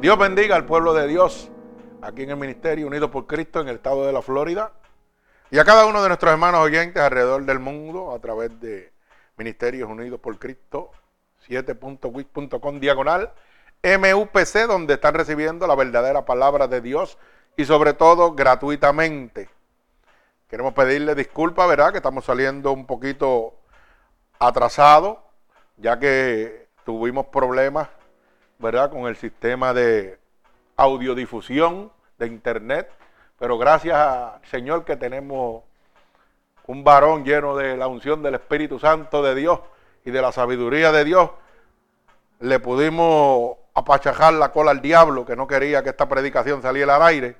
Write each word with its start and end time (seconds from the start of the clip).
Dios 0.00 0.16
bendiga 0.16 0.56
al 0.56 0.64
pueblo 0.64 0.94
de 0.94 1.06
Dios 1.06 1.50
aquí 2.00 2.22
en 2.22 2.30
el 2.30 2.38
Ministerio 2.38 2.86
Unido 2.86 3.10
por 3.10 3.26
Cristo 3.26 3.60
en 3.60 3.68
el 3.68 3.76
estado 3.76 4.06
de 4.06 4.14
la 4.14 4.22
Florida 4.22 4.72
y 5.50 5.58
a 5.58 5.64
cada 5.66 5.84
uno 5.84 6.00
de 6.00 6.08
nuestros 6.08 6.32
hermanos 6.32 6.60
oyentes 6.60 7.02
alrededor 7.02 7.44
del 7.44 7.58
mundo 7.58 8.10
a 8.14 8.18
través 8.18 8.58
de 8.60 8.94
Ministerios 9.36 9.90
Unidos 9.90 10.18
por 10.18 10.38
Cristo 10.38 10.90
7.wix.com 11.46 12.80
diagonal 12.80 13.30
MUPC 13.82 14.66
donde 14.66 14.94
están 14.94 15.12
recibiendo 15.12 15.66
la 15.66 15.74
verdadera 15.74 16.24
palabra 16.24 16.66
de 16.66 16.80
Dios 16.80 17.18
y 17.58 17.66
sobre 17.66 17.92
todo 17.92 18.32
gratuitamente. 18.32 19.50
Queremos 20.48 20.72
pedirle 20.72 21.14
disculpas, 21.14 21.68
¿verdad? 21.68 21.92
Que 21.92 21.98
estamos 21.98 22.24
saliendo 22.24 22.72
un 22.72 22.86
poquito 22.86 23.52
atrasados 24.38 25.18
ya 25.76 25.98
que 25.98 26.68
tuvimos 26.86 27.26
problemas 27.26 27.90
¿verdad? 28.60 28.90
Con 28.90 29.06
el 29.06 29.16
sistema 29.16 29.72
de 29.72 30.18
audiodifusión 30.76 31.90
de 32.18 32.26
internet. 32.26 32.90
Pero 33.38 33.58
gracias 33.58 33.96
al 33.96 34.44
Señor 34.44 34.84
que 34.84 34.96
tenemos 34.96 35.62
un 36.66 36.84
varón 36.84 37.24
lleno 37.24 37.56
de 37.56 37.76
la 37.76 37.88
unción 37.88 38.22
del 38.22 38.34
Espíritu 38.34 38.78
Santo 38.78 39.22
de 39.22 39.34
Dios 39.34 39.60
y 40.04 40.10
de 40.10 40.22
la 40.22 40.30
sabiduría 40.30 40.92
de 40.92 41.04
Dios, 41.04 41.30
le 42.38 42.60
pudimos 42.60 43.56
apachajar 43.74 44.34
la 44.34 44.52
cola 44.52 44.70
al 44.70 44.80
diablo 44.80 45.24
que 45.24 45.36
no 45.36 45.46
quería 45.46 45.82
que 45.82 45.90
esta 45.90 46.08
predicación 46.08 46.62
saliera 46.62 46.96
al 46.96 47.02
aire, 47.02 47.36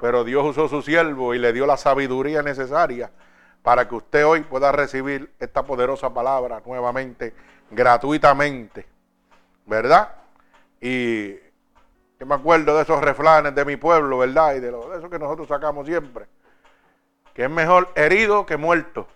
pero 0.00 0.24
Dios 0.24 0.44
usó 0.44 0.68
su 0.68 0.82
siervo 0.82 1.34
y 1.34 1.38
le 1.38 1.52
dio 1.52 1.66
la 1.66 1.76
sabiduría 1.76 2.42
necesaria 2.42 3.10
para 3.62 3.88
que 3.88 3.94
usted 3.94 4.24
hoy 4.24 4.42
pueda 4.42 4.72
recibir 4.72 5.32
esta 5.38 5.64
poderosa 5.64 6.12
palabra 6.12 6.62
nuevamente, 6.64 7.34
gratuitamente, 7.70 8.86
¿verdad? 9.66 10.23
Y 10.80 11.34
yo 12.18 12.26
me 12.26 12.34
acuerdo 12.34 12.76
de 12.76 12.82
esos 12.82 13.00
refranes 13.00 13.54
de 13.54 13.64
mi 13.64 13.76
pueblo, 13.76 14.18
¿verdad? 14.18 14.54
Y 14.54 14.60
de, 14.60 14.70
lo, 14.70 14.96
eso 14.96 15.08
que 15.10 15.18
nosotros 15.18 15.48
sacamos 15.48 15.86
siempre. 15.86 16.26
Que 17.32 17.44
es 17.44 17.50
mejor 17.50 17.88
herido 17.94 18.46
que 18.46 18.56
muerto. 18.56 19.06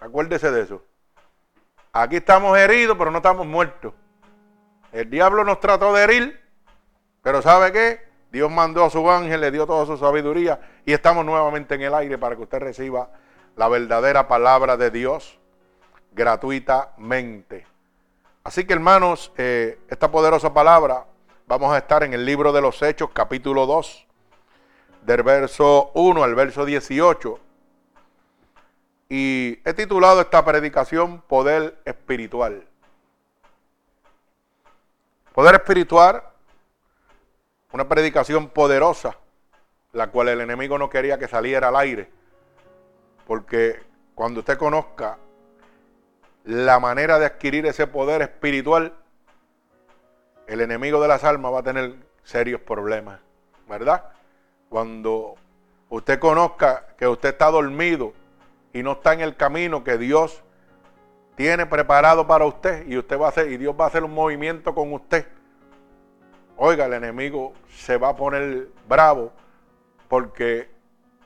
Acuérdese 0.00 0.50
de 0.50 0.62
eso. 0.62 0.82
Aquí 1.92 2.16
estamos 2.16 2.56
heridos, 2.58 2.96
pero 2.98 3.10
no 3.10 3.18
estamos 3.18 3.46
muertos. 3.46 3.92
El 4.92 5.10
diablo 5.10 5.44
nos 5.44 5.60
trató 5.60 5.92
de 5.92 6.04
herir, 6.04 6.40
pero 7.22 7.42
¿sabe 7.42 7.72
qué? 7.72 8.08
Dios 8.30 8.50
mandó 8.50 8.84
a 8.84 8.90
su 8.90 9.10
ángel, 9.10 9.40
le 9.40 9.50
dio 9.50 9.66
toda 9.66 9.86
su 9.86 9.96
sabiduría 9.96 10.60
y 10.84 10.92
estamos 10.92 11.24
nuevamente 11.24 11.74
en 11.74 11.82
el 11.82 11.94
aire 11.94 12.18
para 12.18 12.36
que 12.36 12.42
usted 12.42 12.58
reciba 12.58 13.10
la 13.56 13.68
verdadera 13.68 14.28
palabra 14.28 14.76
de 14.76 14.90
Dios 14.90 15.38
gratuitamente. 16.12 17.66
Así 18.44 18.64
que 18.64 18.72
hermanos, 18.72 19.32
eh, 19.36 19.78
esta 19.88 20.10
poderosa 20.10 20.54
palabra 20.54 21.06
vamos 21.46 21.72
a 21.72 21.78
estar 21.78 22.02
en 22.02 22.14
el 22.14 22.24
libro 22.24 22.52
de 22.52 22.60
los 22.60 22.80
Hechos, 22.82 23.10
capítulo 23.12 23.66
2, 23.66 24.06
del 25.02 25.22
verso 25.22 25.90
1 25.94 26.22
al 26.22 26.34
verso 26.34 26.64
18. 26.64 27.38
Y 29.10 29.60
he 29.64 29.74
titulado 29.74 30.20
esta 30.20 30.44
predicación 30.44 31.22
Poder 31.22 31.78
Espiritual. 31.84 32.66
Poder 35.32 35.54
Espiritual, 35.54 36.22
una 37.72 37.88
predicación 37.88 38.48
poderosa, 38.48 39.16
la 39.92 40.10
cual 40.10 40.28
el 40.28 40.40
enemigo 40.40 40.78
no 40.78 40.90
quería 40.90 41.18
que 41.18 41.28
saliera 41.28 41.68
al 41.68 41.76
aire. 41.76 42.10
Porque 43.26 43.80
cuando 44.14 44.40
usted 44.40 44.58
conozca 44.58 45.18
la 46.44 46.80
manera 46.80 47.18
de 47.18 47.26
adquirir 47.26 47.66
ese 47.66 47.86
poder 47.86 48.22
espiritual, 48.22 48.94
el 50.46 50.60
enemigo 50.60 51.00
de 51.00 51.08
las 51.08 51.24
almas 51.24 51.52
va 51.52 51.60
a 51.60 51.62
tener 51.62 51.94
serios 52.24 52.60
problemas, 52.60 53.20
¿verdad? 53.68 54.04
Cuando 54.68 55.34
usted 55.90 56.18
conozca 56.18 56.86
que 56.96 57.06
usted 57.06 57.30
está 57.30 57.50
dormido 57.50 58.14
y 58.72 58.82
no 58.82 58.92
está 58.92 59.12
en 59.12 59.20
el 59.20 59.36
camino 59.36 59.84
que 59.84 59.98
Dios 59.98 60.42
tiene 61.36 61.66
preparado 61.66 62.26
para 62.26 62.46
usted 62.46 62.86
y 62.86 62.96
usted 62.96 63.18
va 63.18 63.26
a 63.26 63.28
hacer 63.28 63.52
y 63.52 63.58
Dios 63.58 63.74
va 63.78 63.84
a 63.84 63.88
hacer 63.88 64.04
un 64.04 64.14
movimiento 64.14 64.74
con 64.74 64.92
usted. 64.92 65.26
Oiga, 66.56 66.86
el 66.86 66.94
enemigo 66.94 67.52
se 67.68 67.96
va 67.96 68.08
a 68.08 68.16
poner 68.16 68.68
bravo 68.88 69.32
porque 70.08 70.70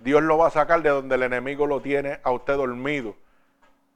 Dios 0.01 0.23
lo 0.23 0.37
va 0.37 0.49
a 0.49 0.51
sacar 0.51 0.83
de 0.83 0.91
donde 0.91 1.15
el 1.15 1.23
enemigo 1.23 1.67
lo 1.67 1.81
tiene 1.81 2.21
a 2.25 2.33
usted 2.33 2.57
dormido 2.57 3.22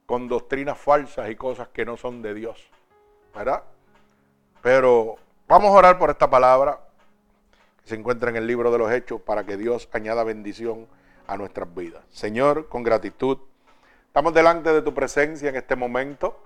con 0.07 0.29
doctrinas 0.29 0.79
falsas 0.79 1.29
y 1.31 1.37
cosas 1.37 1.69
que 1.69 1.85
no 1.85 1.97
son 1.97 2.23
de 2.23 2.35
Dios. 2.35 2.71
¿Verdad? 3.35 3.65
Pero 4.63 5.17
vamos 5.47 5.71
a 5.71 5.79
orar 5.79 5.99
por 5.99 6.11
esta 6.11 6.31
palabra 6.31 6.81
que 7.83 7.89
se 7.89 7.95
encuentra 7.97 8.31
en 8.31 8.37
el 8.37 8.47
libro 8.47 8.71
de 8.71 8.79
los 8.79 8.91
Hechos 8.91 9.21
para 9.21 9.45
que 9.45 9.57
Dios 9.57 9.89
añada 9.93 10.25
bendición 10.25 10.87
a 11.27 11.37
nuestras 11.37 11.73
vidas. 11.75 12.03
Señor, 12.09 12.69
con 12.69 12.83
gratitud, 12.83 13.39
estamos 14.07 14.33
delante 14.33 14.73
de 14.73 14.83
tu 14.83 14.95
presencia 14.95 15.49
en 15.49 15.57
este 15.57 15.77
momento 15.77 16.41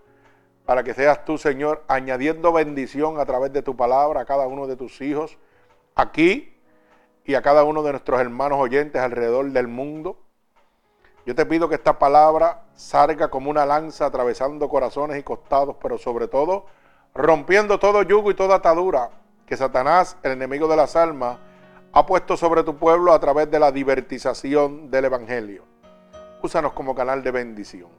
para 0.64 0.82
que 0.82 0.94
seas 0.94 1.24
tú, 1.24 1.38
Señor, 1.38 1.84
añadiendo 1.88 2.52
bendición 2.52 3.18
a 3.18 3.26
través 3.26 3.52
de 3.52 3.62
tu 3.62 3.76
palabra 3.76 4.20
a 4.20 4.24
cada 4.24 4.46
uno 4.46 4.66
de 4.66 4.76
tus 4.76 5.00
hijos 5.00 5.38
aquí 5.94 6.56
y 7.24 7.34
a 7.34 7.42
cada 7.42 7.64
uno 7.64 7.82
de 7.82 7.92
nuestros 7.92 8.20
hermanos 8.20 8.58
oyentes 8.58 9.00
alrededor 9.00 9.50
del 9.50 9.68
mundo. 9.68 10.18
Yo 11.30 11.36
te 11.36 11.46
pido 11.46 11.68
que 11.68 11.76
esta 11.76 11.96
palabra 11.96 12.62
salga 12.74 13.28
como 13.28 13.50
una 13.50 13.64
lanza 13.64 14.06
atravesando 14.06 14.68
corazones 14.68 15.16
y 15.16 15.22
costados, 15.22 15.76
pero 15.80 15.96
sobre 15.96 16.26
todo 16.26 16.66
rompiendo 17.14 17.78
todo 17.78 18.02
yugo 18.02 18.32
y 18.32 18.34
toda 18.34 18.56
atadura 18.56 19.10
que 19.46 19.56
Satanás, 19.56 20.16
el 20.24 20.32
enemigo 20.32 20.66
de 20.66 20.74
las 20.74 20.96
almas, 20.96 21.38
ha 21.92 22.04
puesto 22.04 22.36
sobre 22.36 22.64
tu 22.64 22.78
pueblo 22.78 23.12
a 23.12 23.20
través 23.20 23.48
de 23.48 23.60
la 23.60 23.70
divertización 23.70 24.90
del 24.90 25.04
Evangelio. 25.04 25.62
Úsanos 26.42 26.72
como 26.72 26.96
canal 26.96 27.22
de 27.22 27.30
bendición. 27.30 27.90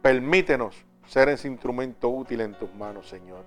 Permítenos 0.00 0.76
ser 1.08 1.28
ese 1.28 1.48
instrumento 1.48 2.08
útil 2.08 2.42
en 2.42 2.54
tus 2.54 2.72
manos, 2.72 3.08
Señor. 3.08 3.42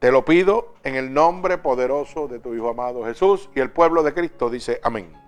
Te 0.00 0.10
lo 0.10 0.24
pido 0.24 0.74
en 0.82 0.96
el 0.96 1.14
nombre 1.14 1.58
poderoso 1.58 2.26
de 2.26 2.40
tu 2.40 2.52
Hijo 2.52 2.68
amado 2.68 3.04
Jesús 3.04 3.48
y 3.54 3.60
el 3.60 3.70
pueblo 3.70 4.02
de 4.02 4.12
Cristo 4.12 4.50
dice 4.50 4.80
amén. 4.82 5.25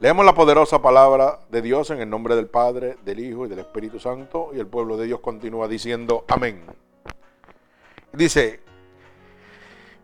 Leemos 0.00 0.26
la 0.26 0.34
poderosa 0.34 0.82
palabra 0.82 1.38
de 1.50 1.62
Dios 1.62 1.90
en 1.90 2.00
el 2.00 2.10
nombre 2.10 2.34
del 2.34 2.46
Padre, 2.46 2.98
del 3.04 3.20
Hijo 3.20 3.46
y 3.46 3.48
del 3.48 3.60
Espíritu 3.60 4.00
Santo 4.00 4.50
y 4.52 4.58
el 4.58 4.66
pueblo 4.66 4.96
de 4.96 5.06
Dios 5.06 5.20
continúa 5.20 5.68
diciendo 5.68 6.24
amén. 6.28 6.64
Dice, 8.12 8.60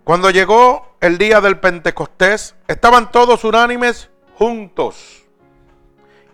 cuando 0.05 0.31
llegó 0.31 0.95
el 1.01 1.19
día 1.19 1.41
del 1.41 1.59
Pentecostés, 1.59 2.55
estaban 2.69 3.11
todos 3.11 3.43
unánimes 3.43 4.11
juntos. 4.37 5.25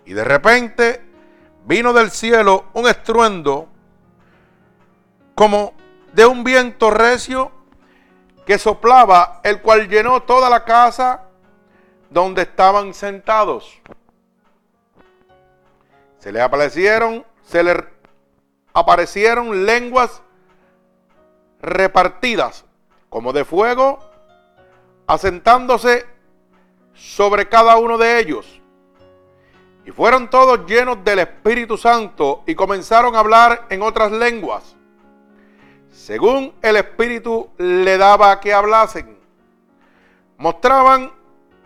Y 0.05 0.13
de 0.13 0.23
repente 0.23 1.01
vino 1.65 1.93
del 1.93 2.11
cielo 2.11 2.65
un 2.73 2.87
estruendo 2.87 3.67
como 5.33 5.73
de 6.13 6.27
un 6.27 6.43
viento 6.43 6.91
recio 6.91 7.51
que 8.45 8.59
soplaba, 8.59 9.41
el 9.43 9.61
cual 9.61 9.89
llenó 9.89 10.21
toda 10.21 10.47
la 10.47 10.63
casa 10.63 11.26
donde 12.09 12.43
estaban 12.43 12.93
sentados. 12.93 13.79
Se 16.19 16.31
le 16.31 16.41
aparecieron, 16.41 17.25
se 17.43 17.63
le 17.63 17.83
aparecieron 18.73 19.65
lenguas 19.65 20.21
repartidas 21.61 22.65
como 23.09 23.33
de 23.33 23.45
fuego, 23.45 23.99
asentándose 25.05 26.05
sobre 26.93 27.47
cada 27.47 27.77
uno 27.77 27.97
de 27.97 28.19
ellos. 28.19 28.61
Y 29.85 29.91
fueron 29.91 30.29
todos 30.29 30.65
llenos 30.65 31.03
del 31.03 31.19
Espíritu 31.19 31.77
Santo 31.77 32.43
y 32.45 32.55
comenzaron 32.55 33.15
a 33.15 33.19
hablar 33.19 33.67
en 33.69 33.81
otras 33.81 34.11
lenguas, 34.11 34.75
según 35.91 36.53
el 36.61 36.75
Espíritu 36.75 37.49
le 37.57 37.97
daba 37.97 38.39
que 38.39 38.53
hablasen. 38.53 39.17
Mostraban 40.37 41.11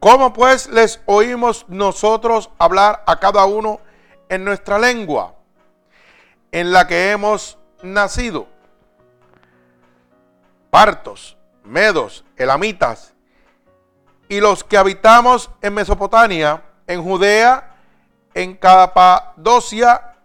¿Cómo 0.00 0.32
pues 0.32 0.68
les 0.68 1.00
oímos 1.06 1.64
nosotros 1.68 2.50
hablar 2.58 3.02
a 3.06 3.18
cada 3.18 3.46
uno 3.46 3.80
en 4.28 4.44
nuestra 4.44 4.78
lengua, 4.78 5.34
en 6.52 6.70
la 6.72 6.86
que 6.86 7.10
hemos 7.10 7.58
nacido? 7.82 8.46
Partos, 10.70 11.36
medos, 11.64 12.24
elamitas, 12.36 13.14
y 14.28 14.40
los 14.40 14.64
que 14.64 14.76
habitamos 14.76 15.50
en 15.62 15.74
Mesopotamia, 15.74 16.62
en 16.86 17.02
Judea, 17.02 17.76
en 18.34 18.54
Capadocia, 18.54 20.16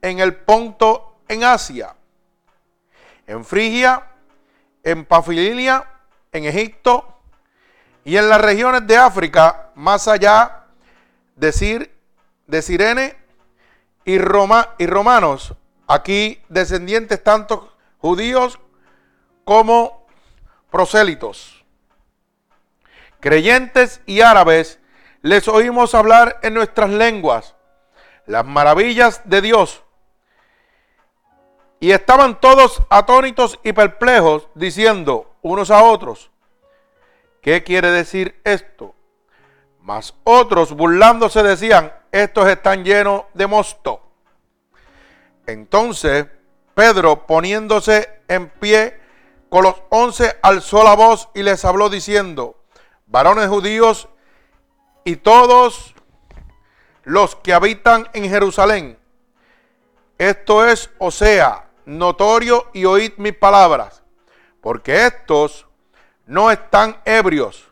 en 0.00 0.20
el 0.20 0.34
Ponto, 0.36 1.18
en 1.28 1.44
Asia, 1.44 1.94
en 3.26 3.44
Frigia, 3.44 4.10
en 4.82 5.04
Pafilinia, 5.04 5.86
en 6.32 6.44
Egipto 6.44 7.17
y 8.08 8.16
en 8.16 8.30
las 8.30 8.40
regiones 8.40 8.86
de 8.86 8.96
África, 8.96 9.68
más 9.74 10.08
allá 10.08 10.64
de, 11.36 11.52
Sir, 11.52 11.94
de 12.46 12.62
Sirene 12.62 13.18
y, 14.06 14.14
y 14.14 14.86
romanos, 14.86 15.54
aquí 15.86 16.42
descendientes 16.48 17.22
tanto 17.22 17.76
judíos 17.98 18.58
como 19.44 20.06
prosélitos. 20.70 21.62
Creyentes 23.20 24.00
y 24.06 24.22
árabes 24.22 24.78
les 25.20 25.46
oímos 25.46 25.94
hablar 25.94 26.40
en 26.42 26.54
nuestras 26.54 26.88
lenguas 26.88 27.56
las 28.24 28.46
maravillas 28.46 29.20
de 29.26 29.42
Dios. 29.42 29.82
Y 31.78 31.90
estaban 31.90 32.40
todos 32.40 32.80
atónitos 32.88 33.60
y 33.62 33.74
perplejos, 33.74 34.48
diciendo 34.54 35.30
unos 35.42 35.70
a 35.70 35.82
otros, 35.82 36.30
¿qué 37.40 37.62
quiere 37.62 37.90
decir 37.90 38.40
esto? 38.44 38.94
Mas 39.80 40.14
otros 40.24 40.72
burlándose 40.72 41.42
decían, 41.42 41.92
estos 42.12 42.48
están 42.48 42.84
llenos 42.84 43.24
de 43.34 43.46
mosto. 43.46 44.02
Entonces 45.46 46.26
Pedro, 46.78 47.26
poniéndose 47.26 48.22
en 48.28 48.50
pie 48.50 49.00
con 49.48 49.64
los 49.64 49.74
once, 49.88 50.36
alzó 50.42 50.84
la 50.84 50.94
voz 50.94 51.28
y 51.34 51.42
les 51.42 51.64
habló 51.64 51.88
diciendo, 51.88 52.56
varones 53.06 53.48
judíos 53.48 54.08
y 55.02 55.16
todos 55.16 55.94
los 57.02 57.34
que 57.34 57.52
habitan 57.52 58.08
en 58.12 58.28
Jerusalén, 58.28 58.98
esto 60.18 60.68
es, 60.68 60.90
o 60.98 61.10
sea, 61.10 61.70
notorio 61.84 62.68
y 62.72 62.84
oíd 62.84 63.14
mis 63.16 63.34
palabras, 63.34 64.02
porque 64.60 65.06
estos 65.06 65.66
no 66.28 66.50
están 66.50 67.00
ebrios, 67.06 67.66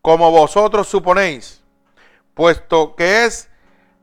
como 0.00 0.30
vosotros 0.30 0.88
suponéis, 0.88 1.62
puesto 2.34 2.96
que 2.96 3.26
es 3.26 3.50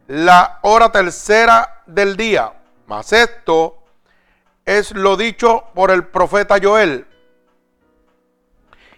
la 0.07 0.59
hora 0.61 0.91
tercera 0.91 1.81
del 1.87 2.15
día. 2.15 2.53
Mas 2.85 3.11
esto 3.11 3.83
es 4.63 4.91
lo 4.91 5.17
dicho 5.17 5.65
por 5.73 5.89
el 5.89 6.05
profeta 6.05 6.57
Joel. 6.61 7.07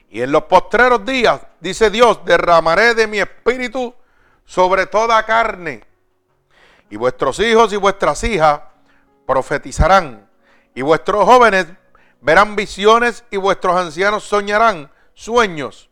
Y 0.09 0.21
en 0.21 0.31
los 0.33 0.43
postreros 0.43 1.05
días, 1.05 1.39
dice 1.61 1.89
Dios, 1.89 2.23
derramaré 2.25 2.93
de 2.93 3.07
mi 3.07 3.19
espíritu 3.19 3.95
sobre 4.43 4.87
toda 4.87 5.25
carne. 5.25 5.85
Y 6.89 6.97
vuestros 6.97 7.39
hijos 7.39 7.71
y 7.71 7.77
vuestras 7.77 8.21
hijas 8.25 8.59
profetizarán. 9.25 10.29
Y 10.75 10.81
vuestros 10.81 11.23
jóvenes 11.23 11.67
verán 12.21 12.55
visiones 12.55 13.25
y 13.31 13.37
vuestros 13.37 13.75
ancianos 13.75 14.23
soñarán 14.23 14.91
sueños. 15.13 15.89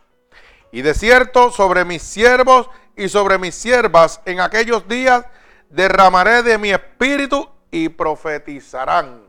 Y 0.71 0.83
de 0.83 0.93
cierto 0.93 1.51
sobre 1.51 1.83
mis 1.83 2.03
siervos 2.03 2.69
y 2.95 3.09
sobre 3.09 3.37
mis 3.37 3.55
siervas 3.55 4.21
en 4.25 4.39
aquellos 4.39 4.87
días 4.87 5.25
derramaré 5.69 6.43
de 6.43 6.57
mi 6.57 6.69
espíritu 6.69 7.49
y 7.71 7.89
profetizarán. 7.89 9.23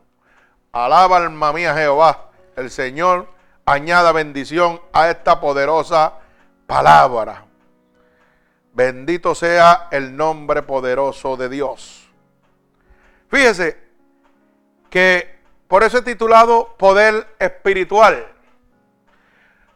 Alaba 0.72 1.16
alma 1.16 1.52
mía 1.52 1.74
Jehová. 1.74 2.30
El 2.56 2.70
Señor 2.70 3.28
añada 3.64 4.12
bendición 4.12 4.80
a 4.92 5.08
esta 5.10 5.40
poderosa 5.40 6.14
palabra. 6.66 7.46
Bendito 8.72 9.34
sea 9.34 9.88
el 9.90 10.16
nombre 10.16 10.62
poderoso 10.62 11.36
de 11.36 11.48
Dios. 11.48 12.08
Fíjese 13.28 13.78
que 14.90 15.39
por 15.70 15.84
eso 15.84 15.98
he 15.98 16.02
titulado 16.02 16.74
Poder 16.76 17.36
Espiritual. 17.38 18.26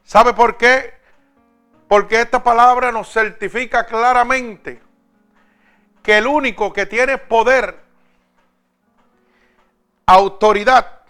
¿Sabe 0.03 0.35
por 0.35 0.57
qué? 0.57 0.93
Porque 1.87 2.21
esta 2.21 2.43
palabra 2.43 2.91
nos 2.91 3.13
certifica 3.13 3.87
claramente 3.87 4.83
que 6.03 6.19
el 6.19 6.27
único 6.27 6.73
que 6.73 6.87
tiene 6.87 7.17
poder, 7.19 7.79
autoridad 10.07 11.03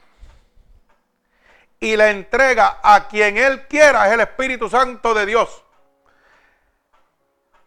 y 1.80 1.96
la 1.96 2.10
entrega 2.10 2.80
a 2.82 3.08
quien 3.08 3.38
Él 3.38 3.66
quiera 3.66 4.06
es 4.08 4.12
el 4.12 4.20
Espíritu 4.20 4.68
Santo 4.68 5.14
de 5.14 5.24
Dios. 5.24 5.64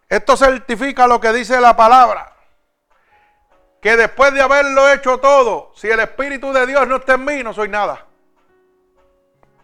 Esto 0.08 0.36
certifica 0.36 1.08
lo 1.08 1.20
que 1.20 1.32
dice 1.32 1.60
la 1.60 1.74
palabra 1.74 2.37
que 3.80 3.96
después 3.96 4.32
de 4.34 4.42
haberlo 4.42 4.92
hecho 4.92 5.18
todo, 5.18 5.72
si 5.74 5.88
el 5.88 6.00
Espíritu 6.00 6.52
de 6.52 6.66
Dios 6.66 6.86
no 6.88 6.96
está 6.96 7.14
en 7.14 7.24
mí, 7.24 7.42
no 7.42 7.52
soy 7.52 7.68
nada. 7.68 8.06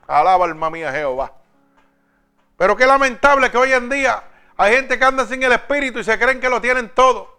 Alaba 0.07 0.45
alma 0.45 0.71
mía 0.71 0.93
Jehová. 0.93 1.33
Pero 2.57 2.77
qué 2.77 2.87
lamentable 2.87 3.51
que 3.51 3.59
hoy 3.59 3.73
en 3.73 3.89
día 3.89 4.23
hay 4.57 4.75
gente 4.75 4.99
que 4.99 5.05
anda 5.05 5.27
sin 5.27 5.43
el 5.43 5.53
Espíritu 5.53 5.99
y 5.99 6.05
se 6.05 6.19
creen 6.19 6.41
que 6.41 6.49
lo 6.49 6.61
tienen 6.61 6.89
todo. 6.91 7.39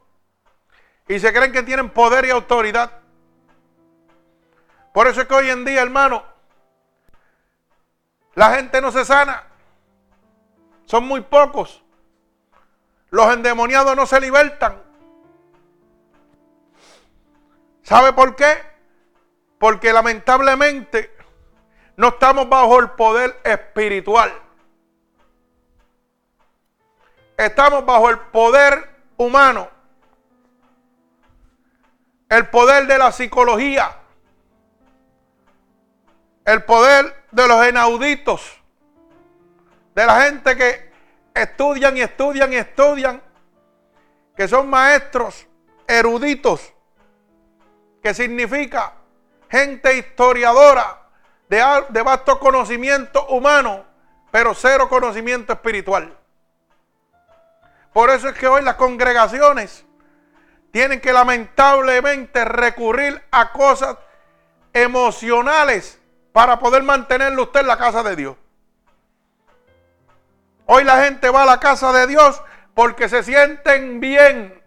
Y 1.08 1.20
se 1.20 1.32
creen 1.32 1.52
que 1.52 1.64
tienen 1.64 1.90
poder 1.90 2.26
y 2.26 2.32
autoridad. 2.32 2.92
Por 4.92 5.08
eso 5.08 5.22
es 5.22 5.28
que 5.28 5.34
hoy 5.34 5.50
en 5.50 5.64
día, 5.64 5.82
hermano, 5.82 6.24
la 8.34 8.56
gente 8.56 8.82
no 8.82 8.92
se 8.92 9.06
sana. 9.06 9.44
Son 10.86 11.06
muy 11.06 11.22
pocos. 11.22 11.84
Los 13.12 13.32
endemoniados 13.34 13.96
no 13.96 14.06
se 14.06 14.20
libertan. 14.20 14.82
¿Sabe 17.86 18.14
por 18.14 18.36
qué? 18.36 18.58
Porque 19.60 19.94
lamentablemente 19.94 21.16
no 21.98 22.08
estamos 22.08 22.50
bajo 22.50 22.80
el 22.80 22.90
poder 22.90 23.40
espiritual. 23.44 24.34
Estamos 27.38 27.86
bajo 27.86 28.10
el 28.10 28.18
poder 28.18 28.90
humano. 29.18 29.70
El 32.28 32.48
poder 32.50 32.88
de 32.88 32.98
la 32.98 33.12
psicología. 33.12 33.96
El 36.44 36.64
poder 36.64 37.28
de 37.30 37.48
los 37.48 37.70
inauditos. 37.70 38.64
De 39.94 40.08
la 40.08 40.24
gente 40.24 40.58
que 40.58 40.92
estudian 41.36 41.96
y 41.96 42.02
estudian 42.02 42.52
y 42.52 42.56
estudian. 42.56 43.22
Que 44.36 44.48
son 44.48 44.72
maestros 44.72 45.46
eruditos 45.88 46.75
que 48.06 48.14
significa 48.14 48.94
gente 49.50 49.98
historiadora 49.98 51.08
de, 51.50 51.60
de 51.90 52.04
vasto 52.04 52.40
conocimiento 52.40 53.26
humano, 53.30 53.84
pero 54.30 54.54
cero 54.54 54.88
conocimiento 54.88 55.54
espiritual. 55.54 56.16
Por 57.92 58.12
eso 58.12 58.30
es 58.30 58.38
que 58.38 58.48
hoy 58.48 58.62
las 58.62 58.76
congregaciones 58.76 59.86
tienen 60.70 61.02
que 61.02 61.12
lamentablemente 61.12 62.46
recurrir 62.46 63.20
a 63.32 63.52
cosas 63.52 63.98
emocionales 64.72 66.00
para 66.32 66.60
poder 66.60 66.84
mantenerlo 66.84 67.42
usted 67.42 67.62
en 67.62 67.68
la 67.68 67.78
casa 67.80 68.04
de 68.04 68.16
Dios. 68.16 68.36
Hoy 70.68 70.84
la 70.84 71.04
gente 71.04 71.28
va 71.32 71.42
a 71.42 71.48
la 71.48 71.60
casa 71.60 71.92
de 71.92 72.06
Dios 72.06 72.40
porque 72.76 73.10
se 73.10 73.24
sienten 73.24 74.00
bien, 74.00 74.62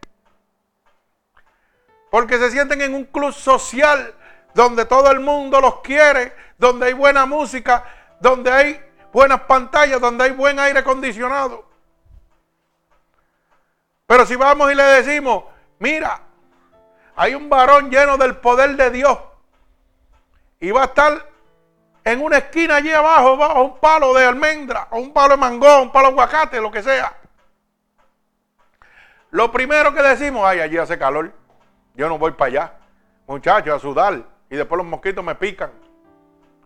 porque 2.11 2.39
se 2.39 2.51
sienten 2.51 2.81
en 2.83 2.95
un 2.95 3.05
club 3.05 3.33
social 3.33 4.15
donde 4.55 4.85
todo 4.85 5.11
el 5.11 5.21
mundo 5.21 5.61
los 5.61 5.81
quiere, 5.81 6.35
donde 6.57 6.87
hay 6.87 6.93
buena 6.93 7.27
música, 7.27 7.85
donde 8.21 8.51
hay 8.51 8.85
buenas 9.13 9.43
pantallas, 9.43 10.01
donde 10.01 10.25
hay 10.25 10.33
buen 10.33 10.59
aire 10.59 10.81
acondicionado. 10.81 11.67
Pero 14.07 14.25
si 14.25 14.37
vamos 14.37 14.73
y 14.73 14.75
le 14.75 14.83
decimos, 14.83 15.45
mira, 15.79 16.21
hay 17.15 17.35
un 17.35 17.49
varón 17.49 17.91
lleno 17.91 18.17
del 18.17 18.37
poder 18.37 18.77
de 18.77 18.91
Dios 18.91 19.19
y 20.61 20.71
va 20.71 20.83
a 20.83 20.87
estar 20.87 21.29
en 22.05 22.23
una 22.23 22.39
esquina 22.39 22.77
allí 22.77 22.91
abajo, 22.91 23.37
bajo 23.37 23.63
un 23.63 23.79
palo 23.79 24.15
de 24.15 24.25
almendra, 24.25 24.89
o 24.91 24.99
un 24.99 25.13
palo 25.13 25.35
de 25.35 25.37
mango, 25.37 25.83
un 25.83 25.93
palo 25.93 26.07
de 26.07 26.13
aguacate, 26.13 26.61
lo 26.61 26.71
que 26.71 26.83
sea. 26.83 27.15
Lo 29.31 29.53
primero 29.53 29.93
que 29.93 30.03
decimos, 30.03 30.43
ay, 30.47 30.61
allí 30.61 30.79
hace 30.79 30.99
calor. 30.99 31.33
Yo 31.99 32.09
no 32.09 32.17
voy 32.17 32.31
para 32.31 32.47
allá, 32.47 32.73
muchachos, 33.27 33.75
a 33.75 33.81
sudar. 33.81 34.25
Y 34.49 34.55
después 34.55 34.77
los 34.79 34.87
mosquitos 34.87 35.25
me 35.25 35.35
pican. 35.35 35.73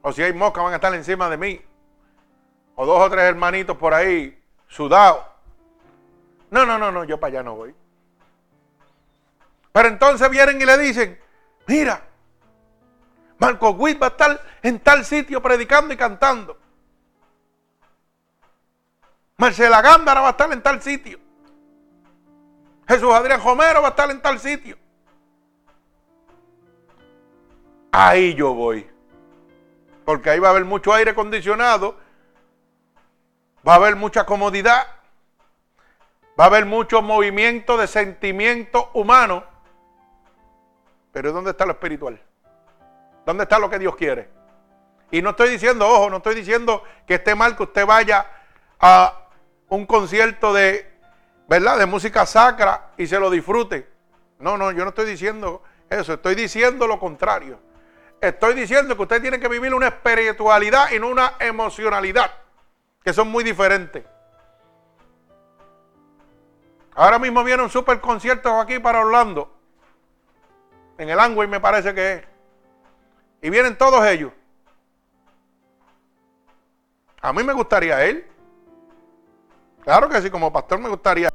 O 0.03 0.12
si 0.12 0.23
hay 0.23 0.35
moscas 0.35 0.62
van 0.62 0.75
a 0.75 0.77
estar 0.77 0.95
encima 0.95 1.31
de 1.31 1.39
mí. 1.39 1.61
O 2.75 2.85
dos 2.85 3.01
o 3.01 3.11
tres 3.11 3.25
hermanitos 3.25 3.79
por 3.79 3.95
ahí 3.95 4.39
sudados. 4.69 5.25
No, 6.51 6.67
no, 6.67 6.77
no, 6.77 6.93
no, 6.93 7.05
yo 7.05 7.19
para 7.19 7.31
allá 7.31 7.43
no 7.43 7.57
voy. 7.57 7.75
Pero 9.73 9.89
entonces 9.89 10.29
vienen 10.29 10.61
y 10.61 10.67
le 10.67 10.77
dicen, 10.77 11.19
mira, 11.67 12.03
Marco 13.39 13.71
Witt 13.71 14.03
va 14.03 14.09
a 14.09 14.11
estar 14.11 14.39
en 14.62 14.81
tal 14.81 15.03
sitio 15.03 15.41
predicando 15.41 15.95
y 15.95 15.97
cantando. 15.97 16.59
Marcela 19.39 19.81
Gándara 19.81 20.21
va 20.21 20.29
a 20.29 20.33
estar 20.33 20.53
en 20.53 20.62
tal 20.62 20.83
sitio. 20.83 21.19
Jesús 22.87 23.15
Adrián 23.15 23.43
Romero 23.43 23.81
va 23.81 23.89
a 23.89 23.91
estar 23.93 24.11
en 24.11 24.21
tal 24.21 24.39
sitio. 24.39 24.82
Ahí 27.93 28.35
yo 28.35 28.55
voy. 28.55 28.91
Porque 30.07 30.31
ahí 30.31 30.39
va 30.39 30.49
a 30.49 30.51
haber 30.53 30.65
mucho 30.65 30.95
aire 30.95 31.11
acondicionado. 31.11 31.97
Va 33.67 33.75
a 33.75 33.77
haber 33.77 33.97
mucha 33.97 34.25
comodidad. 34.25 34.87
Va 36.41 36.45
a 36.45 36.47
haber 36.47 36.65
mucho 36.65 37.03
movimiento 37.03 37.77
de 37.77 37.87
sentimiento 37.87 38.91
humano. 38.95 39.45
Pero 41.13 41.33
¿dónde 41.33 41.51
está 41.51 41.67
lo 41.67 41.73
espiritual? 41.73 42.19
¿Dónde 43.27 43.43
está 43.43 43.59
lo 43.59 43.69
que 43.69 43.79
Dios 43.79 43.95
quiere? 43.95 44.31
Y 45.11 45.21
no 45.21 45.31
estoy 45.31 45.51
diciendo, 45.51 45.87
ojo, 45.87 46.09
no 46.09 46.17
estoy 46.17 46.35
diciendo 46.35 46.83
que 47.07 47.15
esté 47.15 47.35
mal 47.35 47.55
que 47.55 47.65
usted 47.65 47.85
vaya 47.85 48.27
a 48.81 49.29
un 49.69 49.85
concierto 49.85 50.55
de, 50.55 50.91
¿verdad? 51.47 51.79
De 51.79 51.85
música 51.85 52.25
sacra 52.25 52.93
y 52.97 53.07
se 53.07 53.21
lo 53.21 53.29
disfrute. 53.29 53.87
No, 54.39 54.57
no, 54.57 54.73
yo 54.73 54.85
no 54.85 54.89
estoy 54.89 55.05
diciendo 55.05 55.63
eso, 55.91 56.15
estoy 56.15 56.35
diciendo 56.35 56.87
lo 56.87 56.99
contrario. 56.99 57.61
Estoy 58.23 58.55
diciendo 58.55 58.95
que 58.95 59.02
usted 59.02 59.21
tiene 59.21 59.41
que 59.41 59.49
vivir 59.49 59.75
una 59.75 59.88
espiritualidad 59.88 60.93
y 60.93 61.00
no 61.00 61.09
una 61.09 61.35
emocionalidad, 61.41 62.31
que 63.02 63.12
son 63.12 63.29
muy 63.29 63.43
diferentes. 63.43 64.05
Ahora 66.95 67.19
mismo 67.19 67.43
viene 67.43 67.64
un 67.64 67.69
super 67.69 68.00
concierto 68.00 68.61
aquí 68.61 68.79
para 68.79 69.00
Orlando, 69.00 69.52
en 70.99 71.09
el 71.09 71.19
Angway 71.19 71.49
me 71.49 71.59
parece 71.59 71.93
que 71.95 72.12
es. 72.12 72.23
Y 73.41 73.50
vienen 73.50 73.76
todos 73.76 74.07
ellos. 74.07 74.31
A 77.23 77.33
mí 77.33 77.43
me 77.43 77.52
gustaría 77.52 78.05
él. 78.05 78.25
Claro 79.83 80.09
que 80.09 80.23
sí, 80.23 80.31
como 80.31 80.52
pastor 80.52 80.79
me 80.79 80.88
gustaría. 80.88 81.29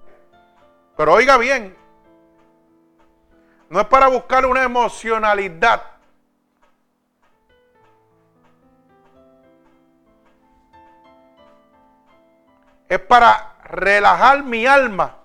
Pero 0.96 1.13
oiga 1.13 1.36
bien, 1.36 1.75
no 3.70 3.82
es 3.82 3.88
para 3.88 4.08
buscar 4.08 4.46
una 4.46 4.63
emocionalidad. 4.63 5.97
Es 12.88 13.00
para 13.00 13.56
relajar 13.63 14.44
mi 14.44 14.65
alma 14.65 15.15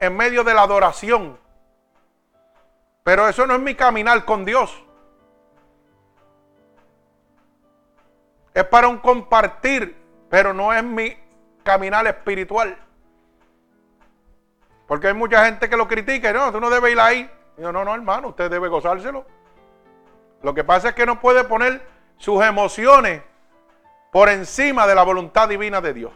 en 0.00 0.16
medio 0.16 0.42
de 0.42 0.54
la 0.54 0.62
adoración. 0.62 1.38
Pero 3.04 3.28
eso 3.28 3.46
no 3.46 3.54
es 3.54 3.60
mi 3.60 3.74
caminar 3.74 4.24
con 4.24 4.44
Dios. 4.44 4.84
Es 8.54 8.64
para 8.64 8.88
un 8.88 8.98
compartir, 8.98 9.96
pero 10.28 10.52
no 10.52 10.72
es 10.72 10.82
mi 10.84 11.16
caminar 11.62 12.06
espiritual. 12.06 12.76
Porque 14.86 15.08
hay 15.08 15.14
mucha 15.14 15.44
gente 15.44 15.68
que 15.70 15.76
lo 15.76 15.88
critica 15.88 16.32
no, 16.32 16.52
tú 16.52 16.60
no 16.60 16.68
debes 16.68 16.92
ir 16.92 17.00
ahí. 17.00 17.30
Yo, 17.56 17.72
no, 17.72 17.84
no, 17.84 17.94
hermano, 17.94 18.28
usted 18.28 18.50
debe 18.50 18.68
gozárselo. 18.68 19.24
Lo 20.42 20.54
que 20.54 20.64
pasa 20.64 20.90
es 20.90 20.94
que 20.94 21.06
no 21.06 21.20
puede 21.20 21.44
poner 21.44 21.86
sus 22.16 22.42
emociones 22.44 23.22
por 24.10 24.28
encima 24.28 24.86
de 24.86 24.94
la 24.94 25.02
voluntad 25.02 25.48
divina 25.48 25.80
de 25.80 25.94
Dios. 25.94 26.12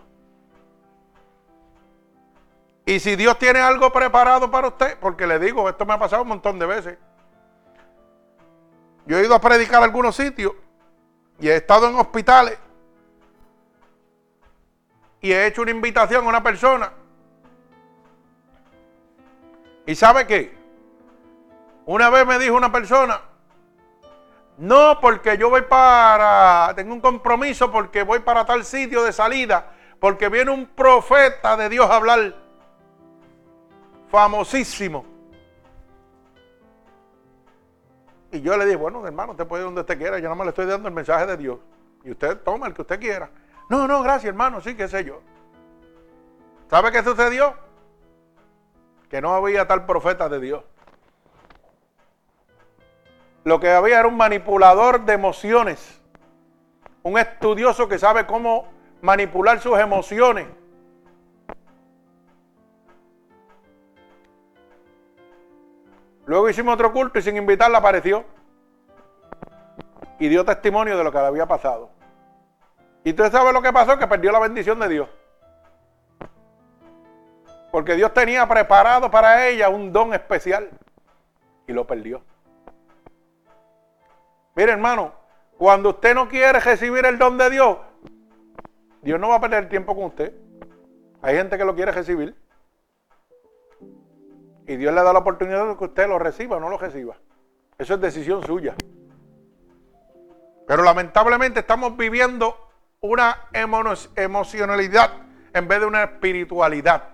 Y 2.88 3.00
si 3.00 3.16
Dios 3.16 3.36
tiene 3.36 3.58
algo 3.58 3.92
preparado 3.92 4.48
para 4.48 4.68
usted, 4.68 4.96
porque 5.00 5.26
le 5.26 5.40
digo, 5.40 5.68
esto 5.68 5.84
me 5.84 5.92
ha 5.92 5.98
pasado 5.98 6.22
un 6.22 6.28
montón 6.28 6.56
de 6.56 6.66
veces. 6.66 6.98
Yo 9.06 9.18
he 9.18 9.24
ido 9.24 9.34
a 9.34 9.40
predicar 9.40 9.82
a 9.82 9.84
algunos 9.84 10.14
sitios 10.14 10.52
y 11.40 11.48
he 11.48 11.56
estado 11.56 11.88
en 11.88 11.96
hospitales 11.96 12.58
y 15.20 15.32
he 15.32 15.46
hecho 15.46 15.62
una 15.62 15.72
invitación 15.72 16.24
a 16.24 16.28
una 16.28 16.42
persona. 16.44 16.92
¿Y 19.84 19.96
sabe 19.96 20.24
qué? 20.28 20.56
Una 21.86 22.08
vez 22.08 22.24
me 22.24 22.38
dijo 22.38 22.54
una 22.54 22.70
persona, 22.70 23.20
no, 24.58 25.00
porque 25.00 25.36
yo 25.36 25.50
voy 25.50 25.62
para, 25.62 26.72
tengo 26.76 26.94
un 26.94 27.00
compromiso 27.00 27.72
porque 27.72 28.04
voy 28.04 28.20
para 28.20 28.46
tal 28.46 28.64
sitio 28.64 29.02
de 29.02 29.12
salida, 29.12 29.72
porque 29.98 30.28
viene 30.28 30.52
un 30.52 30.66
profeta 30.66 31.56
de 31.56 31.68
Dios 31.68 31.90
a 31.90 31.96
hablar, 31.96 32.45
famosísimo. 34.10 35.04
Y 38.32 38.40
yo 38.40 38.56
le 38.56 38.64
dije, 38.64 38.76
bueno, 38.76 39.06
hermano, 39.06 39.32
usted 39.32 39.46
puede 39.46 39.62
ir 39.62 39.66
donde 39.66 39.80
usted 39.82 39.98
quiera, 39.98 40.18
yo 40.18 40.28
no 40.28 40.36
me 40.36 40.44
le 40.44 40.50
estoy 40.50 40.66
dando 40.66 40.88
el 40.88 40.94
mensaje 40.94 41.26
de 41.26 41.36
Dios. 41.36 41.58
Y 42.04 42.10
usted 42.10 42.38
toma 42.38 42.66
el 42.66 42.74
que 42.74 42.82
usted 42.82 43.00
quiera. 43.00 43.30
No, 43.68 43.88
no, 43.88 44.02
gracias, 44.02 44.26
hermano, 44.26 44.60
sí, 44.60 44.76
qué 44.76 44.88
sé 44.88 45.04
yo. 45.04 45.20
¿Sabe 46.68 46.92
qué 46.92 47.02
sucedió? 47.02 47.54
Que 49.08 49.20
no 49.20 49.34
había 49.34 49.66
tal 49.66 49.86
profeta 49.86 50.28
de 50.28 50.40
Dios. 50.40 50.64
Lo 53.44 53.60
que 53.60 53.70
había 53.70 54.00
era 54.00 54.08
un 54.08 54.16
manipulador 54.16 55.04
de 55.04 55.12
emociones. 55.12 56.00
Un 57.02 57.16
estudioso 57.18 57.88
que 57.88 57.98
sabe 57.98 58.26
cómo 58.26 58.66
manipular 59.00 59.60
sus 59.60 59.78
emociones. 59.78 60.48
Luego 66.26 66.48
hicimos 66.48 66.74
otro 66.74 66.92
culto 66.92 67.18
y 67.18 67.22
sin 67.22 67.36
invitarla 67.36 67.78
apareció. 67.78 68.24
Y 70.18 70.28
dio 70.28 70.44
testimonio 70.44 70.98
de 70.98 71.04
lo 71.04 71.12
que 71.12 71.18
le 71.18 71.26
había 71.26 71.46
pasado. 71.46 71.90
Y 73.04 73.10
usted 73.10 73.30
sabe 73.30 73.52
lo 73.52 73.62
que 73.62 73.72
pasó, 73.72 73.96
que 73.96 74.06
perdió 74.06 74.32
la 74.32 74.40
bendición 74.40 74.80
de 74.80 74.88
Dios. 74.88 75.08
Porque 77.70 77.94
Dios 77.94 78.12
tenía 78.12 78.48
preparado 78.48 79.10
para 79.10 79.46
ella 79.46 79.68
un 79.68 79.92
don 79.92 80.12
especial. 80.14 80.70
Y 81.68 81.72
lo 81.72 81.86
perdió. 81.86 82.22
Mire 84.56 84.72
hermano, 84.72 85.12
cuando 85.58 85.90
usted 85.90 86.14
no 86.14 86.28
quiere 86.28 86.58
recibir 86.58 87.04
el 87.06 87.18
don 87.18 87.38
de 87.38 87.50
Dios, 87.50 87.78
Dios 89.02 89.20
no 89.20 89.28
va 89.28 89.36
a 89.36 89.40
perder 89.40 89.68
tiempo 89.68 89.94
con 89.94 90.06
usted. 90.06 90.34
Hay 91.22 91.36
gente 91.36 91.56
que 91.56 91.64
lo 91.64 91.74
quiere 91.74 91.92
recibir. 91.92 92.34
Y 94.66 94.76
Dios 94.76 94.92
le 94.92 95.02
da 95.02 95.12
la 95.12 95.20
oportunidad 95.20 95.68
de 95.68 95.76
que 95.76 95.84
usted 95.84 96.08
lo 96.08 96.18
reciba 96.18 96.56
o 96.56 96.60
no 96.60 96.68
lo 96.68 96.78
reciba. 96.78 97.16
Eso 97.78 97.94
es 97.94 98.00
decisión 98.00 98.44
suya. 98.44 98.74
Pero 100.66 100.82
lamentablemente 100.82 101.60
estamos 101.60 101.96
viviendo 101.96 102.68
una 103.00 103.48
emocionalidad 103.52 105.12
en 105.52 105.68
vez 105.68 105.80
de 105.80 105.86
una 105.86 106.02
espiritualidad. 106.02 107.10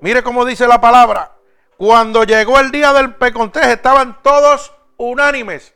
Mire 0.00 0.22
cómo 0.22 0.44
dice 0.44 0.66
la 0.66 0.80
palabra. 0.80 1.32
Cuando 1.76 2.24
llegó 2.24 2.58
el 2.58 2.70
día 2.70 2.92
del 2.92 3.14
pecontés 3.16 3.66
estaban 3.66 4.22
todos 4.22 4.72
unánimes. 4.96 5.74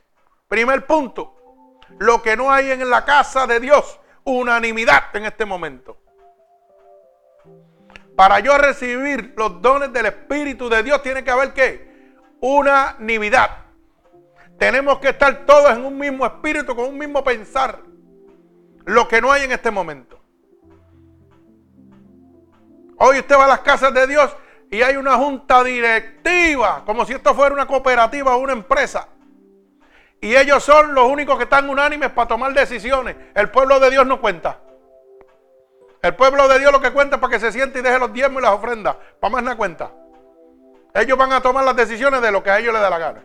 Primer 0.48 0.86
punto. 0.86 1.34
Lo 1.98 2.22
que 2.22 2.36
no 2.36 2.50
hay 2.50 2.70
en 2.70 2.88
la 2.88 3.04
casa 3.04 3.46
de 3.46 3.60
Dios. 3.60 4.00
Unanimidad 4.24 5.04
en 5.14 5.26
este 5.26 5.44
momento. 5.44 5.98
Para 8.18 8.40
yo 8.40 8.58
recibir 8.58 9.32
los 9.36 9.62
dones 9.62 9.92
del 9.92 10.06
Espíritu 10.06 10.68
de 10.68 10.82
Dios 10.82 11.00
tiene 11.04 11.22
que 11.22 11.30
haber 11.30 11.52
qué? 11.52 11.88
Unanimidad. 12.40 13.48
Tenemos 14.58 14.98
que 14.98 15.10
estar 15.10 15.46
todos 15.46 15.70
en 15.70 15.84
un 15.84 15.96
mismo 15.96 16.26
espíritu, 16.26 16.74
con 16.74 16.86
un 16.86 16.98
mismo 16.98 17.22
pensar. 17.22 17.78
Lo 18.86 19.06
que 19.06 19.20
no 19.20 19.30
hay 19.30 19.44
en 19.44 19.52
este 19.52 19.70
momento. 19.70 20.20
Hoy 22.96 23.20
usted 23.20 23.36
va 23.36 23.44
a 23.44 23.48
las 23.48 23.60
casas 23.60 23.94
de 23.94 24.08
Dios 24.08 24.36
y 24.68 24.82
hay 24.82 24.96
una 24.96 25.14
junta 25.16 25.62
directiva, 25.62 26.82
como 26.84 27.04
si 27.04 27.12
esto 27.12 27.36
fuera 27.36 27.54
una 27.54 27.68
cooperativa 27.68 28.34
o 28.34 28.40
una 28.40 28.52
empresa. 28.52 29.06
Y 30.20 30.34
ellos 30.34 30.64
son 30.64 30.92
los 30.92 31.08
únicos 31.08 31.36
que 31.36 31.44
están 31.44 31.70
unánimes 31.70 32.10
para 32.10 32.26
tomar 32.26 32.52
decisiones. 32.52 33.14
El 33.36 33.48
pueblo 33.50 33.78
de 33.78 33.90
Dios 33.90 34.04
no 34.08 34.20
cuenta. 34.20 34.58
El 36.02 36.14
pueblo 36.14 36.46
de 36.48 36.58
Dios 36.60 36.72
lo 36.72 36.80
que 36.80 36.92
cuenta 36.92 37.16
es 37.16 37.20
para 37.20 37.32
que 37.32 37.40
se 37.40 37.52
siente 37.52 37.80
y 37.80 37.82
deje 37.82 37.98
los 37.98 38.12
diezmos 38.12 38.40
y 38.40 38.44
las 38.44 38.54
ofrendas. 38.54 38.96
Para 39.18 39.32
más 39.32 39.42
no 39.42 39.56
cuenta. 39.56 39.90
Ellos 40.94 41.18
van 41.18 41.32
a 41.32 41.40
tomar 41.40 41.64
las 41.64 41.76
decisiones 41.76 42.22
de 42.22 42.30
lo 42.30 42.42
que 42.42 42.50
a 42.50 42.58
ellos 42.58 42.72
les 42.72 42.82
da 42.82 42.90
la 42.90 42.98
gana. 42.98 43.24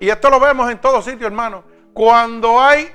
Y 0.00 0.08
esto 0.08 0.30
lo 0.30 0.40
vemos 0.40 0.70
en 0.70 0.80
todos 0.80 1.04
sitios, 1.04 1.24
hermano. 1.24 1.62
Cuando 1.92 2.60
hay 2.60 2.90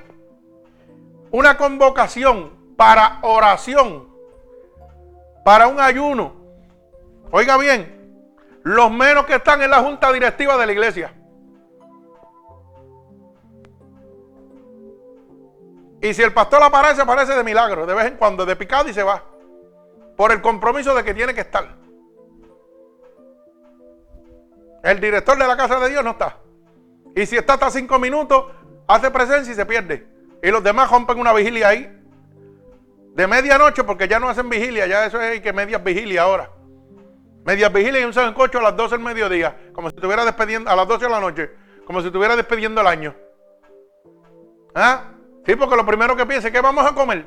una 1.30 1.56
convocación 1.56 2.74
para 2.76 3.20
oración, 3.22 4.08
para 5.44 5.68
un 5.68 5.80
ayuno, 5.80 6.34
oiga 7.30 7.56
bien, 7.56 7.96
los 8.62 8.90
menos 8.90 9.26
que 9.26 9.36
están 9.36 9.62
en 9.62 9.70
la 9.70 9.80
junta 9.80 10.12
directiva 10.12 10.56
de 10.56 10.66
la 10.66 10.72
iglesia. 10.72 11.14
Y 16.00 16.14
si 16.14 16.22
el 16.22 16.32
pastor 16.32 16.62
aparece, 16.62 17.02
aparece 17.02 17.34
de 17.34 17.42
milagro, 17.42 17.86
de 17.86 17.94
vez 17.94 18.06
en 18.06 18.16
cuando, 18.16 18.44
de 18.44 18.56
picado 18.56 18.88
y 18.88 18.94
se 18.94 19.02
va. 19.02 19.22
Por 20.16 20.32
el 20.32 20.40
compromiso 20.40 20.94
de 20.94 21.04
que 21.04 21.14
tiene 21.14 21.34
que 21.34 21.40
estar. 21.40 21.76
El 24.82 25.00
director 25.00 25.36
de 25.38 25.46
la 25.46 25.56
casa 25.56 25.80
de 25.80 25.90
Dios 25.90 26.04
no 26.04 26.10
está. 26.10 26.38
Y 27.14 27.26
si 27.26 27.36
está 27.36 27.54
hasta 27.54 27.70
cinco 27.70 27.98
minutos, 27.98 28.52
hace 28.86 29.10
presencia 29.10 29.52
y 29.52 29.56
se 29.56 29.66
pierde. 29.66 30.06
Y 30.42 30.50
los 30.50 30.62
demás 30.62 30.90
rompen 30.90 31.18
una 31.18 31.32
vigilia 31.32 31.68
ahí. 31.68 31.92
De 33.14 33.26
medianoche, 33.26 33.82
porque 33.82 34.06
ya 34.06 34.20
no 34.20 34.28
hacen 34.28 34.48
vigilia, 34.48 34.86
ya 34.86 35.06
eso 35.06 35.20
es 35.20 35.40
que 35.40 35.52
medias 35.52 35.82
vigilia 35.82 36.22
ahora. 36.22 36.50
Medias 37.44 37.72
vigilia 37.72 38.00
y 38.00 38.04
un 38.04 38.12
sancocho 38.12 38.58
a 38.58 38.62
las 38.62 38.76
12 38.76 38.96
del 38.96 39.04
mediodía, 39.04 39.70
como 39.72 39.88
si 39.88 39.96
estuviera 39.96 40.24
despidiendo, 40.24 40.70
a 40.70 40.76
las 40.76 40.86
12 40.86 41.04
de 41.06 41.10
la 41.10 41.20
noche, 41.20 41.50
como 41.86 42.00
si 42.00 42.08
estuviera 42.08 42.36
despidiendo 42.36 42.80
el 42.82 42.86
año. 42.86 43.14
¿Ah? 44.74 45.15
Sí, 45.46 45.54
porque 45.54 45.76
lo 45.76 45.86
primero 45.86 46.16
que 46.16 46.26
piensa 46.26 46.48
es 46.48 46.52
que 46.52 46.60
vamos 46.60 46.84
a 46.84 46.92
comer 46.92 47.24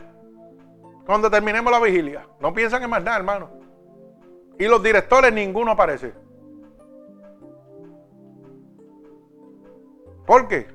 cuando 1.06 1.32
terminemos 1.32 1.72
la 1.72 1.80
vigilia. 1.80 2.28
No 2.42 2.54
piensan 2.54 2.84
en 2.84 2.90
más 2.90 3.02
nada, 3.02 3.18
hermano. 3.18 3.50
Y 4.60 4.66
los 4.66 4.84
directores, 4.84 5.34
ninguno 5.34 5.72
aparece. 5.72 6.14
¿Por 10.28 10.50
qué? 10.50 10.68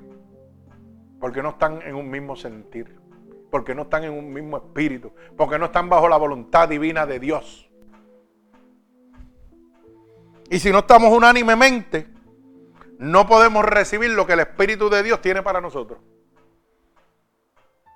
Porque 1.19 1.43
no 1.43 1.49
están 1.49 1.83
en 1.83 1.95
un 1.95 2.09
mismo 2.09 2.35
sentir. 2.35 2.99
Porque 3.51 3.75
no 3.75 3.83
están 3.83 4.03
en 4.03 4.11
un 4.11 4.33
mismo 4.33 4.57
espíritu. 4.57 5.13
Porque 5.37 5.59
no 5.59 5.65
están 5.65 5.87
bajo 5.87 6.09
la 6.09 6.17
voluntad 6.17 6.67
divina 6.67 7.05
de 7.05 7.19
Dios. 7.19 7.69
Y 10.49 10.59
si 10.59 10.71
no 10.71 10.79
estamos 10.79 11.13
unánimemente, 11.15 12.07
no 12.97 13.27
podemos 13.27 13.63
recibir 13.63 14.09
lo 14.11 14.25
que 14.25 14.33
el 14.33 14.41
Espíritu 14.41 14.89
de 14.89 15.03
Dios 15.03 15.21
tiene 15.21 15.41
para 15.41 15.61
nosotros. 15.61 15.99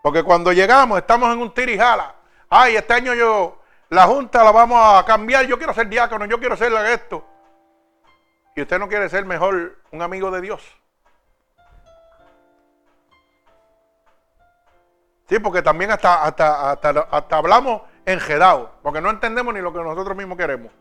Porque 0.02 0.24
cuando 0.24 0.52
llegamos 0.52 0.98
estamos 0.98 1.34
en 1.34 1.40
un 1.40 1.54
tirijala. 1.54 2.16
Ay, 2.50 2.76
este 2.76 2.94
año 2.94 3.14
yo, 3.14 3.60
la 3.90 4.06
junta 4.06 4.44
la 4.44 4.52
vamos 4.52 4.80
a 4.82 5.06
cambiar. 5.06 5.46
Yo 5.46 5.58
quiero 5.58 5.74
ser 5.74 5.88
diácono, 5.90 6.26
yo 6.26 6.40
quiero 6.40 6.56
ser 6.56 6.74
esto. 6.88 7.24
Y 8.56 8.62
usted 8.62 8.80
no 8.80 8.88
quiere 8.88 9.10
ser 9.10 9.26
mejor 9.26 9.78
un 9.92 10.02
amigo 10.02 10.32
de 10.32 10.42
Dios. 10.42 10.62
Sí, 15.30 15.38
porque 15.38 15.62
también 15.62 15.92
hasta, 15.92 16.24
hasta, 16.24 16.72
hasta, 16.72 17.38
hablamos 17.38 17.84
enjedado, 18.04 18.72
porque 18.82 19.00
no 19.00 19.12
entendemos 19.12 19.54
ni 19.54 19.62
lo 19.62 19.72
que 19.72 19.80
nosotros 19.80 20.18
mismos 20.18 20.40
queremos. 20.40 20.72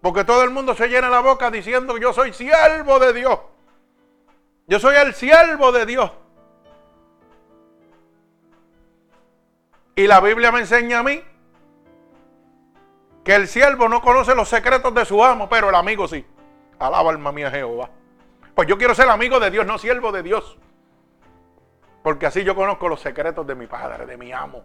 Porque 0.00 0.24
todo 0.24 0.42
el 0.44 0.50
mundo 0.50 0.74
se 0.74 0.88
llena 0.88 1.10
la 1.10 1.20
boca 1.20 1.50
diciendo 1.50 1.98
yo 1.98 2.14
soy 2.14 2.32
siervo 2.32 2.98
de 2.98 3.12
Dios. 3.12 3.38
Yo 4.66 4.80
soy 4.80 4.96
el 4.96 5.12
siervo 5.14 5.72
de 5.72 5.84
Dios. 5.84 6.10
Y 9.96 10.06
la 10.06 10.20
Biblia 10.20 10.50
me 10.50 10.60
enseña 10.60 11.00
a 11.00 11.02
mí 11.02 11.22
que 13.24 13.34
el 13.34 13.48
siervo 13.48 13.88
no 13.88 14.02
conoce 14.02 14.34
los 14.34 14.48
secretos 14.48 14.94
de 14.94 15.04
su 15.04 15.24
amo, 15.24 15.48
pero 15.48 15.70
el 15.70 15.74
amigo 15.74 16.06
sí. 16.08 16.26
Alaba 16.78 17.10
alma 17.10 17.32
mía 17.32 17.50
Jehová. 17.50 17.88
Pues 18.54 18.68
yo 18.68 18.76
quiero 18.76 18.94
ser 18.94 19.08
amigo 19.08 19.40
de 19.40 19.50
Dios, 19.50 19.66
no 19.66 19.78
siervo 19.78 20.12
de 20.12 20.22
Dios. 20.22 20.58
Porque 22.02 22.26
así 22.26 22.44
yo 22.44 22.54
conozco 22.54 22.88
los 22.88 23.00
secretos 23.00 23.46
de 23.46 23.54
mi 23.54 23.66
Padre, 23.66 24.04
de 24.04 24.16
mi 24.16 24.32
amo. 24.32 24.64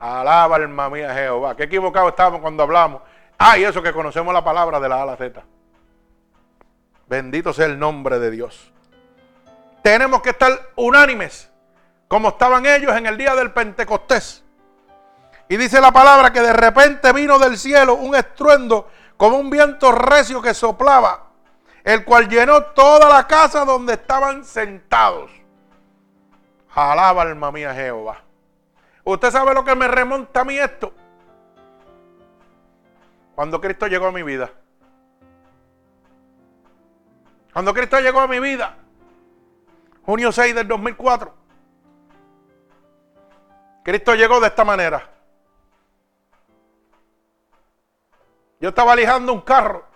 Alaba 0.00 0.56
alma 0.56 0.90
mía 0.90 1.14
Jehová. 1.14 1.56
Qué 1.56 1.64
equivocado 1.64 2.08
estábamos 2.08 2.40
cuando 2.40 2.62
hablamos. 2.62 3.02
Ay, 3.38 3.64
eso 3.64 3.82
que 3.82 3.92
conocemos 3.92 4.34
la 4.34 4.42
palabra 4.42 4.80
de 4.80 4.88
la 4.88 4.96
A 4.96 5.02
a 5.02 5.06
la 5.06 5.16
Z. 5.16 5.42
Bendito 7.06 7.52
sea 7.52 7.66
el 7.66 7.78
nombre 7.78 8.18
de 8.18 8.30
Dios. 8.30 8.72
Tenemos 9.82 10.22
que 10.22 10.30
estar 10.30 10.52
unánimes, 10.76 11.50
como 12.10 12.30
estaban 12.30 12.66
ellos 12.66 12.96
en 12.96 13.06
el 13.06 13.16
día 13.16 13.36
del 13.36 13.52
Pentecostés. 13.52 14.42
Y 15.48 15.56
dice 15.56 15.80
la 15.80 15.92
palabra 15.92 16.32
que 16.32 16.40
de 16.40 16.52
repente 16.52 17.12
vino 17.12 17.38
del 17.38 17.56
cielo 17.56 17.94
un 17.94 18.16
estruendo 18.16 18.90
como 19.16 19.38
un 19.38 19.48
viento 19.48 19.92
recio 19.92 20.42
que 20.42 20.52
soplaba, 20.52 21.28
el 21.84 22.04
cual 22.04 22.28
llenó 22.28 22.64
toda 22.64 23.08
la 23.08 23.28
casa 23.28 23.64
donde 23.64 23.92
estaban 23.92 24.44
sentados. 24.44 25.30
Alaba 26.74 27.22
alma 27.22 27.52
mía 27.52 27.72
Jehová. 27.72 28.20
¿Usted 29.04 29.30
sabe 29.30 29.54
lo 29.54 29.64
que 29.64 29.76
me 29.76 29.86
remonta 29.86 30.40
a 30.40 30.44
mí 30.44 30.58
esto? 30.58 30.92
Cuando 33.36 33.60
Cristo 33.60 33.86
llegó 33.86 34.08
a 34.08 34.12
mi 34.12 34.24
vida. 34.24 34.50
Cuando 37.52 37.72
Cristo 37.72 38.00
llegó 38.00 38.18
a 38.18 38.26
mi 38.26 38.40
vida. 38.40 38.74
Junio 40.02 40.32
6 40.32 40.56
del 40.56 40.66
2004. 40.66 41.39
Cristo 43.82 44.14
llegó 44.14 44.40
de 44.40 44.48
esta 44.48 44.64
manera. 44.64 45.08
Yo 48.60 48.68
estaba 48.68 48.94
lijando 48.94 49.32
un 49.32 49.40
carro 49.40 49.90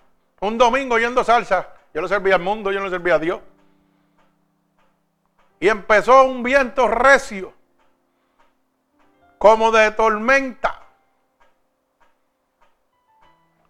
un 0.45 0.57
domingo 0.57 0.97
yendo 0.97 1.23
salsa. 1.23 1.69
Yo 1.93 2.01
no 2.01 2.07
servía 2.07 2.35
al 2.35 2.41
mundo, 2.41 2.71
yo 2.71 2.79
no 2.79 2.89
servía 2.89 3.15
a 3.15 3.19
Dios. 3.19 3.39
Y 5.59 5.69
empezó 5.69 6.25
un 6.25 6.43
viento 6.43 6.87
recio, 6.87 7.53
como 9.37 9.71
de 9.71 9.91
tormenta. 9.91 10.81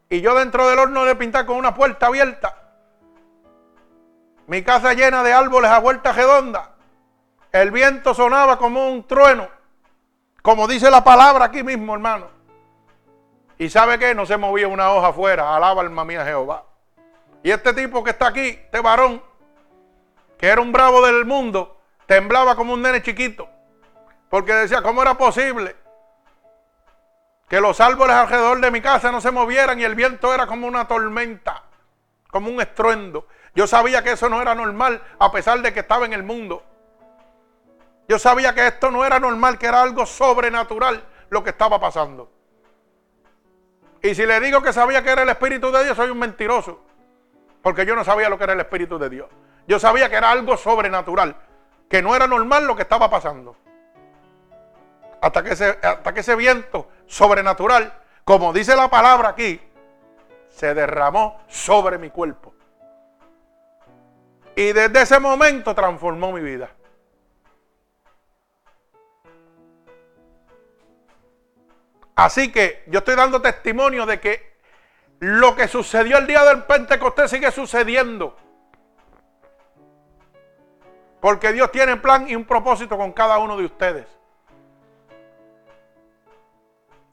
Y 0.10 0.22
yo 0.22 0.36
dentro 0.36 0.68
del 0.68 0.80
horno 0.80 1.06
de 1.06 1.16
pintar 1.16 1.46
con 1.46 1.58
una 1.58 1.74
puerta 1.74 2.08
abierta. 2.08 2.62
Mi 4.48 4.64
casa 4.64 4.94
llena 4.94 5.24
de 5.24 5.34
árboles 5.34 5.72
a 5.72 5.80
vuelta 5.80 6.12
redonda. 6.12 6.76
El 7.52 7.72
viento 7.72 8.14
sonaba 8.14 8.58
como 8.58 8.90
un 8.90 9.08
trueno. 9.08 9.48
Como 10.46 10.68
dice 10.68 10.92
la 10.92 11.04
palabra 11.04 11.46
aquí 11.46 11.64
mismo, 11.64 11.96
hermano. 11.96 12.28
Y 13.58 13.68
sabe 13.68 13.98
que 13.98 14.14
no 14.14 14.28
se 14.28 14.38
movía 14.38 14.68
una 14.68 14.92
hoja 14.92 15.08
afuera. 15.08 15.56
Alaba 15.56 15.82
alma 15.82 16.06
mía 16.06 16.24
Jehová. 16.24 16.66
Y 17.42 17.50
este 17.50 17.74
tipo 17.74 18.04
que 18.04 18.12
está 18.12 18.28
aquí, 18.28 18.50
este 18.50 18.80
varón, 18.80 19.24
que 20.38 20.46
era 20.46 20.62
un 20.62 20.72
bravo 20.72 21.04
del 21.04 21.26
mundo, 21.26 21.82
Temblaba 22.06 22.56
como 22.56 22.74
un 22.74 22.84
nene 22.84 23.02
chiquito. 23.02 23.50
Porque 24.30 24.54
decía, 24.54 24.84
¿cómo 24.84 25.02
era 25.02 25.18
posible 25.18 25.76
que 27.50 27.60
los 27.60 27.82
árboles 27.82 28.16
alrededor 28.16 28.62
de 28.62 28.70
mi 28.70 28.82
casa 28.82 29.12
no 29.12 29.22
se 29.22 29.32
movieran 29.32 29.80
y 29.80 29.84
el 29.84 29.96
viento 29.96 30.32
era 30.32 30.46
como 30.46 30.68
una 30.68 30.88
tormenta, 30.88 31.64
como 32.30 32.52
un 32.52 32.62
estruendo? 32.62 33.26
Yo 33.56 33.66
sabía 33.66 34.04
que 34.04 34.12
eso 34.12 34.30
no 34.30 34.40
era 34.44 34.54
normal 34.54 35.02
a 35.18 35.32
pesar 35.32 35.64
de 35.64 35.74
que 35.74 35.80
estaba 35.80 36.06
en 36.06 36.14
el 36.14 36.22
mundo. 36.22 36.64
Yo 38.08 38.20
sabía 38.20 38.54
que 38.54 38.68
esto 38.68 38.92
no 38.92 39.04
era 39.04 39.20
normal, 39.20 39.58
que 39.58 39.66
era 39.66 39.82
algo 39.82 40.06
sobrenatural 40.06 41.04
lo 41.30 41.44
que 41.44 41.50
estaba 41.50 41.80
pasando. 41.80 42.30
Y 44.02 44.14
si 44.14 44.26
le 44.26 44.40
digo 44.40 44.62
que 44.62 44.72
sabía 44.72 45.04
que 45.04 45.10
era 45.12 45.24
el 45.24 45.30
Espíritu 45.30 45.72
de 45.72 45.84
Dios, 45.84 45.98
soy 45.98 46.12
un 46.12 46.20
mentiroso. 46.20 46.82
Porque 47.64 47.86
yo 47.86 47.96
no 47.96 48.04
sabía 48.04 48.30
lo 48.30 48.38
que 48.38 48.44
era 48.44 48.54
el 48.54 48.60
Espíritu 48.60 49.00
de 49.00 49.10
Dios. 49.10 49.28
Yo 49.68 49.80
sabía 49.80 50.10
que 50.10 50.16
era 50.16 50.30
algo 50.30 50.56
sobrenatural 50.58 51.36
que 51.90 52.02
no 52.02 52.16
era 52.16 52.28
normal 52.28 52.68
lo 52.68 52.76
que 52.76 52.84
estaba 52.84 53.10
pasando. 53.10 53.56
Hasta 55.22 55.44
que 55.44 55.54
ese, 55.54 55.80
hasta 55.82 56.14
que 56.14 56.20
ese 56.20 56.36
viento 56.36 56.88
sobrenatural, 57.08 57.94
como 58.24 58.54
dice 58.54 58.76
la 58.76 58.90
palabra 58.90 59.30
aquí, 59.30 59.60
se 60.50 60.74
derramó 60.74 61.42
sobre 61.48 61.98
mi 61.98 62.10
cuerpo. 62.10 62.54
Y 64.56 64.72
desde 64.72 65.02
ese 65.02 65.20
momento 65.20 65.76
transformó 65.76 66.32
mi 66.32 66.42
vida. 66.42 66.70
Así 72.16 72.52
que 72.52 72.84
yo 72.88 73.00
estoy 73.00 73.16
dando 73.16 73.42
testimonio 73.42 74.06
de 74.06 74.20
que 74.20 74.56
lo 75.20 75.56
que 75.56 75.68
sucedió 75.68 76.18
el 76.18 76.28
día 76.28 76.44
del 76.44 76.64
Pentecostés 76.64 77.32
sigue 77.32 77.52
sucediendo. 77.52 78.38
Porque 81.20 81.52
Dios 81.52 81.72
tiene 81.72 81.94
un 81.94 82.02
plan 82.02 82.30
y 82.30 82.36
un 82.36 82.46
propósito 82.46 82.98
con 82.98 83.12
cada 83.12 83.38
uno 83.40 83.58
de 83.58 83.66
ustedes. 83.66 84.08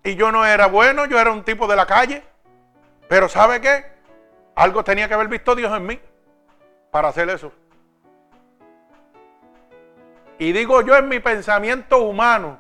Y 0.05 0.15
yo 0.17 0.31
no 0.31 0.45
era 0.45 0.67
bueno, 0.67 1.07
yo 1.07 1.19
era 1.19 1.31
un 1.33 1.45
tipo 1.45 1.67
de 1.67 1.77
la 1.77 1.87
calle. 1.87 2.23
Pero 3.09 3.29
¿sabe 3.29 3.61
qué? 3.61 3.85
Algo 4.55 4.85
tenía 4.85 5.09
que 5.09 5.15
haber 5.15 5.29
visto 5.29 5.55
Dios 5.55 5.75
en 5.77 5.87
mí 5.87 6.01
para 6.91 7.09
hacer 7.09 7.29
eso. 7.31 7.53
Y 10.39 10.53
digo 10.53 10.83
yo 10.83 10.97
en 10.97 11.09
mi 11.09 11.21
pensamiento 11.21 11.99
humano, 11.99 12.59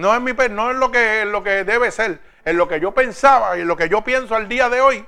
no 0.00 0.14
en, 0.14 0.24
mi, 0.24 0.32
no 0.50 0.70
en 0.70 0.80
lo, 0.80 0.90
que, 0.90 1.24
lo 1.24 1.42
que 1.42 1.64
debe 1.64 1.90
ser, 1.90 2.20
en 2.44 2.56
lo 2.56 2.66
que 2.66 2.80
yo 2.80 2.92
pensaba 2.92 3.56
y 3.56 3.60
en 3.60 3.68
lo 3.68 3.76
que 3.76 3.88
yo 3.88 4.02
pienso 4.02 4.34
al 4.34 4.48
día 4.48 4.68
de 4.68 4.80
hoy. 4.80 5.06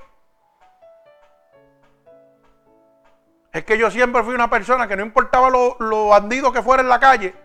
Es 3.51 3.63
que 3.65 3.77
yo 3.77 3.91
siempre 3.91 4.23
fui 4.23 4.33
una 4.33 4.49
persona 4.49 4.87
que 4.87 4.95
no 4.95 5.03
importaba 5.03 5.49
lo, 5.49 5.75
lo 5.79 6.07
bandido 6.07 6.51
que 6.51 6.61
fuera 6.61 6.81
en 6.81 6.89
la 6.89 6.99
calle, 6.99 7.35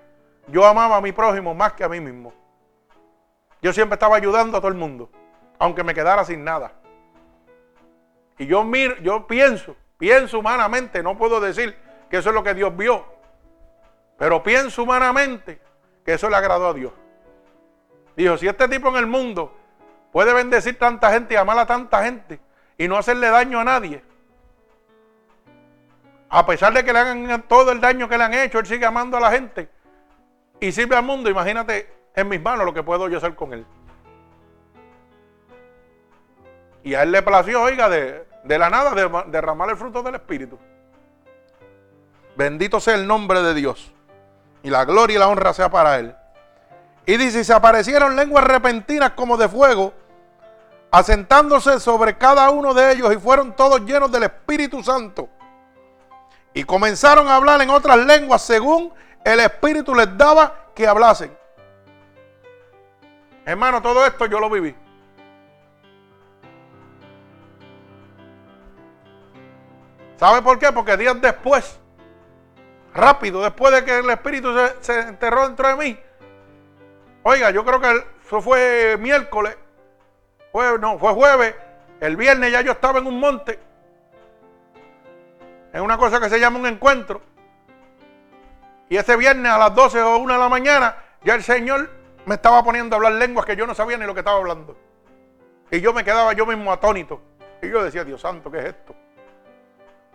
yo 0.46 0.66
amaba 0.66 0.96
a 0.96 1.00
mi 1.00 1.12
prójimo 1.12 1.54
más 1.54 1.72
que 1.72 1.84
a 1.84 1.88
mí 1.88 2.00
mismo. 2.00 2.32
Yo 3.60 3.72
siempre 3.72 3.94
estaba 3.94 4.16
ayudando 4.16 4.56
a 4.56 4.60
todo 4.60 4.70
el 4.70 4.76
mundo, 4.76 5.10
aunque 5.58 5.84
me 5.84 5.94
quedara 5.94 6.24
sin 6.24 6.44
nada. 6.44 6.72
Y 8.38 8.46
yo 8.46 8.64
miro, 8.64 8.96
yo 8.98 9.26
pienso, 9.26 9.76
pienso 9.98 10.38
humanamente, 10.38 11.02
no 11.02 11.18
puedo 11.18 11.40
decir 11.40 11.76
que 12.08 12.18
eso 12.18 12.28
es 12.28 12.34
lo 12.34 12.42
que 12.42 12.54
Dios 12.54 12.74
vio, 12.76 13.04
pero 14.16 14.42
pienso 14.42 14.82
humanamente 14.82 15.60
que 16.04 16.14
eso 16.14 16.30
le 16.30 16.36
agradó 16.36 16.68
a 16.68 16.74
Dios. 16.74 16.92
Dijo, 18.18 18.36
si 18.36 18.48
este 18.48 18.66
tipo 18.66 18.88
en 18.88 18.96
el 18.96 19.06
mundo 19.06 19.56
puede 20.10 20.34
bendecir 20.34 20.76
tanta 20.76 21.12
gente 21.12 21.34
y 21.34 21.36
amar 21.36 21.56
a 21.56 21.66
tanta 21.66 22.02
gente 22.02 22.40
y 22.76 22.88
no 22.88 22.96
hacerle 22.96 23.30
daño 23.30 23.60
a 23.60 23.64
nadie, 23.64 24.02
A 26.28 26.44
pesar 26.44 26.74
de 26.74 26.84
que 26.84 26.92
le 26.92 26.98
hagan 26.98 27.42
todo 27.48 27.70
el 27.70 27.80
daño 27.80 28.08
que 28.08 28.18
le 28.18 28.24
han 28.24 28.34
hecho, 28.34 28.58
él 28.58 28.66
sigue 28.66 28.84
amando 28.84 29.16
a 29.16 29.20
la 29.20 29.30
gente 29.30 29.70
y 30.58 30.72
sirve 30.72 30.96
al 30.96 31.04
mundo. 31.04 31.30
Imagínate 31.30 31.94
en 32.12 32.28
mis 32.28 32.42
manos 32.42 32.66
lo 32.66 32.74
que 32.74 32.82
puedo 32.82 33.08
yo 33.08 33.18
hacer 33.18 33.36
con 33.36 33.52
él. 33.52 33.64
Y 36.82 36.94
a 36.94 37.04
él 37.04 37.12
le 37.12 37.22
plació, 37.22 37.62
oiga, 37.62 37.88
de, 37.88 38.26
la 38.44 38.68
nada, 38.68 39.24
derramar 39.26 39.70
el 39.70 39.76
fruto 39.76 40.02
del 40.02 40.16
Espíritu. 40.16 40.58
Bendito 42.36 42.80
sea 42.80 42.96
el 42.96 43.06
nombre 43.06 43.42
de 43.42 43.54
Dios. 43.54 43.92
Y 44.64 44.70
la 44.70 44.84
gloria 44.84 45.14
y 45.14 45.18
la 45.20 45.28
honra 45.28 45.52
sea 45.54 45.70
para 45.70 46.00
él. 46.00 46.16
Y 47.08 47.16
dice, 47.16 47.42
se 47.42 47.54
aparecieron 47.54 48.16
lenguas 48.16 48.44
repentinas 48.44 49.12
como 49.12 49.38
de 49.38 49.48
fuego, 49.48 49.94
asentándose 50.90 51.80
sobre 51.80 52.18
cada 52.18 52.50
uno 52.50 52.74
de 52.74 52.92
ellos 52.92 53.14
y 53.14 53.16
fueron 53.16 53.56
todos 53.56 53.80
llenos 53.80 54.12
del 54.12 54.24
Espíritu 54.24 54.82
Santo. 54.82 55.26
Y 56.52 56.64
comenzaron 56.64 57.26
a 57.26 57.36
hablar 57.36 57.62
en 57.62 57.70
otras 57.70 57.96
lenguas 57.96 58.42
según 58.42 58.92
el 59.24 59.40
Espíritu 59.40 59.94
les 59.94 60.18
daba 60.18 60.66
que 60.74 60.86
hablasen. 60.86 61.34
Hermano, 63.46 63.80
todo 63.80 64.04
esto 64.04 64.26
yo 64.26 64.38
lo 64.38 64.50
viví. 64.50 64.76
¿Sabe 70.18 70.42
por 70.42 70.58
qué? 70.58 70.70
Porque 70.72 70.94
días 70.98 71.18
después, 71.22 71.80
rápido, 72.92 73.40
después 73.40 73.72
de 73.72 73.82
que 73.82 73.98
el 74.00 74.10
Espíritu 74.10 74.54
se, 74.82 75.00
enterró 75.00 75.46
dentro 75.46 75.68
de 75.68 75.76
mí, 75.76 75.98
oiga, 77.28 77.50
yo 77.50 77.62
creo 77.64 77.78
que 77.78 78.04
eso 78.26 78.40
fue 78.40 78.96
miércoles, 78.98 79.56
no, 80.80 80.98
fue 80.98 81.12
jueves, 81.12 81.54
el 82.00 82.16
viernes 82.16 82.50
ya 82.50 82.62
yo 82.62 82.72
estaba 82.72 82.98
en 83.00 83.06
un 83.06 83.20
monte, 83.20 83.58
en 85.72 85.82
una 85.82 85.98
cosa 85.98 86.20
que 86.20 86.30
se 86.30 86.40
llama 86.40 86.58
un 86.58 86.66
encuentro, 86.66 87.20
y 88.88 88.96
ese 88.96 89.14
viernes 89.16 89.52
a 89.52 89.58
las 89.58 89.74
12 89.74 90.00
o 90.00 90.16
1 90.18 90.32
de 90.32 90.38
la 90.38 90.48
mañana, 90.48 90.96
ya 91.22 91.34
el 91.34 91.42
Señor 91.42 91.90
me 92.24 92.36
estaba 92.36 92.64
poniendo 92.64 92.96
a 92.96 92.96
hablar 92.96 93.12
lenguas 93.12 93.44
que 93.44 93.56
yo 93.56 93.66
no 93.66 93.74
sabía 93.74 93.98
ni 93.98 94.06
lo 94.06 94.14
que 94.14 94.20
estaba 94.20 94.38
hablando. 94.38 94.76
Y 95.70 95.82
yo 95.82 95.92
me 95.92 96.04
quedaba 96.04 96.32
yo 96.32 96.46
mismo 96.46 96.72
atónito. 96.72 97.20
Y 97.60 97.68
yo 97.68 97.84
decía, 97.84 98.04
Dios 98.04 98.22
santo, 98.22 98.50
¿qué 98.50 98.58
es 98.60 98.64
esto? 98.66 98.94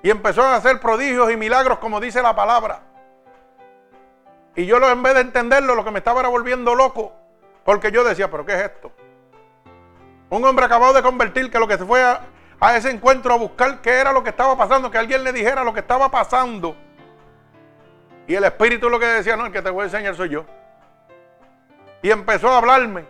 Y 0.02 0.10
empezó 0.10 0.42
a 0.42 0.56
hacer 0.56 0.80
prodigios 0.80 1.32
y 1.32 1.38
milagros 1.38 1.78
como 1.78 2.00
dice 2.00 2.24
la 2.24 2.36
palabra. 2.36 2.82
Y 4.56 4.66
yo 4.66 4.78
en 4.78 5.04
vez 5.04 5.16
de 5.16 5.22
entenderlo, 5.22 5.76
lo 5.76 5.84
que 5.84 5.92
me 5.92 6.00
estaba 6.00 6.20
era 6.20 6.30
volviendo 6.30 6.76
loco. 6.76 7.14
Porque 7.64 7.92
yo 7.92 8.04
decía, 8.04 8.30
pero 8.30 8.46
¿qué 8.46 8.54
es 8.54 8.62
esto? 8.62 8.92
Un 10.30 10.44
hombre 10.46 10.66
acabado 10.66 10.94
de 10.94 11.02
convertir 11.02 11.50
que 11.50 11.60
lo 11.60 11.68
que 11.68 11.78
se 11.78 11.86
fue 11.86 12.04
a, 12.04 12.78
ese 12.78 12.92
encuentro 12.92 13.34
a 13.34 13.38
buscar 13.38 13.82
qué 13.82 13.92
era 13.92 14.14
lo 14.14 14.24
que 14.24 14.30
estaba 14.30 14.58
pasando, 14.58 14.90
que 14.90 14.98
alguien 14.98 15.24
le 15.24 15.34
dijera 15.34 15.64
lo 15.64 15.74
que 15.74 15.80
estaba 15.80 16.10
pasando. 16.10 16.76
Y 18.28 18.36
el 18.36 18.44
Espíritu 18.44 18.90
lo 18.90 19.00
que 19.00 19.06
decía, 19.06 19.36
no, 19.36 19.46
el 19.46 19.52
que 19.52 19.62
te 19.62 19.70
voy 19.70 19.82
a 19.82 19.86
enseñar 19.86 20.16
soy 20.16 20.30
yo. 20.30 20.46
Y 22.02 22.12
empezó 22.12 22.50
a 22.50 22.58
hablarme. 22.58 23.06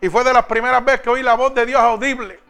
Y 0.00 0.08
fue 0.08 0.24
de 0.24 0.32
las 0.32 0.44
primeras 0.46 0.84
veces 0.84 1.00
que 1.02 1.10
oí 1.10 1.22
la 1.22 1.34
voz 1.34 1.54
de 1.54 1.66
Dios 1.66 1.80
audible. 1.80 2.40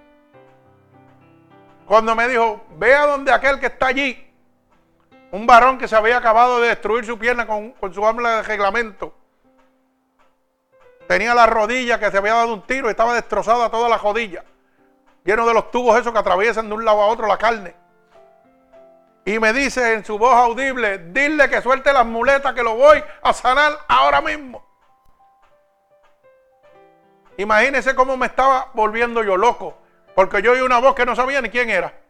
Cuando 1.86 2.14
me 2.14 2.26
dijo, 2.28 2.64
ve 2.76 2.94
a 2.94 3.06
donde 3.06 3.32
aquel 3.32 3.60
que 3.60 3.66
está 3.66 3.88
allí, 3.88 4.23
un 5.34 5.48
varón 5.48 5.78
que 5.78 5.88
se 5.88 5.96
había 5.96 6.18
acabado 6.18 6.60
de 6.60 6.68
destruir 6.68 7.04
su 7.04 7.18
pierna 7.18 7.44
con, 7.44 7.74
su 7.92 8.06
arma 8.06 8.36
de 8.36 8.42
reglamento. 8.44 9.12
Tenía 11.08 11.34
la 11.34 11.44
rodilla 11.46 11.98
que 11.98 12.08
se 12.12 12.18
había 12.18 12.34
dado 12.34 12.54
un 12.54 12.62
tiro 12.62 12.86
y 12.86 12.90
estaba 12.90 13.14
destrozada 13.14 13.68
toda 13.68 13.88
la 13.88 13.98
rodilla. 13.98 14.44
Lleno 15.24 15.44
de 15.44 15.52
los 15.52 15.72
tubos 15.72 15.98
esos 15.98 16.12
que 16.12 16.20
atraviesan 16.20 16.68
de 16.68 16.74
un 16.76 16.84
lado 16.84 17.02
a 17.02 17.06
otro 17.06 17.26
la 17.26 17.36
carne. 17.36 17.74
Y 19.24 19.40
me 19.40 19.52
dice 19.52 19.94
en 19.94 20.04
su 20.04 20.18
voz 20.18 20.36
audible, 20.36 20.98
dile 20.98 21.50
que 21.50 21.60
suelte 21.60 21.92
las 21.92 22.06
muletas 22.06 22.54
que 22.54 22.62
lo 22.62 22.76
voy 22.76 23.02
a 23.20 23.32
sanar 23.32 23.72
ahora 23.88 24.20
mismo. 24.20 24.64
Imagínese 27.38 27.96
cómo 27.96 28.16
me 28.16 28.26
estaba 28.26 28.70
volviendo 28.72 29.24
yo 29.24 29.36
loco. 29.36 29.76
Porque 30.14 30.42
yo 30.42 30.52
oí 30.52 30.60
una 30.60 30.78
voz 30.78 30.94
que 30.94 31.04
no 31.04 31.16
sabía 31.16 31.40
ni 31.40 31.50
quién 31.50 31.70
era. 31.70 32.03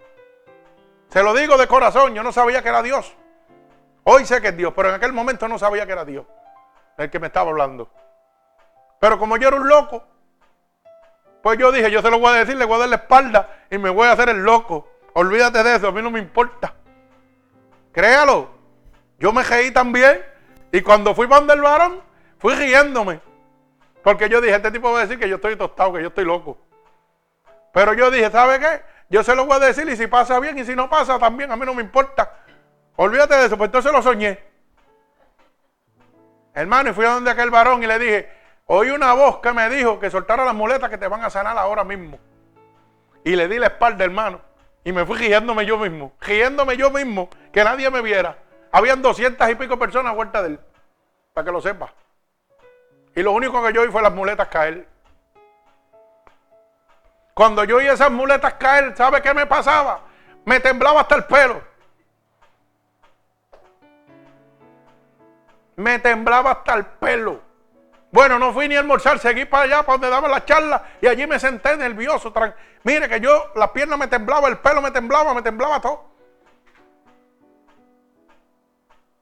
Se 1.08 1.22
lo 1.22 1.34
digo 1.34 1.56
de 1.56 1.66
corazón, 1.66 2.14
yo 2.14 2.22
no 2.22 2.32
sabía 2.32 2.62
que 2.62 2.68
era 2.68 2.82
Dios. 2.82 3.14
Hoy 4.04 4.26
sé 4.26 4.40
que 4.40 4.48
es 4.48 4.56
Dios, 4.56 4.72
pero 4.74 4.88
en 4.88 4.96
aquel 4.96 5.12
momento 5.12 5.48
no 5.48 5.58
sabía 5.58 5.86
que 5.86 5.92
era 5.92 6.04
Dios 6.04 6.26
el 6.96 7.10
que 7.10 7.18
me 7.18 7.26
estaba 7.26 7.50
hablando. 7.50 7.90
Pero 9.00 9.18
como 9.18 9.36
yo 9.36 9.48
era 9.48 9.56
un 9.56 9.68
loco, 9.68 10.04
pues 11.42 11.58
yo 11.58 11.72
dije, 11.72 11.90
yo 11.90 12.00
se 12.00 12.10
lo 12.10 12.18
voy 12.18 12.30
a 12.30 12.38
decir, 12.38 12.56
le 12.56 12.64
voy 12.64 12.76
a 12.76 12.78
dar 12.80 12.88
la 12.88 12.96
espalda 12.96 13.64
y 13.70 13.78
me 13.78 13.90
voy 13.90 14.08
a 14.08 14.12
hacer 14.12 14.28
el 14.28 14.42
loco. 14.42 14.88
Olvídate 15.14 15.62
de 15.62 15.76
eso, 15.76 15.88
a 15.88 15.92
mí 15.92 16.02
no 16.02 16.10
me 16.10 16.18
importa. 16.18 16.74
Créalo. 17.92 18.48
Yo 19.18 19.32
me 19.32 19.42
reí 19.42 19.70
también. 19.70 20.24
Y 20.72 20.80
cuando 20.80 21.14
fui 21.14 21.26
para 21.26 21.52
el 21.52 21.60
varón, 21.60 22.02
fui 22.38 22.54
riéndome. 22.54 23.20
Porque 24.02 24.28
yo 24.28 24.40
dije, 24.40 24.56
este 24.56 24.70
tipo 24.70 24.90
va 24.90 24.98
a 24.98 25.02
decir 25.02 25.18
que 25.18 25.28
yo 25.28 25.36
estoy 25.36 25.56
tostado, 25.56 25.92
que 25.92 26.02
yo 26.02 26.08
estoy 26.08 26.24
loco. 26.24 26.58
Pero 27.72 27.94
yo 27.94 28.10
dije, 28.10 28.30
¿sabe 28.30 28.58
qué? 28.58 28.82
Yo 29.08 29.22
se 29.22 29.34
lo 29.34 29.46
voy 29.46 29.56
a 29.56 29.66
decir 29.66 29.88
y 29.88 29.96
si 29.96 30.06
pasa 30.06 30.40
bien 30.40 30.58
y 30.58 30.64
si 30.64 30.74
no 30.74 30.88
pasa 30.88 31.18
también, 31.18 31.50
a 31.52 31.56
mí 31.56 31.64
no 31.66 31.74
me 31.74 31.82
importa. 31.82 32.38
Olvídate 32.96 33.34
de 33.36 33.46
eso, 33.46 33.56
pues 33.56 33.68
entonces 33.68 33.92
lo 33.92 34.02
soñé. 34.02 34.38
Hermano, 36.54 36.90
y 36.90 36.92
fui 36.92 37.04
a 37.04 37.10
donde 37.10 37.30
aquel 37.30 37.50
varón 37.50 37.82
y 37.82 37.86
le 37.86 37.98
dije, 37.98 38.28
oí 38.66 38.90
una 38.90 39.12
voz 39.12 39.38
que 39.38 39.52
me 39.52 39.68
dijo 39.68 39.98
que 39.98 40.10
soltara 40.10 40.44
las 40.44 40.54
muletas 40.54 40.88
que 40.88 40.98
te 40.98 41.08
van 41.08 41.22
a 41.24 41.30
sanar 41.30 41.58
ahora 41.58 41.84
mismo. 41.84 42.18
Y 43.24 43.34
le 43.36 43.48
di 43.48 43.58
la 43.58 43.66
espalda, 43.66 44.04
hermano. 44.04 44.40
Y 44.84 44.92
me 44.92 45.04
fui 45.04 45.18
riéndome 45.18 45.64
yo 45.66 45.78
mismo, 45.78 46.12
riéndome 46.20 46.76
yo 46.76 46.90
mismo, 46.90 47.28
que 47.52 47.64
nadie 47.64 47.90
me 47.90 48.02
viera. 48.02 48.38
Habían 48.70 49.02
doscientas 49.02 49.50
y 49.50 49.54
pico 49.54 49.78
personas 49.78 50.12
a 50.12 50.14
vuelta 50.14 50.42
de 50.42 50.50
él, 50.50 50.60
para 51.32 51.44
que 51.44 51.52
lo 51.52 51.60
sepa. 51.60 51.92
Y 53.16 53.22
lo 53.22 53.32
único 53.32 53.64
que 53.64 53.72
yo 53.72 53.82
oí 53.82 53.88
fue 53.88 54.02
las 54.02 54.12
muletas 54.12 54.48
caer. 54.48 54.86
Cuando 57.34 57.64
yo 57.64 57.78
oí 57.78 57.86
esas 57.88 58.10
muletas 58.10 58.54
caer, 58.54 58.96
¿sabe 58.96 59.20
qué 59.20 59.34
me 59.34 59.44
pasaba? 59.46 60.00
Me 60.44 60.60
temblaba 60.60 61.00
hasta 61.00 61.16
el 61.16 61.24
pelo. 61.24 61.62
Me 65.76 65.98
temblaba 65.98 66.52
hasta 66.52 66.74
el 66.74 66.86
pelo. 66.86 67.42
Bueno, 68.12 68.38
no 68.38 68.52
fui 68.52 68.68
ni 68.68 68.76
a 68.76 68.78
almorzar, 68.78 69.18
seguí 69.18 69.44
para 69.44 69.64
allá, 69.64 69.82
para 69.82 69.94
donde 69.94 70.08
daba 70.08 70.28
la 70.28 70.44
charla, 70.44 70.84
y 71.00 71.08
allí 71.08 71.26
me 71.26 71.40
senté 71.40 71.76
nervioso. 71.76 72.32
Mire 72.84 73.08
que 73.08 73.18
yo, 73.18 73.50
las 73.56 73.70
piernas 73.70 73.98
me 73.98 74.06
temblaba, 74.06 74.46
el 74.46 74.58
pelo 74.58 74.80
me 74.80 74.92
temblaba, 74.92 75.34
me 75.34 75.42
temblaba 75.42 75.80
todo. 75.80 76.04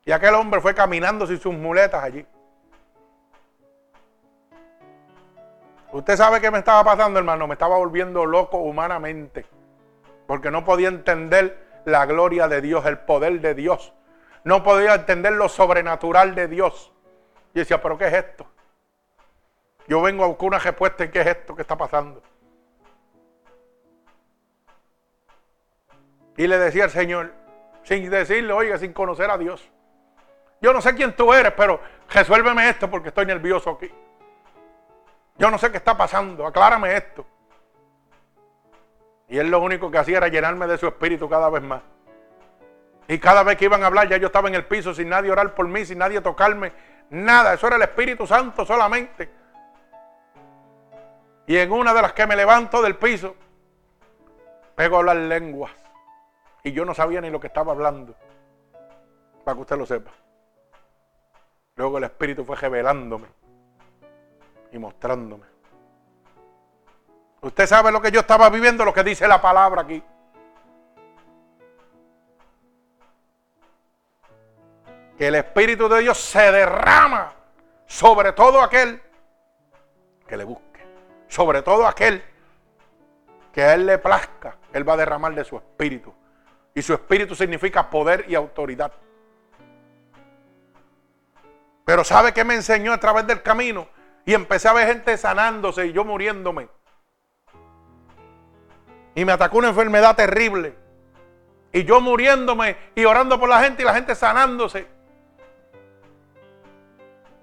Y 0.05 0.13
aquel 0.13 0.35
hombre 0.35 0.61
fue 0.61 0.75
caminando 0.75 1.27
sin 1.27 1.41
sus 1.41 1.55
muletas 1.55 2.05
allí. 2.05 2.27
Usted 5.93 6.17
sabe 6.17 6.41
qué 6.41 6.51
me 6.51 6.59
estaba 6.59 6.83
pasando, 6.83 7.19
hermano. 7.19 7.47
Me 7.47 7.55
estaba 7.55 7.77
volviendo 7.77 8.25
loco 8.25 8.59
humanamente. 8.59 9.45
Porque 10.27 10.51
no 10.51 10.65
podía 10.65 10.89
entender 10.89 11.83
la 11.85 12.07
gloria 12.07 12.49
de 12.49 12.61
Dios, 12.63 12.87
el 12.87 12.99
poder 12.99 13.41
de 13.41 13.55
Dios. 13.55 13.93
No 14.45 14.63
podía 14.63 14.95
entender 14.95 15.33
lo 15.33 15.49
sobrenatural 15.49 16.35
de 16.35 16.49
Dios. 16.49 16.93
Y 17.55 17.59
decía, 17.59 17.83
pero 17.83 17.99
¿qué 17.99 18.07
es 18.07 18.15
esto? 18.15 18.47
Yo 19.87 20.01
vengo 20.01 20.25
a 20.25 20.29
buscar 20.29 20.49
una 20.49 20.59
respuesta 20.59 21.05
en 21.05 21.11
qué 21.11 21.21
es 21.21 21.27
esto 21.27 21.55
que 21.55 21.63
está 21.63 21.77
pasando. 21.77 22.23
Y 26.37 26.47
le 26.47 26.59
decía 26.59 26.85
al 26.85 26.91
Señor, 26.91 27.33
sin 27.83 28.09
decirle, 28.09 28.53
oiga, 28.55 28.79
sin 28.79 28.95
conocer 28.95 29.31
a 29.31 29.37
Dios. 29.37 29.69
Yo 30.63 30.73
no 30.73 30.81
sé 30.81 30.95
quién 30.95 31.15
tú 31.15 31.35
eres, 31.35 31.53
pero 31.53 31.81
resuélveme 32.09 32.69
esto 32.71 32.89
porque 32.89 33.09
estoy 33.09 33.27
nervioso 33.27 33.71
aquí. 33.71 33.93
Yo 35.43 35.51
no 35.51 35.59
sé 35.59 35.73
qué 35.73 35.79
está 35.79 35.97
pasando, 35.97 36.47
aclárame 36.47 36.97
esto. 36.97 37.27
Y 39.27 39.39
él 39.39 39.51
lo 39.51 39.59
único 39.59 39.91
que 39.91 39.99
hacía 39.99 40.19
era 40.19 40.29
llenarme 40.29 40.69
de 40.69 40.79
su 40.79 40.87
espíritu 40.87 41.29
cada 41.29 41.51
vez 41.51 41.65
más. 41.65 41.83
Y 43.09 43.19
cada 43.19 43.43
vez 43.43 43.57
que 43.57 43.65
iban 43.65 43.83
a 43.83 43.89
hablar, 43.89 44.09
ya 44.09 44.19
yo 44.19 44.29
estaba 44.29 44.47
en 44.47 44.55
el 44.55 44.67
piso 44.67 44.95
sin 44.95 45.09
nadie 45.09 45.33
orar 45.33 45.53
por 45.57 45.67
mí, 45.67 45.85
sin 45.85 45.99
nadie 45.99 46.21
tocarme, 46.21 46.73
nada. 47.11 47.55
Eso 47.55 47.67
era 47.67 47.75
el 47.75 47.83
Espíritu 47.83 48.25
Santo 48.25 48.65
solamente. 48.65 49.33
Y 51.49 51.57
en 51.57 51.73
una 51.73 51.93
de 51.93 52.03
las 52.03 52.13
que 52.13 52.25
me 52.25 52.37
levanto 52.37 52.81
del 52.81 52.95
piso, 52.95 53.35
pego 54.77 54.95
a 54.95 54.99
hablar 55.01 55.17
lenguas. 55.17 55.73
Y 56.63 56.71
yo 56.71 56.85
no 56.85 56.95
sabía 56.95 57.21
ni 57.21 57.31
lo 57.31 57.41
que 57.41 57.49
estaba 57.49 57.73
hablando. 57.73 58.15
Para 59.45 59.57
que 59.57 59.61
usted 59.63 59.77
lo 59.77 59.87
sepa. 59.87 60.13
Luego 61.75 61.99
el 61.99 62.05
Espíritu 62.05 62.45
fue 62.45 62.55
revelándome 62.55 63.42
y 64.73 64.79
mostrándome. 64.79 65.47
Usted 67.43 67.67
sabe 67.67 67.93
lo 67.93 68.01
que 68.01 68.11
yo 68.11 68.21
estaba 68.21 68.49
viviendo, 68.51 68.85
lo 68.85 68.95
que 68.95 69.05
dice 69.05 69.29
la 69.29 69.41
palabra 69.41 69.83
aquí. 69.83 70.03
Que 75.19 75.29
el 75.29 75.35
Espíritu 75.35 75.89
de 75.89 76.01
Dios 76.01 76.19
se 76.19 76.51
derrama 76.51 77.33
sobre 77.87 78.33
todo 78.33 78.61
aquel 78.61 79.03
que 80.27 80.37
le 80.37 80.45
busque. 80.45 80.87
Sobre 81.29 81.63
todo 81.63 81.87
aquel 81.87 82.25
que 83.53 83.63
a 83.63 83.75
Él 83.75 83.87
le 83.87 83.99
plazca. 83.99 84.57
Él 84.73 84.89
va 84.89 84.95
a 84.95 84.99
derramar 84.99 85.35
de 85.35 85.45
su 85.45 85.57
Espíritu 85.57 86.15
Y 86.75 86.81
su 86.81 86.95
espíritu 86.95 87.35
significa 87.35 87.91
poder 87.91 88.25
y 88.29 88.35
autoridad. 88.35 88.93
Pero 91.85 92.05
¿sabe 92.05 92.33
qué 92.33 92.45
me 92.45 92.55
enseñó 92.55 92.93
a 92.93 92.99
través 92.99 93.27
del 93.27 93.43
camino? 93.43 93.89
Y 94.25 94.35
empecé 94.35 94.69
a 94.69 94.73
ver 94.73 94.87
gente 94.87 95.17
sanándose 95.17 95.87
y 95.87 95.93
yo 95.93 96.05
muriéndome. 96.05 96.69
Y 99.15 99.25
me 99.25 99.33
atacó 99.33 99.59
una 99.59 99.69
enfermedad 99.69 100.17
terrible. 100.17 100.77
Y 101.73 101.85
yo 101.85 102.01
muriéndome 102.01 102.77
y 102.95 103.05
orando 103.05 103.39
por 103.39 103.49
la 103.49 103.63
gente 103.63 103.83
y 103.83 103.85
la 103.85 103.95
gente 103.95 104.15
sanándose. 104.15 104.87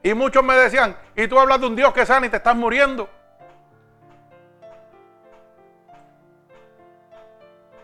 Y 0.02 0.14
muchos 0.14 0.44
me 0.44 0.56
decían, 0.56 0.96
y 1.16 1.28
tú 1.28 1.38
hablas 1.38 1.60
de 1.60 1.68
un 1.68 1.76
Dios 1.76 1.94
que 1.94 2.06
sana 2.06 2.26
y 2.28 2.30
te 2.30 2.38
estás 2.38 2.56
muriendo. 2.56 3.10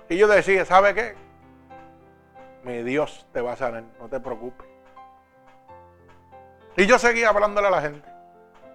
Y 0.08 0.18
yo 0.18 0.28
decía, 0.28 0.64
¿sabe 0.66 0.94
qué? 0.94 1.16
Mi 2.64 2.84
Dios 2.84 3.26
te 3.34 3.42
va 3.42 3.54
a 3.54 3.56
sanar, 3.58 3.84
no 4.00 4.08
te 4.08 4.20
preocupes. 4.20 4.68
Y 6.78 6.86
yo 6.86 7.00
seguía 7.00 7.30
hablándole 7.30 7.68
a 7.68 7.72
la 7.72 7.82
gente. 7.82 8.15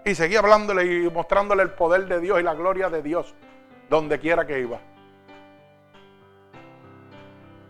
Y 0.04 0.14
seguía 0.14 0.38
hablándole 0.38 0.84
y 0.84 1.10
mostrándole 1.10 1.62
el 1.62 1.70
poder 1.70 2.06
de 2.06 2.20
Dios 2.20 2.40
y 2.40 2.42
la 2.42 2.54
gloria 2.54 2.88
de 2.88 3.02
Dios 3.02 3.34
donde 3.90 4.18
quiera 4.18 4.46
que 4.46 4.60
iba. 4.60 4.78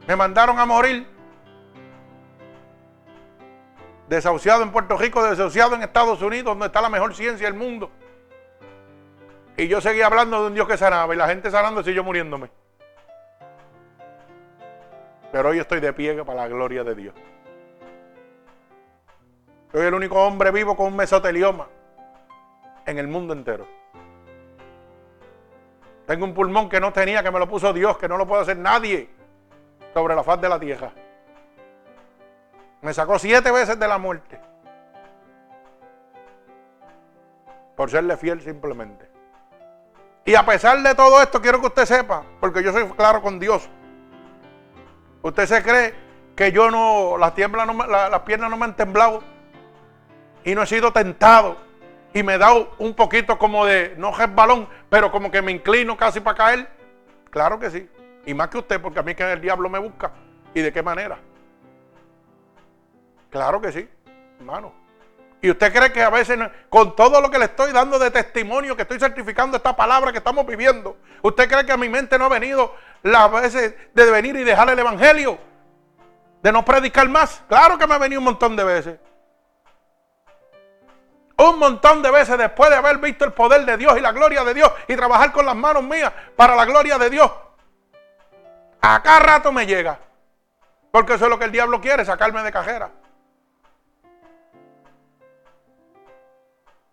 Me 0.06 0.14
mandaron 0.14 0.58
a 0.58 0.66
morir. 0.66 1.06
Desahuciado 4.08 4.62
en 4.62 4.70
Puerto 4.70 4.98
Rico, 4.98 5.22
desahuciado 5.22 5.74
en 5.76 5.82
Estados 5.82 6.20
Unidos, 6.20 6.46
donde 6.46 6.66
está 6.66 6.80
la 6.80 6.88
mejor 6.88 7.14
ciencia 7.14 7.46
del 7.46 7.56
mundo. 7.56 7.90
Y 9.56 9.68
yo 9.68 9.80
seguía 9.80 10.06
hablando 10.06 10.40
de 10.40 10.46
un 10.48 10.54
Dios 10.54 10.66
que 10.66 10.76
sanaba 10.76 11.14
y 11.14 11.16
la 11.16 11.28
gente 11.28 11.50
sanando 11.50 11.88
y 11.88 11.94
yo 11.94 12.04
muriéndome. 12.04 12.50
Pero 15.32 15.50
hoy 15.50 15.58
estoy 15.58 15.80
de 15.80 15.92
pie 15.92 16.24
para 16.24 16.42
la 16.42 16.48
gloria 16.48 16.82
de 16.82 16.94
Dios. 16.94 17.14
Soy 19.70 19.86
el 19.86 19.94
único 19.94 20.20
hombre 20.20 20.50
vivo 20.50 20.76
con 20.76 20.88
un 20.88 20.96
mesotelioma 20.96 21.68
en 22.86 22.98
el 22.98 23.08
mundo 23.08 23.32
entero. 23.32 23.66
Tengo 26.06 26.24
un 26.24 26.34
pulmón 26.34 26.68
que 26.68 26.80
no 26.80 26.92
tenía, 26.92 27.22
que 27.22 27.30
me 27.30 27.38
lo 27.38 27.48
puso 27.48 27.72
Dios, 27.72 27.96
que 27.96 28.08
no 28.08 28.16
lo 28.16 28.26
puede 28.26 28.42
hacer 28.42 28.56
nadie 28.56 29.08
sobre 29.94 30.14
la 30.14 30.24
faz 30.24 30.40
de 30.40 30.48
la 30.48 30.58
tierra. 30.58 30.92
Me 32.82 32.92
sacó 32.92 33.18
siete 33.18 33.50
veces 33.52 33.78
de 33.78 33.86
la 33.86 33.98
muerte. 33.98 34.40
Por 37.76 37.90
serle 37.90 38.16
fiel 38.16 38.40
simplemente. 38.40 39.08
Y 40.24 40.34
a 40.34 40.44
pesar 40.44 40.82
de 40.82 40.94
todo 40.94 41.22
esto, 41.22 41.40
quiero 41.40 41.60
que 41.60 41.68
usted 41.68 41.84
sepa, 41.84 42.24
porque 42.40 42.62
yo 42.62 42.72
soy 42.72 42.84
claro 42.90 43.22
con 43.22 43.38
Dios. 43.38 43.68
Usted 45.22 45.46
se 45.46 45.62
cree 45.62 45.94
que 46.34 46.52
yo 46.52 46.70
no, 46.70 47.18
las, 47.18 47.34
no, 47.36 47.86
las 47.86 48.20
piernas 48.20 48.50
no 48.50 48.56
me 48.56 48.64
han 48.64 48.74
temblado 48.74 49.22
y 50.44 50.54
no 50.54 50.62
he 50.62 50.66
sido 50.66 50.92
tentado 50.92 51.69
y 52.12 52.22
me 52.22 52.38
dado 52.38 52.74
un 52.78 52.94
poquito 52.94 53.38
como 53.38 53.64
de, 53.64 53.94
no 53.96 54.12
balón, 54.34 54.68
pero 54.88 55.10
como 55.10 55.30
que 55.30 55.42
me 55.42 55.52
inclino 55.52 55.96
casi 55.96 56.20
para 56.20 56.36
caer. 56.36 56.68
Claro 57.30 57.58
que 57.58 57.70
sí. 57.70 57.88
Y 58.26 58.34
más 58.34 58.48
que 58.48 58.58
usted, 58.58 58.80
porque 58.80 58.98
a 58.98 59.02
mí 59.02 59.14
que 59.14 59.30
el 59.32 59.40
diablo 59.40 59.68
me 59.68 59.78
busca. 59.78 60.12
¿Y 60.52 60.60
de 60.60 60.72
qué 60.72 60.82
manera? 60.82 61.18
Claro 63.30 63.60
que 63.60 63.70
sí, 63.70 63.88
hermano. 64.38 64.72
Y 65.42 65.50
usted 65.50 65.72
cree 65.72 65.92
que 65.92 66.02
a 66.02 66.10
veces, 66.10 66.38
con 66.68 66.94
todo 66.94 67.20
lo 67.20 67.30
que 67.30 67.38
le 67.38 67.46
estoy 67.46 67.72
dando 67.72 67.98
de 67.98 68.10
testimonio, 68.10 68.76
que 68.76 68.82
estoy 68.82 68.98
certificando 68.98 69.56
esta 69.56 69.74
palabra 69.74 70.12
que 70.12 70.18
estamos 70.18 70.44
viviendo, 70.44 70.98
usted 71.22 71.48
cree 71.48 71.64
que 71.64 71.72
a 71.72 71.76
mi 71.76 71.88
mente 71.88 72.18
no 72.18 72.26
ha 72.26 72.28
venido 72.28 72.74
las 73.02 73.30
veces 73.32 73.74
de 73.94 74.10
venir 74.10 74.36
y 74.36 74.44
dejar 74.44 74.68
el 74.68 74.78
evangelio, 74.78 75.38
de 76.42 76.52
no 76.52 76.64
predicar 76.64 77.08
más. 77.08 77.42
Claro 77.48 77.78
que 77.78 77.86
me 77.86 77.94
ha 77.94 77.98
venido 77.98 78.20
un 78.20 78.26
montón 78.26 78.54
de 78.54 78.64
veces. 78.64 78.98
Un 81.40 81.58
montón 81.58 82.02
de 82.02 82.10
veces 82.10 82.36
después 82.36 82.68
de 82.68 82.76
haber 82.76 82.98
visto 82.98 83.24
el 83.24 83.32
poder 83.32 83.64
de 83.64 83.78
Dios 83.78 83.96
y 83.96 84.00
la 84.00 84.12
gloria 84.12 84.44
de 84.44 84.52
Dios 84.52 84.70
y 84.86 84.94
trabajar 84.94 85.32
con 85.32 85.46
las 85.46 85.56
manos 85.56 85.82
mías 85.82 86.12
para 86.36 86.54
la 86.54 86.66
gloria 86.66 86.98
de 86.98 87.08
Dios. 87.08 87.30
Acá 88.82 89.20
rato 89.20 89.50
me 89.50 89.64
llega. 89.64 89.98
Porque 90.90 91.14
eso 91.14 91.24
es 91.24 91.30
lo 91.30 91.38
que 91.38 91.46
el 91.46 91.52
diablo 91.52 91.80
quiere, 91.80 92.04
sacarme 92.04 92.42
de 92.42 92.52
cajera. 92.52 92.90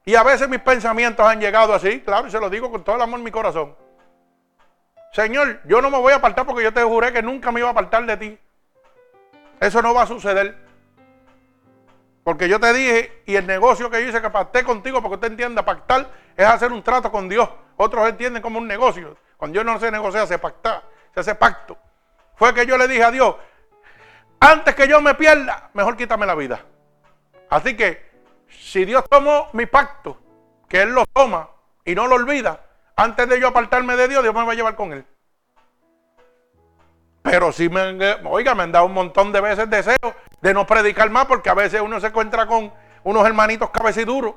Y 0.06 0.16
a 0.16 0.24
veces 0.24 0.48
mis 0.48 0.62
pensamientos 0.62 1.28
han 1.28 1.42
llegado 1.42 1.74
así, 1.74 2.00
claro, 2.00 2.28
y 2.28 2.32
se 2.32 2.40
lo 2.40 2.50
digo 2.50 2.72
con 2.72 2.86
todo 2.86 2.96
el 2.96 3.02
amor 3.02 3.20
en 3.20 3.26
mi 3.26 3.32
corazón. 3.32 3.76
Señor, 5.12 5.60
yo 5.66 5.82
no 5.82 5.90
me 5.90 5.98
voy 5.98 6.14
a 6.14 6.18
apartar 6.18 6.46
porque 6.46 6.64
yo 6.64 6.74
te 6.74 6.84
juré 6.84 7.12
que 7.12 7.22
nunca 7.22 7.52
me 7.52 7.60
iba 7.60 7.68
a 7.68 7.72
apartar 7.74 8.06
de 8.06 8.16
ti. 8.16 8.40
Eso 9.60 9.82
no 9.82 9.94
va 9.94 10.04
a 10.04 10.08
suceder. 10.08 10.67
Porque 12.28 12.50
yo 12.50 12.60
te 12.60 12.74
dije, 12.74 13.22
y 13.26 13.38
el 13.38 13.48
negocio 13.48 13.90
que 13.90 14.02
yo 14.02 14.10
hice 14.10 14.22
que 14.22 14.30
pacté 14.30 14.66
contigo, 14.66 15.02
porque 15.02 15.16
usted 15.16 15.30
entienda, 15.30 15.64
pactar 15.64 16.10
es 16.36 16.46
hacer 16.46 16.74
un 16.74 16.84
trato 16.84 17.10
con 17.10 17.30
Dios. 17.30 17.48
Otros 17.78 18.06
entienden 18.10 18.42
como 18.42 18.60
un 18.60 18.68
negocio. 18.68 19.16
Cuando 19.38 19.54
Dios 19.54 19.66
no 19.66 19.80
se 19.80 19.90
negocia, 19.90 20.28
se 20.28 20.38
pacta, 20.38 20.84
se 21.14 21.22
hace 21.22 21.36
pacto. 21.36 21.78
Fue 22.36 22.54
que 22.54 22.66
yo 22.66 22.78
le 22.78 22.90
dije 22.90 23.06
a 23.06 23.12
Dios, 23.12 23.34
antes 24.42 24.76
que 24.76 24.90
yo 24.90 25.00
me 25.00 25.14
pierda, 25.14 25.70
mejor 25.74 25.96
quítame 25.96 26.26
la 26.26 26.36
vida. 26.36 26.60
Así 27.50 27.78
que, 27.78 28.06
si 28.50 28.84
Dios 28.84 29.06
tomó 29.10 29.48
mi 29.54 29.66
pacto, 29.66 30.18
que 30.68 30.82
Él 30.82 30.90
lo 30.90 31.06
toma 31.06 31.50
y 31.86 31.96
no 31.96 32.08
lo 32.08 32.16
olvida, 32.16 32.60
antes 32.98 33.30
de 33.30 33.40
yo 33.40 33.48
apartarme 33.48 33.96
de 33.96 34.10
Dios, 34.10 34.22
Dios 34.22 34.36
me 34.36 34.44
va 34.44 34.52
a 34.52 34.56
llevar 34.56 34.76
con 34.76 34.92
Él. 34.92 35.06
Pero 37.22 37.54
si 37.54 37.70
me, 37.70 38.18
oiga, 38.26 38.54
me 38.54 38.64
han 38.64 38.74
dado 38.74 38.86
un 38.86 38.94
montón 38.94 39.32
de 39.32 39.40
veces 39.40 39.70
deseo 39.70 39.96
de 40.42 40.54
no 40.54 40.68
predicar 40.68 41.10
más 41.10 41.26
porque 41.26 41.50
a 41.50 41.54
veces 41.54 41.82
uno 41.82 42.00
se 42.00 42.08
encuentra 42.08 42.46
con 42.46 42.72
unos 43.04 43.26
hermanitos 43.26 43.70
cabeciduros. 43.70 44.36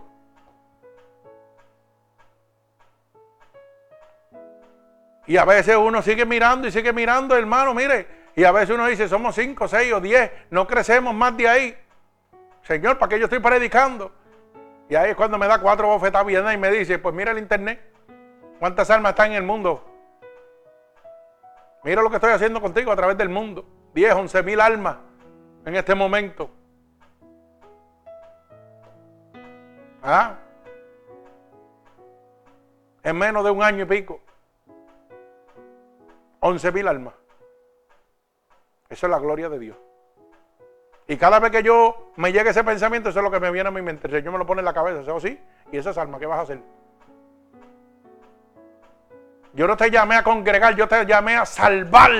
Y 5.26 5.36
a 5.36 5.44
veces 5.44 5.76
uno 5.76 6.02
sigue 6.02 6.24
mirando 6.24 6.66
y 6.66 6.72
sigue 6.72 6.92
mirando, 6.92 7.36
hermano, 7.36 7.74
mire. 7.74 8.20
Y 8.34 8.44
a 8.44 8.52
veces 8.52 8.70
uno 8.70 8.86
dice, 8.86 9.08
somos 9.08 9.34
cinco, 9.34 9.68
seis 9.68 9.92
o 9.92 10.00
diez, 10.00 10.30
no 10.50 10.66
crecemos 10.66 11.14
más 11.14 11.36
de 11.36 11.48
ahí. 11.48 11.78
Señor, 12.62 12.98
¿para 12.98 13.10
qué 13.10 13.18
yo 13.18 13.26
estoy 13.26 13.38
predicando? 13.38 14.12
Y 14.88 14.94
ahí 14.94 15.10
es 15.10 15.16
cuando 15.16 15.38
me 15.38 15.46
da 15.46 15.58
cuatro 15.58 15.86
bofetas 15.86 16.24
bien 16.26 16.44
y 16.52 16.56
me 16.56 16.70
dice, 16.70 16.98
pues 16.98 17.14
mira 17.14 17.30
el 17.30 17.38
internet. 17.38 17.80
¿Cuántas 18.58 18.90
almas 18.90 19.10
están 19.10 19.30
en 19.30 19.36
el 19.36 19.42
mundo? 19.42 19.86
Mira 21.84 22.02
lo 22.02 22.10
que 22.10 22.16
estoy 22.16 22.32
haciendo 22.32 22.60
contigo 22.60 22.90
a 22.90 22.96
través 22.96 23.16
del 23.16 23.28
mundo. 23.28 23.64
10, 23.94 24.14
11 24.14 24.42
mil 24.42 24.60
almas 24.60 24.96
en 25.64 25.77
este 25.77 25.94
momento. 25.94 26.51
¿Ah? 30.03 30.37
En 33.03 33.16
menos 33.16 33.44
de 33.44 33.51
un 33.51 33.62
año 33.62 33.85
y 33.85 33.87
pico. 33.87 34.20
11 36.40 36.73
mil 36.73 36.88
almas. 36.88 37.14
Esa 38.88 39.07
es 39.07 39.11
la 39.11 39.18
gloria 39.18 39.49
de 39.49 39.59
Dios. 39.59 39.77
Y 41.07 41.16
cada 41.16 41.40
vez 41.40 41.51
que 41.51 41.62
yo 41.62 42.12
me 42.16 42.33
llegue 42.33 42.51
ese 42.51 42.62
pensamiento, 42.62 43.09
eso 43.09 43.18
es 43.18 43.25
lo 43.25 43.31
que 43.31 43.40
me 43.40 43.51
viene 43.51 43.68
a 43.68 43.73
mi 43.73 43.83
mente. 43.83 44.07
El 44.07 44.12
Señor 44.12 44.33
me 44.33 44.38
lo 44.38 44.46
pone 44.46 44.61
en 44.61 44.64
la 44.64 44.73
cabeza, 44.73 45.03
¿sí? 45.20 45.29
sí? 45.29 45.40
Y 45.73 45.77
esas 45.77 45.99
almas, 45.99 46.20
¿qué 46.20 46.27
vas 46.27 46.38
a 46.38 46.42
hacer? 46.42 46.61
Yo 49.53 49.66
no 49.66 49.77
te 49.77 49.90
llamé 49.90 50.14
a 50.14 50.23
congregar, 50.23 50.77
yo 50.77 50.87
te 50.87 51.05
llamé 51.05 51.37
a 51.37 51.44
salvar. 51.44 52.12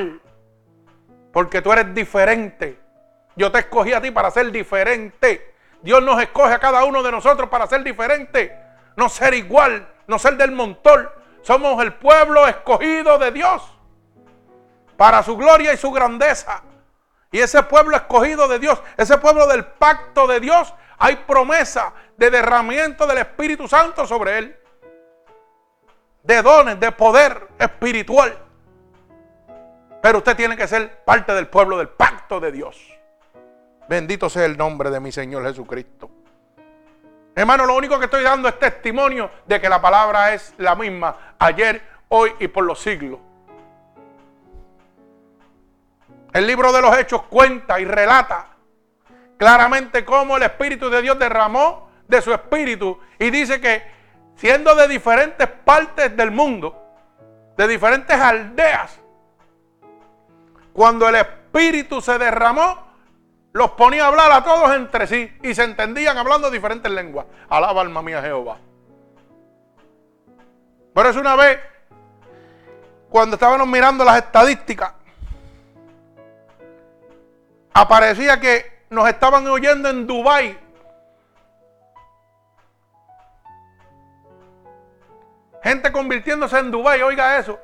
Porque 1.33 1.63
tú 1.63 1.73
eres 1.73 1.95
diferente. 1.95 2.80
Yo 3.41 3.51
te 3.51 3.61
escogí 3.61 3.95
a 3.95 4.03
ti 4.03 4.11
para 4.11 4.31
ser 4.31 4.53
diferente. 4.53 5.55
Dios 5.81 6.03
nos 6.03 6.21
escoge 6.21 6.53
a 6.53 6.59
cada 6.59 6.85
uno 6.85 7.03
de 7.03 7.11
nosotros 7.11 7.49
para 7.49 7.67
ser 7.67 7.83
diferente. 7.83 8.55
No 8.97 9.09
ser 9.09 9.33
igual, 9.33 9.89
no 10.07 10.19
ser 10.19 10.37
del 10.37 10.53
montón. 10.53 11.09
Somos 11.41 11.83
el 11.83 11.95
pueblo 11.95 12.47
escogido 12.47 13.17
de 13.17 13.31
Dios. 13.31 13.63
Para 14.99 15.23
su 15.23 15.39
gloria 15.39 15.73
y 15.73 15.79
su 15.79 15.91
grandeza. 15.91 16.63
Y 17.33 17.39
ese 17.39 17.63
pueblo 17.63 17.97
escogido 17.97 18.47
de 18.47 18.59
Dios, 18.59 18.79
ese 18.99 19.17
pueblo 19.17 19.47
del 19.47 19.65
pacto 19.65 20.27
de 20.27 20.39
Dios, 20.39 20.75
hay 20.99 21.17
promesa 21.17 21.95
de 22.19 22.29
derramamiento 22.29 23.07
del 23.07 23.17
Espíritu 23.17 23.67
Santo 23.67 24.07
sobre 24.07 24.37
él 24.37 24.57
de 26.25 26.43
dones, 26.43 26.79
de 26.79 26.93
poder 26.93 27.49
espiritual. 27.59 28.37
Pero 30.03 30.19
usted 30.19 30.37
tiene 30.37 30.59
que 30.59 30.69
ser 30.69 31.03
parte 31.07 31.33
del 31.33 31.49
pueblo 31.49 31.79
del 31.79 31.89
pacto 31.89 32.39
de 32.39 32.53
Dios. 32.53 33.00
Bendito 33.91 34.31
sea 34.31 34.45
el 34.45 34.57
nombre 34.57 34.89
de 34.89 35.01
mi 35.01 35.11
Señor 35.11 35.43
Jesucristo. 35.43 36.09
Hermano, 37.35 37.67
lo 37.67 37.75
único 37.75 37.99
que 37.99 38.05
estoy 38.05 38.23
dando 38.23 38.49
es 38.49 38.57
testimonio 38.57 39.29
de 39.47 39.61
que 39.61 39.69
la 39.69 39.83
palabra 39.83 40.33
es 40.33 40.55
la 40.59 40.77
misma 40.77 41.35
ayer, 41.41 41.83
hoy 42.07 42.33
y 42.39 42.47
por 42.47 42.65
los 42.65 42.79
siglos. 42.81 43.19
El 46.33 46.47
libro 46.47 46.73
de 46.73 46.81
los 46.81 46.97
Hechos 46.97 47.25
cuenta 47.25 47.81
y 47.81 47.85
relata 47.85 48.51
claramente 49.37 50.05
cómo 50.05 50.37
el 50.37 50.45
Espíritu 50.45 50.89
de 50.89 51.03
Dios 51.03 51.19
derramó 51.19 51.91
de 52.07 52.23
su 52.23 52.33
Espíritu 52.33 52.97
y 53.19 53.31
dice 53.31 53.61
que 53.61 53.83
siendo 54.37 54.77
de 54.77 54.87
diferentes 54.87 55.49
partes 55.49 56.17
del 56.17 56.31
mundo, 56.31 56.81
de 57.57 57.67
diferentes 57.67 58.17
aldeas, 58.17 59.01
cuando 60.73 61.09
el 61.09 61.17
espíritu 61.17 62.01
se 62.01 62.17
derramó, 62.19 62.90
los 63.53 63.73
ponía 63.73 64.05
a 64.05 64.09
hablar 64.09 64.31
a 64.31 64.45
todos 64.45 64.75
entre 64.75 65.07
sí 65.07 65.37
y 65.43 65.55
se 65.55 65.65
entendían 65.65 66.17
hablando 66.17 66.51
diferentes 66.51 66.91
lenguas. 66.91 67.27
Alaba 67.49 67.83
alma 67.83 68.03
mía 68.03 68.23
Jehová. 68.23 68.59
Por 70.95 71.07
eso 71.07 71.21
una 71.21 71.37
vez, 71.37 71.59
cuando 73.09 73.35
estábamos 73.35 73.67
mirando 73.67 74.05
las 74.05 74.19
estadísticas, 74.19 74.93
aparecía 77.73 78.39
que 78.39 78.85
nos 78.91 79.09
estaban 79.09 79.47
oyendo 79.47 79.89
en 79.89 80.07
Dubái. 80.07 80.59
Gente 85.63 85.93
convirtiéndose 85.93 86.59
en 86.59 86.71
Dubái, 86.71 87.03
oiga 87.03 87.39
eso. 87.39 87.59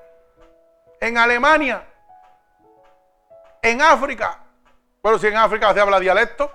En 1.01 1.17
Alemania. 1.17 1.85
En 3.63 3.81
África. 3.83 4.46
Pero 5.07 5.21
si 5.21 5.29
en 5.29 5.37
África 5.37 5.73
se 5.73 5.81
habla 5.81 6.01
dialecto. 6.01 6.51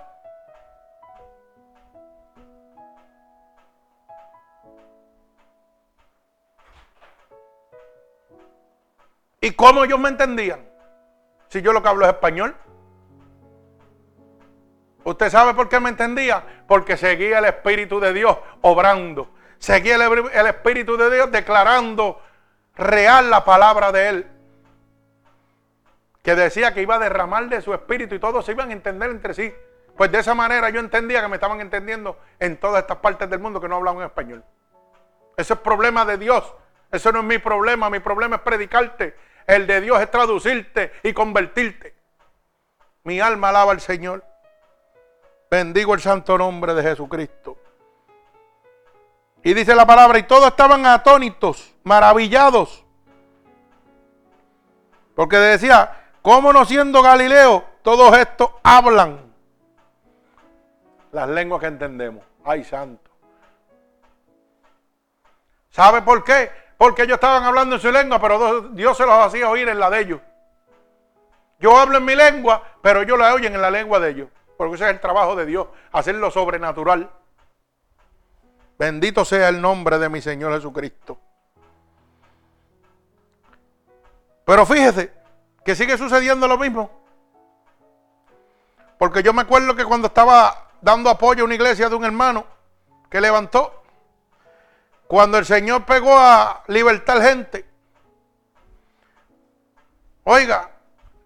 ¿Y 9.40 9.52
cómo 9.52 9.84
ellos 9.84 9.98
me 9.98 10.10
entendían? 10.10 10.68
Si 11.48 11.62
yo 11.62 11.72
lo 11.72 11.82
que 11.82 11.88
hablo 11.88 12.04
es 12.04 12.12
español. 12.12 12.54
¿Usted 15.04 15.30
sabe 15.30 15.54
por 15.54 15.70
qué 15.70 15.80
me 15.80 15.88
entendía? 15.88 16.64
Porque 16.68 16.98
seguía 16.98 17.38
el 17.38 17.46
Espíritu 17.46 18.00
de 18.00 18.12
Dios 18.12 18.36
obrando. 18.60 19.30
Seguía 19.60 19.94
el, 19.94 20.30
el, 20.30 20.46
Espíritu 20.46 20.98
de 20.98 21.10
Dios 21.10 21.32
declarando 21.32 22.20
real 22.74 23.30
la 23.30 23.46
palabra 23.46 23.92
de 23.92 24.08
Él. 24.10 24.31
Que 26.22 26.34
decía 26.34 26.72
que 26.72 26.82
iba 26.82 26.96
a 26.96 26.98
derramar 27.00 27.48
de 27.48 27.60
su 27.60 27.74
Espíritu 27.74 28.14
y 28.14 28.18
todos 28.20 28.44
se 28.44 28.52
iban 28.52 28.70
a 28.70 28.72
entender 28.72 29.10
entre 29.10 29.34
sí. 29.34 29.52
Pues 29.96 30.10
de 30.10 30.20
esa 30.20 30.34
manera 30.34 30.70
yo 30.70 30.80
entendía 30.80 31.20
que 31.20 31.28
me 31.28 31.36
estaban 31.36 31.60
entendiendo 31.60 32.18
en 32.38 32.56
todas 32.58 32.82
estas 32.82 32.98
partes 32.98 33.28
del 33.28 33.40
mundo 33.40 33.60
que 33.60 33.68
no 33.68 33.76
hablaban 33.76 34.04
español. 34.04 34.44
Ese 35.36 35.54
es 35.54 35.58
problema 35.58 36.04
de 36.04 36.18
Dios. 36.18 36.54
Eso 36.90 37.10
no 37.12 37.20
es 37.20 37.24
mi 37.24 37.38
problema. 37.38 37.90
Mi 37.90 38.00
problema 38.00 38.36
es 38.36 38.42
predicarte. 38.42 39.16
El 39.46 39.66
de 39.66 39.80
Dios 39.80 40.00
es 40.00 40.10
traducirte 40.10 40.92
y 41.02 41.12
convertirte. 41.12 41.94
Mi 43.04 43.20
alma 43.20 43.48
alaba 43.48 43.72
al 43.72 43.80
Señor. 43.80 44.24
Bendigo 45.50 45.94
el 45.94 46.00
santo 46.00 46.38
nombre 46.38 46.72
de 46.74 46.82
Jesucristo. 46.82 47.58
Y 49.42 49.54
dice 49.54 49.74
la 49.74 49.86
palabra, 49.86 50.18
y 50.18 50.22
todos 50.22 50.46
estaban 50.48 50.86
atónitos, 50.86 51.74
maravillados. 51.82 52.84
Porque 55.16 55.36
decía, 55.36 56.01
¿cómo 56.22 56.52
no 56.52 56.64
siendo 56.64 57.02
Galileo, 57.02 57.64
todos 57.82 58.16
estos 58.16 58.50
hablan? 58.62 59.20
Las 61.10 61.28
lenguas 61.28 61.60
que 61.60 61.66
entendemos. 61.66 62.24
Ay, 62.44 62.64
santo. 62.64 63.10
¿Sabe 65.70 66.02
por 66.02 66.24
qué? 66.24 66.50
Porque 66.78 67.02
ellos 67.02 67.14
estaban 67.14 67.44
hablando 67.44 67.76
en 67.76 67.80
su 67.80 67.92
lengua, 67.92 68.20
pero 68.20 68.68
Dios 68.70 68.96
se 68.96 69.06
los 69.06 69.14
hacía 69.14 69.48
oír 69.48 69.68
en 69.68 69.78
la 69.78 69.90
de 69.90 70.00
ellos. 70.00 70.20
Yo 71.58 71.78
hablo 71.78 71.98
en 71.98 72.04
mi 72.04 72.14
lengua, 72.14 72.62
pero 72.82 73.02
ellos 73.02 73.18
la 73.18 73.34
oyen 73.34 73.54
en 73.54 73.62
la 73.62 73.70
lengua 73.70 74.00
de 74.00 74.10
ellos. 74.10 74.28
Porque 74.56 74.74
ese 74.74 74.84
es 74.84 74.90
el 74.90 75.00
trabajo 75.00 75.36
de 75.36 75.46
Dios, 75.46 75.68
hacer 75.92 76.14
lo 76.16 76.30
sobrenatural. 76.30 77.10
Bendito 78.78 79.24
sea 79.24 79.48
el 79.48 79.60
nombre 79.60 79.98
de 79.98 80.08
mi 80.08 80.20
Señor 80.20 80.52
Jesucristo. 80.54 81.18
Pero 84.44 84.66
fíjese 84.66 85.21
que 85.64 85.74
sigue 85.74 85.96
sucediendo 85.96 86.48
lo 86.48 86.58
mismo. 86.58 86.90
Porque 88.98 89.22
yo 89.22 89.32
me 89.32 89.42
acuerdo 89.42 89.74
que 89.74 89.84
cuando 89.84 90.08
estaba 90.08 90.70
dando 90.80 91.10
apoyo 91.10 91.42
a 91.42 91.46
una 91.46 91.54
iglesia 91.54 91.88
de 91.88 91.94
un 91.94 92.04
hermano 92.04 92.46
que 93.10 93.20
levantó, 93.20 93.82
cuando 95.06 95.38
el 95.38 95.44
Señor 95.44 95.84
pegó 95.84 96.16
a 96.16 96.62
libertar 96.68 97.20
gente, 97.20 97.66
oiga, 100.24 100.70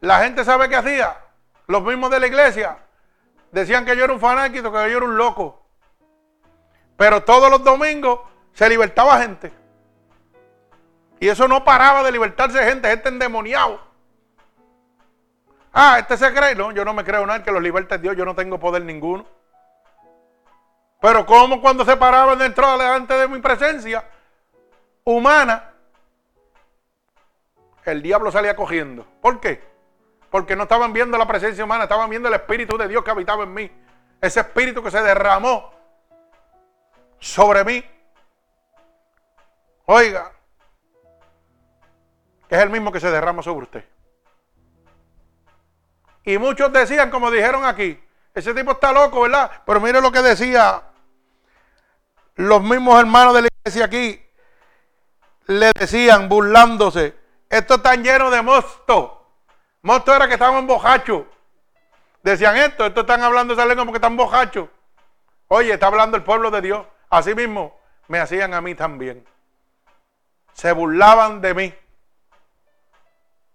la 0.01 0.20
gente 0.20 0.45
sabe 0.45 0.68
qué 0.68 0.76
hacía, 0.76 1.16
los 1.66 1.82
mismos 1.82 2.11
de 2.11 2.20
la 2.20 2.26
iglesia, 2.26 2.78
decían 3.53 3.84
que 3.84 3.97
yo 3.97 4.05
era 4.05 4.12
un 4.12 4.20
fanático, 4.20 4.72
que 4.72 4.91
yo 4.91 4.97
era 4.97 5.05
un 5.05 5.16
loco. 5.16 5.62
Pero 6.97 7.22
todos 7.24 7.51
los 7.51 7.62
domingos 7.62 8.20
se 8.53 8.68
libertaba 8.68 9.20
gente. 9.20 9.53
Y 11.20 11.28
eso 11.28 11.49
no 11.49 11.64
paraba 11.64 12.03
de 12.03 12.12
libertarse 12.12 12.62
gente, 12.64 12.89
gente 12.89 13.09
endemoniado. 13.09 13.86
Ah, 15.78 15.98
este 15.98 16.16
se 16.16 16.32
cree. 16.32 16.54
No, 16.54 16.72
yo 16.72 16.86
no 16.86 16.94
me 16.94 17.04
creo 17.04 17.26
nada 17.26 17.42
que 17.42 17.52
los 17.52 17.62
liberte 17.62 17.98
Dios, 17.98 18.16
yo 18.16 18.24
no 18.24 18.34
tengo 18.34 18.58
poder 18.58 18.82
ninguno. 18.82 19.26
Pero 21.02 21.26
como 21.26 21.60
cuando 21.60 21.84
se 21.84 21.98
paraban 21.98 22.38
dentro 22.38 22.78
delante 22.78 23.12
de 23.12 23.28
mi 23.28 23.40
presencia 23.40 24.02
humana, 25.04 25.74
el 27.84 28.00
diablo 28.00 28.32
salía 28.32 28.56
cogiendo. 28.56 29.06
¿Por 29.20 29.38
qué? 29.38 29.62
Porque 30.30 30.56
no 30.56 30.62
estaban 30.62 30.94
viendo 30.94 31.18
la 31.18 31.26
presencia 31.26 31.62
humana, 31.62 31.84
estaban 31.84 32.08
viendo 32.08 32.28
el 32.28 32.34
Espíritu 32.34 32.78
de 32.78 32.88
Dios 32.88 33.04
que 33.04 33.10
habitaba 33.10 33.44
en 33.44 33.52
mí. 33.52 33.70
Ese 34.22 34.40
Espíritu 34.40 34.82
que 34.82 34.90
se 34.90 35.02
derramó 35.02 35.74
sobre 37.18 37.64
mí. 37.64 37.84
Oiga, 39.84 40.32
es 42.48 42.58
el 42.60 42.70
mismo 42.70 42.90
que 42.90 42.98
se 42.98 43.10
derrama 43.10 43.42
sobre 43.42 43.64
usted. 43.64 43.95
Y 46.26 46.38
muchos 46.38 46.72
decían, 46.72 47.08
como 47.08 47.30
dijeron 47.30 47.64
aquí, 47.64 47.98
ese 48.34 48.52
tipo 48.52 48.72
está 48.72 48.92
loco, 48.92 49.22
¿verdad? 49.22 49.50
Pero 49.64 49.80
mire 49.80 50.00
lo 50.00 50.10
que 50.10 50.20
decía 50.20 50.82
los 52.34 52.62
mismos 52.62 52.98
hermanos 53.00 53.32
de 53.32 53.42
la 53.42 53.48
iglesia 53.60 53.86
aquí. 53.86 54.22
Le 55.46 55.70
decían, 55.78 56.28
burlándose, 56.28 57.14
esto 57.48 57.76
está 57.76 57.94
lleno 57.94 58.28
de 58.30 58.42
mosto. 58.42 59.30
Mosto 59.82 60.12
era 60.12 60.26
que 60.26 60.34
estaban 60.34 60.66
bojachos. 60.66 61.22
Decían 62.24 62.56
esto, 62.56 62.84
estos 62.84 63.02
están 63.02 63.22
hablando 63.22 63.54
esa 63.54 63.64
lengua 63.64 63.84
porque 63.84 63.98
están 63.98 64.16
bojachos. 64.16 64.68
Oye, 65.46 65.74
está 65.74 65.86
hablando 65.86 66.16
el 66.16 66.24
pueblo 66.24 66.50
de 66.50 66.60
Dios. 66.60 66.84
Así 67.08 67.36
mismo 67.36 67.78
me 68.08 68.18
hacían 68.18 68.52
a 68.52 68.60
mí 68.60 68.74
también. 68.74 69.24
Se 70.54 70.72
burlaban 70.72 71.40
de 71.40 71.54
mí. 71.54 71.74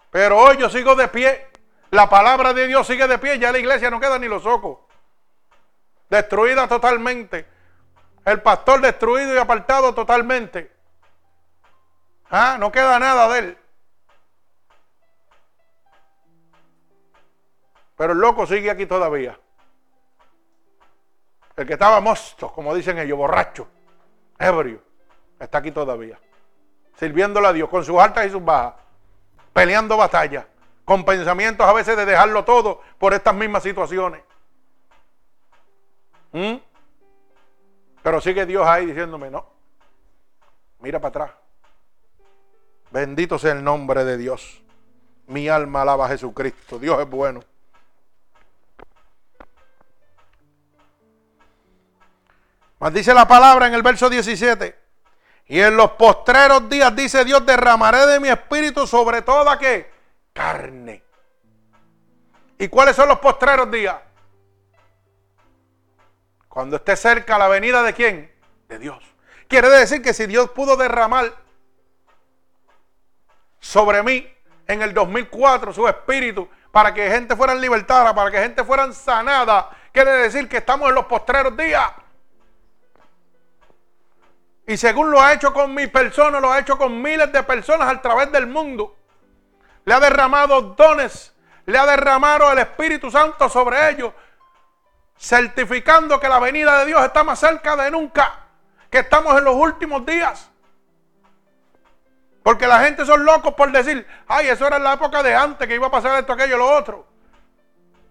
Pero 0.10 0.38
hoy 0.38 0.56
yo 0.56 0.70
sigo 0.70 0.96
de 0.96 1.10
pie. 1.10 1.51
La 1.92 2.10
palabra 2.10 2.54
de 2.54 2.68
Dios 2.68 2.88
sigue 2.88 3.08
de 3.08 3.18
pie. 3.20 3.38
Ya 3.38 3.52
la 3.52 3.60
iglesia 3.60 3.90
no 3.90 4.00
queda 4.00 4.18
ni 4.18 4.28
los 4.28 4.46
ojos. 4.46 4.80
Destruida 6.10 6.68
totalmente. 6.68 7.46
El 8.26 8.42
pastor 8.42 8.82
destruido 8.82 9.36
y 9.36 9.38
apartado 9.38 9.94
totalmente. 9.94 10.72
Ah, 12.30 12.56
no 12.58 12.72
queda 12.72 12.98
nada 12.98 13.28
de 13.34 13.40
él. 13.40 13.58
Pero 17.98 18.14
el 18.14 18.20
loco 18.20 18.48
sigue 18.48 18.72
aquí 18.72 18.86
todavía. 18.86 19.38
El 21.58 21.68
que 21.68 21.74
estaba 21.74 22.00
mosto, 22.00 22.52
como 22.54 22.74
dicen 22.74 22.98
ellos, 22.98 23.18
borracho, 23.18 23.68
ebrio, 24.40 24.82
está 25.40 25.58
aquí 25.58 25.72
todavía. 25.72 26.18
Sirviéndole 26.96 27.48
a 27.48 27.54
Dios 27.54 27.70
con 27.70 27.84
sus 27.84 28.00
altas 28.00 28.28
y 28.28 28.30
sus 28.30 28.44
bajas. 28.44 28.76
Peleando 29.52 29.98
batallas. 29.98 30.46
Con 30.86 31.06
pensamientos 31.06 31.68
a 31.68 31.74
veces 31.74 31.96
de 31.96 32.06
dejarlo 32.06 32.44
todo 32.44 32.82
por 32.98 33.14
estas 33.14 33.36
mismas 33.36 33.64
situaciones. 33.64 34.22
¿Mm? 36.32 36.56
Pero 38.02 38.22
sigue 38.22 38.46
Dios 38.46 38.66
ahí 38.66 38.86
diciéndome, 38.88 39.30
no. 39.30 39.46
Mira 40.80 41.00
para 41.00 41.10
atrás. 41.10 41.32
Bendito 42.90 43.38
sea 43.38 43.54
el 43.54 43.64
nombre 43.64 44.04
de 44.04 44.18
Dios. 44.18 44.62
Mi 45.28 45.48
alma 45.48 45.84
alaba 45.84 46.06
a 46.06 46.10
Jesucristo. 46.10 46.80
Dios 46.80 47.00
es 47.00 47.10
bueno. 47.10 47.42
Mas 52.80 52.94
dice 52.94 53.14
la 53.14 53.28
palabra 53.28 53.68
en 53.68 53.76
el 53.76 53.84
verso 53.84 54.10
17. 54.10 54.76
Y 55.48 55.60
en 55.60 55.78
los 55.78 55.92
postreros 55.92 56.68
días, 56.68 56.96
dice 56.96 57.24
Dios, 57.24 57.46
derramaré 57.46 58.08
de 58.08 58.20
mi 58.20 58.30
espíritu 58.30 58.88
sobre 58.88 59.22
toda 59.22 59.60
que 59.60 59.92
carne. 60.34 61.04
¿Y 62.58 62.68
cuáles 62.68 62.96
son 62.96 63.10
los 63.10 63.20
postreros 63.20 63.72
días? 63.72 63.96
Cuando 66.48 66.76
esté 66.76 66.96
cerca 66.96 67.38
la 67.38 67.48
venida 67.48 67.82
de 67.82 67.94
quién? 67.94 68.32
De 68.68 68.78
Dios. 68.78 69.04
Quiere 69.48 69.70
decir 69.70 70.02
que 70.02 70.14
si 70.14 70.28
Dios 70.28 70.50
pudo 70.52 70.76
derramar 70.76 71.34
sobre 73.60 74.04
mí 74.04 74.28
en 74.68 74.82
el 74.82 74.94
2004 74.94 75.74
su 75.74 75.88
espíritu 75.88 76.48
para 76.72 76.94
que 76.94 77.10
gente 77.10 77.36
fuera 77.36 77.54
libertada, 77.54 78.14
para 78.14 78.32
que 78.32 78.40
gente 78.40 78.64
fuera 78.64 78.92
sanada, 78.94 79.70
quiere 79.92 80.12
decir 80.12 80.48
que 80.48 80.58
estamos 80.58 80.90
en 80.90 80.96
los 80.96 81.06
postreros 81.06 81.56
días. 81.58 81.92
Y 84.68 84.78
según 84.78 85.12
lo 85.12 85.22
ha 85.22 85.34
hecho 85.34 85.54
con 85.54 85.74
mis 85.74 85.90
personas, 85.90 86.42
lo 86.42 86.52
ha 86.52 86.60
hecho 86.60 86.78
con 86.78 87.02
miles 87.02 87.32
de 87.32 87.44
personas 87.44 87.90
a 87.90 88.02
través 88.02 88.32
del 88.32 88.48
mundo. 88.48 88.96
Le 89.86 89.94
ha 89.94 90.00
derramado 90.00 90.62
dones, 90.62 91.34
le 91.66 91.78
ha 91.78 91.86
derramado 91.86 92.52
el 92.52 92.60
Espíritu 92.60 93.10
Santo 93.10 93.50
sobre 93.50 93.90
ellos, 93.90 94.14
certificando 95.18 96.20
que 96.20 96.30
la 96.30 96.40
venida 96.40 96.80
de 96.80 96.86
Dios 96.86 97.04
está 97.04 97.24
más 97.24 97.40
cerca 97.40 97.76
de 97.76 97.92
nunca, 97.92 98.40
que 98.90 99.00
estamos 99.00 99.38
en 99.38 99.44
los 99.44 99.56
últimos 99.56 100.06
días. 100.06 100.50
Porque 102.44 102.68
la 102.68 102.80
gente 102.80 103.06
son 103.06 103.24
locos 103.24 103.54
por 103.54 103.72
decir, 103.72 104.06
ay, 104.28 104.48
eso 104.48 104.66
era 104.66 104.78
en 104.78 104.84
la 104.84 104.94
época 104.94 105.22
de 105.22 105.36
antes, 105.36 105.68
que 105.68 105.76
iba 105.76 105.88
a 105.88 105.92
pasar 105.92 106.20
esto, 106.20 106.34
aquello, 106.34 106.58
lo 106.58 106.70
otro. 106.70 107.08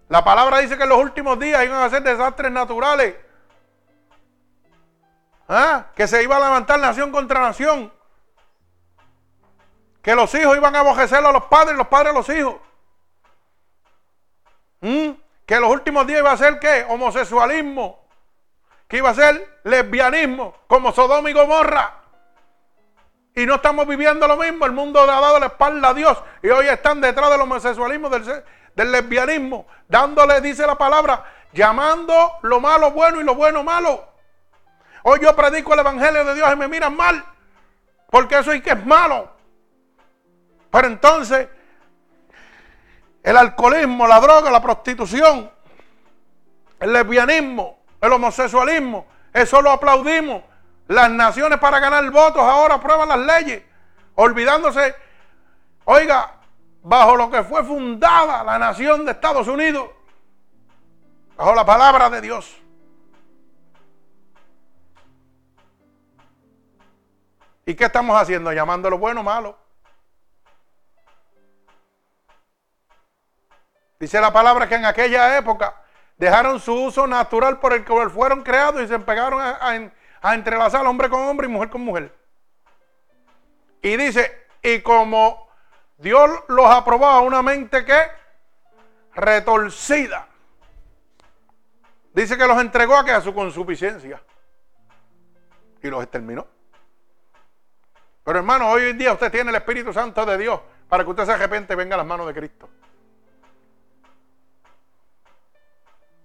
La 0.07 0.23
palabra 0.23 0.59
dice 0.59 0.77
que 0.77 0.83
en 0.83 0.89
los 0.89 0.99
últimos 0.99 1.39
días 1.39 1.63
iban 1.63 1.81
a 1.81 1.89
ser 1.89 2.03
desastres 2.03 2.51
naturales. 2.51 3.15
¿Ah? 5.47 5.85
Que 5.95 6.07
se 6.07 6.23
iba 6.23 6.37
a 6.37 6.39
levantar 6.39 6.79
nación 6.79 7.11
contra 7.11 7.41
nación. 7.41 7.91
Que 10.01 10.15
los 10.15 10.33
hijos 10.33 10.57
iban 10.57 10.75
a 10.75 10.79
aborrecer 10.79 11.23
a 11.23 11.31
los 11.31 11.43
padres, 11.43 11.77
los 11.77 11.87
padres 11.87 12.11
a 12.11 12.17
los 12.17 12.29
hijos. 12.29 12.55
¿Mm? 14.81 15.11
Que 15.45 15.59
los 15.59 15.69
últimos 15.69 16.07
días 16.07 16.19
iba 16.19 16.31
a 16.31 16.37
ser 16.37 16.59
qué? 16.59 16.85
Homosexualismo. 16.89 17.99
Que 18.87 18.97
iba 18.97 19.09
a 19.09 19.13
ser 19.13 19.59
lesbianismo, 19.63 20.55
como 20.67 20.91
Sodoma 20.91 21.29
y 21.29 21.33
Gomorra. 21.33 22.01
Y 23.35 23.45
no 23.45 23.55
estamos 23.55 23.87
viviendo 23.87 24.27
lo 24.27 24.37
mismo. 24.37 24.65
El 24.65 24.73
mundo 24.73 25.05
le 25.05 25.11
ha 25.11 25.19
dado 25.19 25.39
la 25.39 25.45
espalda 25.47 25.89
a 25.89 25.93
Dios. 25.93 26.21
Y 26.41 26.49
hoy 26.49 26.67
están 26.67 26.99
detrás 26.99 27.29
del 27.29 27.41
homosexualismo, 27.41 28.09
del, 28.09 28.43
del 28.75 28.91
lesbianismo. 28.91 29.67
Dándole, 29.87 30.41
dice 30.41 30.65
la 30.67 30.77
palabra, 30.77 31.23
llamando 31.53 32.33
lo 32.41 32.59
malo 32.59 32.91
bueno 32.91 33.21
y 33.21 33.23
lo 33.23 33.35
bueno 33.35 33.63
malo. 33.63 34.09
Hoy 35.03 35.19
yo 35.21 35.35
predico 35.35 35.73
el 35.73 35.79
Evangelio 35.79 36.25
de 36.25 36.33
Dios 36.33 36.51
y 36.51 36.55
me 36.55 36.67
miran 36.67 36.95
mal. 36.95 37.23
Porque 38.09 38.37
eso 38.39 38.51
es 38.51 38.61
que 38.61 38.71
es 38.71 38.85
malo. 38.85 39.29
Pero 40.71 40.87
entonces, 40.87 41.49
el 43.21 43.37
alcoholismo, 43.37 44.07
la 44.07 44.19
droga, 44.19 44.49
la 44.49 44.61
prostitución, 44.61 45.51
el 46.79 46.93
lesbianismo, 46.93 47.83
el 47.99 48.13
homosexualismo, 48.13 49.05
eso 49.33 49.61
lo 49.61 49.71
aplaudimos. 49.71 50.43
Las 50.87 51.09
naciones 51.11 51.59
para 51.59 51.79
ganar 51.79 52.09
votos 52.09 52.41
ahora 52.41 52.75
aprueban 52.75 53.09
las 53.09 53.19
leyes, 53.19 53.63
olvidándose, 54.15 54.95
oiga, 55.85 56.35
bajo 56.81 57.15
lo 57.15 57.29
que 57.29 57.43
fue 57.43 57.63
fundada 57.63 58.43
la 58.43 58.57
nación 58.57 59.05
de 59.05 59.11
Estados 59.11 59.47
Unidos, 59.47 59.89
bajo 61.37 61.53
la 61.53 61.65
palabra 61.65 62.09
de 62.09 62.21
Dios. 62.21 62.57
¿Y 67.65 67.75
qué 67.75 67.85
estamos 67.85 68.19
haciendo? 68.19 68.51
Llamándolo 68.51 68.97
bueno 68.97 69.21
malo. 69.21 69.60
Dice 74.01 74.19
la 74.19 74.33
palabra 74.33 74.67
que 74.67 74.73
en 74.73 74.85
aquella 74.85 75.37
época 75.37 75.75
dejaron 76.17 76.59
su 76.59 76.73
uso 76.73 77.05
natural 77.05 77.59
por 77.59 77.71
el 77.71 77.85
que 77.85 78.09
fueron 78.09 78.41
creados 78.41 78.81
y 78.81 78.87
se 78.87 78.97
pegaron 78.97 79.39
a, 79.39 80.33
entrelazar 80.33 80.83
hombre 80.87 81.07
con 81.07 81.21
hombre 81.21 81.45
y 81.45 81.51
mujer 81.51 81.69
con 81.69 81.81
mujer. 81.81 82.11
Y 83.79 83.95
dice, 83.97 84.47
y 84.63 84.81
como 84.81 85.47
Dios 85.99 86.31
los 86.47 86.65
aprobó 86.65 87.05
a 87.05 87.21
una 87.21 87.43
mente 87.43 87.85
que 87.85 88.01
retorcida. 89.13 90.27
Dice 92.11 92.35
que 92.39 92.47
los 92.47 92.59
entregó 92.59 92.97
a 92.97 93.05
que 93.05 93.11
a 93.11 93.21
su 93.21 93.35
consuficiencia. 93.35 94.19
Y 95.83 95.89
los 95.89 96.01
exterminó. 96.01 96.47
Pero 98.23 98.39
hermano, 98.39 98.67
hoy 98.67 98.89
en 98.89 98.97
día 98.97 99.13
usted 99.13 99.31
tiene 99.31 99.51
el 99.51 99.57
Espíritu 99.57 99.93
Santo 99.93 100.25
de 100.25 100.39
Dios 100.39 100.59
para 100.89 101.03
que 101.03 101.11
usted 101.11 101.25
se 101.25 101.33
arrepiente 101.33 101.73
y 101.73 101.75
venga 101.75 101.93
a 101.93 101.97
las 101.97 102.07
manos 102.07 102.25
de 102.25 102.33
Cristo. 102.33 102.67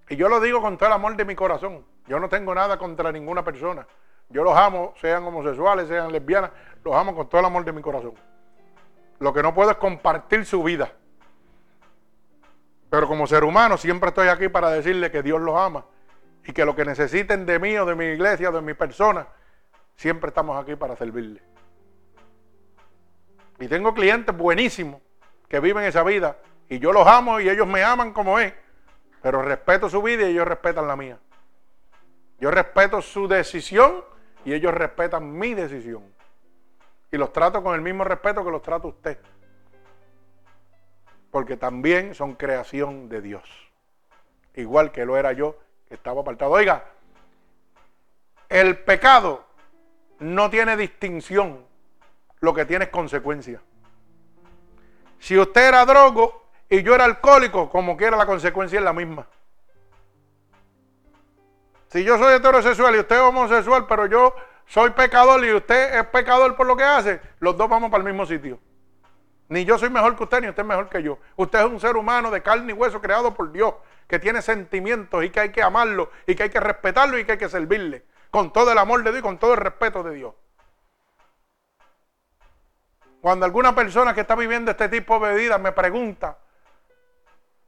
Y 0.09 0.17
yo 0.17 0.29
lo 0.29 0.41
digo 0.41 0.61
con 0.61 0.77
todo 0.77 0.89
el 0.89 0.93
amor 0.93 1.17
de 1.17 1.25
mi 1.25 1.35
corazón. 1.35 1.85
Yo 2.07 2.21
no 2.21 2.29
tengo 2.29 2.55
nada 2.55 2.79
contra 2.79 3.11
ninguna 3.11 3.43
persona. 3.45 3.87
Yo 4.29 4.43
los 4.43 4.57
amo, 4.57 4.95
sean 5.01 5.25
homosexuales, 5.25 5.89
sean 5.89 6.13
lesbianas, 6.13 6.51
los 6.85 6.95
amo 6.95 7.15
con 7.15 7.29
todo 7.29 7.41
el 7.41 7.47
amor 7.47 7.65
de 7.65 7.73
mi 7.73 7.83
corazón. 7.83 8.15
Lo 9.19 9.33
que 9.33 9.43
no 9.43 9.55
puedo 9.55 9.71
es 9.71 9.77
compartir 9.77 10.45
su 10.45 10.63
vida. 10.63 10.93
Pero 12.91 13.09
como 13.09 13.27
ser 13.27 13.45
humano 13.45 13.77
siempre 13.77 14.09
estoy 14.09 14.29
aquí 14.29 14.49
para 14.49 14.71
decirle 14.71 15.11
que 15.11 15.23
Dios 15.23 15.41
los 15.41 15.57
ama 15.57 15.85
y 16.45 16.53
que 16.53 16.65
lo 16.65 16.77
que 16.77 16.85
necesiten 16.85 17.45
de 17.45 17.59
mí 17.59 17.77
o 17.77 17.85
de 17.85 17.95
mi 17.95 18.05
iglesia 18.07 18.51
o 18.51 18.53
de 18.53 18.63
mi 18.63 18.75
persona, 18.75 19.27
siempre 19.97 20.29
estamos 20.29 20.61
aquí 20.63 20.77
para 20.77 20.97
servirle. 20.97 21.43
Y 23.59 23.69
tengo 23.69 23.95
clientes 23.95 24.37
buenísimos 24.37 25.01
que 25.49 25.61
viven 25.61 25.85
esa 25.85 26.03
vida 26.03 26.37
y 26.69 26.79
yo 26.79 26.93
los 26.93 27.07
amo 27.07 27.41
y 27.41 27.49
ellos 27.49 27.67
me 27.67 27.83
aman 27.83 28.13
como 28.13 28.39
es, 28.39 28.53
pero 29.27 29.43
respeto 29.43 29.91
su 29.91 30.01
vida 30.03 30.23
y 30.23 30.31
ellos 30.31 30.47
respetan 30.47 30.87
la 30.87 30.95
mía. 30.95 31.19
Yo 32.39 32.49
respeto 32.49 33.03
su 33.03 33.27
decisión 33.27 34.05
y 34.45 34.55
ellos 34.55 34.73
respetan 34.73 35.37
mi 35.37 35.53
decisión. 35.53 36.05
Y 37.11 37.17
los 37.17 37.33
trato 37.33 37.61
con 37.61 37.75
el 37.75 37.81
mismo 37.81 38.05
respeto 38.05 38.45
que 38.45 38.53
los 38.53 38.63
trato 38.63 38.87
usted. 38.87 39.19
Porque 41.33 41.57
también 41.57 42.15
son 42.15 42.35
creación 42.35 43.09
de 43.09 43.21
Dios. 43.21 43.43
Igual 44.55 44.93
que 44.93 45.05
lo 45.05 45.17
era 45.17 45.33
yo, 45.33 45.59
que 45.89 45.95
estaba 45.95 46.21
apartado. 46.21 46.53
Oiga, 46.53 46.85
el 48.49 48.79
pecado 48.79 49.45
no 50.21 50.51
tiene 50.51 50.77
distinción. 50.77 51.67
Lo 52.39 52.55
que 52.55 52.65
tiene 52.65 52.85
es 52.85 52.91
consecuencia. 52.93 53.61
Si 55.19 55.37
usted 55.37 55.67
era 55.67 55.85
drogo 55.85 56.46
y 56.69 56.83
yo 56.83 56.95
era 56.95 57.05
alcohólico, 57.05 57.71
como 57.71 57.97
quiera 57.97 58.17
la 58.17 58.27
consecuencia 58.27 58.79
es 58.79 58.85
la 58.85 58.93
misma. 58.93 59.27
Si 61.89 62.03
yo 62.03 62.19
soy 62.19 62.35
heterosexual 62.35 62.97
y 62.97 62.99
usted 62.99 63.17
es 63.17 63.23
homosexual, 63.23 63.87
pero 63.87 64.07
yo 64.07 64.35
soy 64.67 64.91
pecador 64.91 65.45
y 65.45 65.53
usted 65.53 65.99
es 65.99 66.07
pecador 66.07 66.57
por 66.57 66.67
lo 66.67 66.77
que 66.77 66.83
hace, 66.83 67.21
los 67.39 67.57
dos 67.57 67.69
vamos 67.69 67.91
para 67.91 68.03
el 68.03 68.09
mismo 68.09 68.27
sitio. 68.27 68.59
Ni 69.49 69.65
yo 69.65 69.79
soy 69.79 69.91
mejor 69.91 70.17
que 70.17 70.25
usted, 70.25 70.41
ni 70.41 70.49
usted 70.49 70.63
es 70.63 70.69
mejor 70.69 70.89
que 70.89 71.03
yo. 71.03 71.19
Usted 71.37 71.61
es 71.61 71.67
un 71.67 71.79
ser 71.79 71.97
humano 71.97 72.33
de 72.33 72.43
carne 72.43 72.73
y 72.73 72.75
hueso 72.75 73.01
creado 73.01 73.33
por 73.33 73.53
Dios, 73.53 73.75
que 74.09 74.19
tiene 74.19 74.43
sentimientos 74.43 75.25
y 75.25 75.31
que 75.31 75.41
hay 75.41 75.53
que 75.53 75.63
amarlo, 75.63 76.11
y 76.27 76.35
que 76.35 76.45
hay 76.45 76.51
que 76.51 76.59
respetarlo 76.59 77.17
y 77.19 77.25
que 77.25 77.33
hay 77.33 77.39
que 77.39 77.49
servirle, 77.49 78.05
con 78.31 78.53
todo 78.53 78.73
el 78.73 78.79
amor 78.79 79.05
de 79.05 79.11
Dios 79.11 79.21
y 79.21 79.23
con 79.23 79.39
todo 79.39 79.55
el 79.55 79.61
respeto 79.61 80.03
de 80.03 80.15
Dios. 80.15 80.35
Cuando 83.21 83.47
alguna 83.47 83.75
persona 83.75 84.15
que 84.15 84.23
está 84.23 84.35
viviendo 84.35 84.73
este 84.73 84.89
tipo 84.89 85.25
de 85.25 85.35
vida 85.35 85.59
me 85.59 85.71
pregunta, 85.73 86.39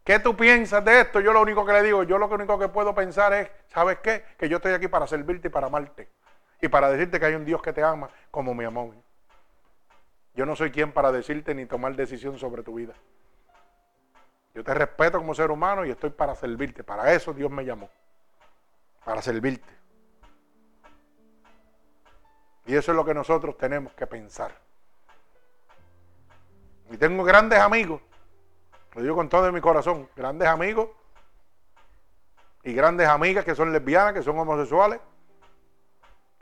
¿Qué 0.08 0.18
tú 0.18 0.34
piensas 0.34 0.82
de 0.86 1.02
esto? 1.02 1.20
Yo 1.20 1.34
lo 1.34 1.42
único 1.42 1.66
que 1.66 1.72
le 1.74 1.82
digo, 1.82 2.02
yo 2.02 2.16
lo 2.16 2.28
único 2.28 2.58
que 2.58 2.68
puedo 2.68 2.94
pensar 2.94 3.30
es, 3.34 3.50
¿sabes 3.66 3.98
qué? 3.98 4.24
Que 4.38 4.48
yo 4.48 4.56
estoy 4.56 4.72
aquí 4.72 4.88
para 4.88 5.06
servirte 5.06 5.48
y 5.48 5.50
para 5.50 5.66
amarte. 5.66 6.08
Y 6.62 6.68
para 6.68 6.88
decirte 6.88 7.20
que 7.20 7.26
hay 7.26 7.34
un 7.34 7.44
Dios 7.44 7.60
que 7.60 7.74
te 7.74 7.82
ama 7.82 8.08
como 8.30 8.54
mi 8.54 8.64
amor. 8.64 8.94
Yo 10.32 10.46
no 10.46 10.56
soy 10.56 10.70
quien 10.70 10.92
para 10.92 11.12
decirte 11.12 11.54
ni 11.54 11.66
tomar 11.66 11.94
decisión 11.94 12.38
sobre 12.38 12.62
tu 12.62 12.72
vida. 12.72 12.94
Yo 14.54 14.64
te 14.64 14.72
respeto 14.72 15.18
como 15.18 15.34
ser 15.34 15.50
humano 15.50 15.84
y 15.84 15.90
estoy 15.90 16.08
para 16.08 16.34
servirte. 16.34 16.82
Para 16.82 17.12
eso 17.12 17.34
Dios 17.34 17.50
me 17.50 17.66
llamó. 17.66 17.90
Para 19.04 19.20
servirte. 19.20 19.68
Y 22.64 22.74
eso 22.74 22.92
es 22.92 22.96
lo 22.96 23.04
que 23.04 23.12
nosotros 23.12 23.58
tenemos 23.58 23.92
que 23.92 24.06
pensar. 24.06 24.52
Y 26.90 26.96
tengo 26.96 27.24
grandes 27.24 27.58
amigos 27.58 28.00
lo 28.94 29.02
digo 29.02 29.14
con 29.14 29.28
todo 29.28 29.50
mi 29.52 29.60
corazón. 29.60 30.08
Grandes 30.16 30.48
amigos 30.48 30.88
y 32.62 32.72
grandes 32.72 33.08
amigas 33.08 33.44
que 33.44 33.54
son 33.54 33.72
lesbianas, 33.72 34.14
que 34.14 34.22
son 34.22 34.38
homosexuales. 34.38 35.00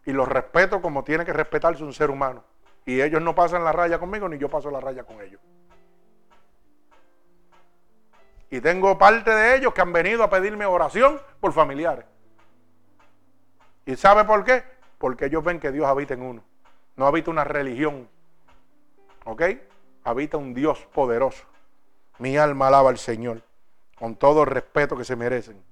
Y 0.05 0.13
los 0.13 0.29
respeto 0.29 0.81
como 0.81 1.05
tiene 1.05 1.25
que 1.25 1.33
respetarse 1.33 1.83
un 1.83 1.93
ser 1.93 2.11
humano. 2.11 2.45
Y 2.85 3.01
ellos 3.03 3.21
no 3.21 3.35
pasan 3.35 3.65
la 3.65 3.73
raya 3.73 3.99
conmigo, 3.99 4.29
ni 4.29 4.39
yo 4.39 4.49
paso 4.49 4.71
la 4.71 4.81
raya 4.81 5.03
con 5.03 5.21
ellos. 5.21 5.41
Y 8.49 8.61
tengo 8.61 8.97
parte 8.97 9.33
de 9.33 9.57
ellos 9.57 9.75
que 9.75 9.81
han 9.81 9.93
venido 9.93 10.23
a 10.23 10.31
pedirme 10.31 10.65
oración 10.67 11.21
por 11.41 11.53
familiares. 11.53 12.05
¿Y 13.85 13.97
sabe 13.97 14.25
por 14.25 14.45
qué? 14.45 14.63
Porque 14.99 15.27
ellos 15.27 15.43
ven 15.43 15.59
que 15.59 15.73
Dios 15.73 15.87
habita 15.87 16.15
en 16.15 16.23
uno. 16.23 16.45
No 16.95 17.07
habita 17.07 17.31
una 17.31 17.45
religión. 17.45 18.09
¿Ok? 19.25 19.43
Habita 20.05 20.37
un 20.37 20.55
Dios 20.55 20.79
poderoso. 20.93 21.45
Mi 22.19 22.37
alma 22.37 22.69
alaba 22.69 22.91
al 22.91 22.99
Señor 22.99 23.43
con 23.97 24.17
todo 24.17 24.43
el 24.43 24.49
respeto 24.49 24.97
que 24.97 25.05
se 25.05 25.17
merecen. 25.17 25.63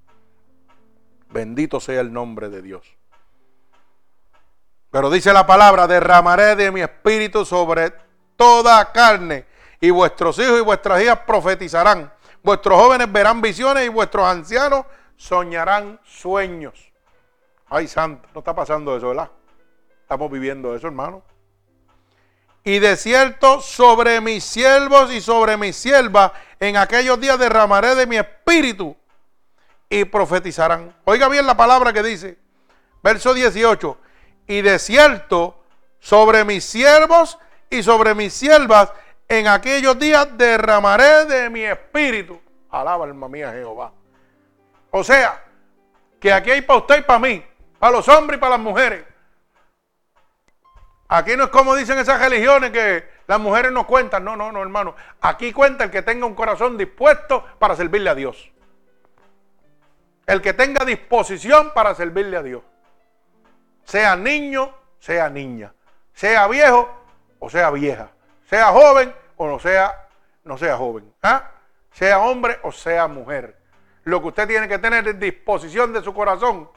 Bendito 1.31 1.81
sea 1.81 2.01
el 2.01 2.13
nombre 2.13 2.49
de 2.49 2.63
Dios. 2.63 2.97
Pero 4.91 5.11
dice 5.11 5.33
la 5.33 5.47
palabra, 5.47 5.87
derramaré 5.87 6.55
de 6.55 6.71
mi 6.71 6.81
espíritu 6.81 7.45
sobre 7.45 7.93
toda 8.37 8.93
carne 8.93 9.45
y 9.81 9.91
vuestros 9.91 10.39
hijos 10.39 10.59
y 10.59 10.63
vuestras 10.63 11.03
hijas 11.03 11.21
profetizarán. 11.27 12.13
Vuestros 12.43 12.81
jóvenes 12.81 13.11
verán 13.11 13.41
visiones 13.41 13.87
y 13.87 13.89
vuestros 13.89 14.25
ancianos 14.25 14.87
soñarán 15.17 16.01
sueños. 16.05 16.93
Ay, 17.69 17.89
santo, 17.89 18.29
no 18.35 18.39
está 18.41 18.55
pasando 18.55 18.97
eso, 18.97 19.09
¿verdad? 19.09 19.31
Estamos 20.03 20.31
viviendo 20.31 20.75
eso, 20.77 20.87
hermano. 20.87 21.23
Y 22.65 22.79
de 22.79 22.97
cierto, 22.97 23.61
sobre 23.61 24.23
mis 24.23 24.43
siervos 24.43 25.13
y 25.13 25.21
sobre 25.21 25.59
mis 25.59 25.77
siervas 25.77 26.33
en 26.59 26.79
aquellos 26.79 27.21
días 27.21 27.39
derramaré 27.39 27.95
de 27.95 28.07
mi 28.07 28.17
espíritu 28.17 28.97
y 29.91 30.07
profetizarán. 30.07 30.97
Oiga 31.05 31.29
bien 31.29 31.47
la 31.47 31.57
palabra 31.57 31.93
que 31.93 32.03
dice, 32.03 32.39
verso 33.03 33.35
18, 33.35 33.99
y 34.47 34.63
de 34.63 34.79
cierto 34.79 35.63
sobre 36.01 36.45
mis 36.45 36.65
siervos 36.65 37.39
y 37.69 37.83
sobre 37.83 38.15
mis 38.15 38.33
siervas 38.33 38.93
en 39.29 39.47
aquellos 39.47 39.99
días 39.99 40.27
derramaré 40.39 41.27
de 41.27 41.51
mi 41.51 41.61
espíritu. 41.61 42.41
Alaba 42.71 43.05
alma 43.05 43.29
mía 43.29 43.53
Jehová. 43.53 43.93
O 44.91 45.05
sea, 45.05 45.45
que 46.19 46.33
aquí 46.33 46.51
hay 46.51 46.63
para 46.63 46.79
usted 46.79 46.99
y 46.99 47.03
para 47.03 47.19
mí, 47.19 47.45
para 47.79 47.93
los 47.93 48.09
hombres 48.09 48.39
y 48.39 48.41
para 48.41 48.53
las 48.53 48.61
mujeres. 48.61 49.05
Aquí 51.15 51.37
no 51.37 51.45
es 51.45 51.51
como 51.51 51.77
dicen 51.77 51.97
esas 51.97 52.21
religiones 52.21 52.73
que 52.73 53.09
las 53.29 53.39
mujeres 53.39 53.71
no 53.71 53.87
cuentan. 53.87 54.25
No, 54.25 54.35
no, 54.35 54.51
no, 54.51 54.61
hermano. 54.61 54.97
Aquí 55.21 55.53
cuenta 55.53 55.85
el 55.85 55.91
que 55.93 56.03
tenga 56.03 56.27
un 56.27 56.35
corazón 56.35 56.77
dispuesto 56.77 57.45
para 57.61 57.77
servirle 57.77 58.11
a 58.11 58.17
Dios. 58.17 58.51
El 60.27 60.43
que 60.43 60.55
tenga 60.55 60.85
disposición 60.85 61.71
para 61.73 61.95
servirle 61.95 62.37
a 62.37 62.43
Dios. 62.43 62.63
Sea 63.85 64.17
niño, 64.17 64.75
sea 64.99 65.31
niña. 65.31 65.73
Sea 66.15 66.49
viejo 66.49 66.91
o 67.39 67.49
sea 67.49 67.71
vieja. 67.71 68.11
Sea 68.51 68.73
joven 68.73 69.15
o 69.37 69.47
no 69.47 69.61
sea, 69.61 70.09
no 70.43 70.59
sea 70.59 70.77
joven. 70.77 71.15
¿ah? 71.23 71.49
Sea 71.93 72.19
hombre 72.19 72.59
o 72.65 72.73
sea 72.73 73.07
mujer. 73.07 73.57
Lo 74.03 74.21
que 74.21 74.29
usted 74.29 74.49
tiene 74.49 74.67
que 74.67 74.81
tener 74.81 75.07
es 75.07 75.21
disposición 75.21 75.93
de 75.93 76.03
su 76.03 76.13
corazón. 76.13 76.69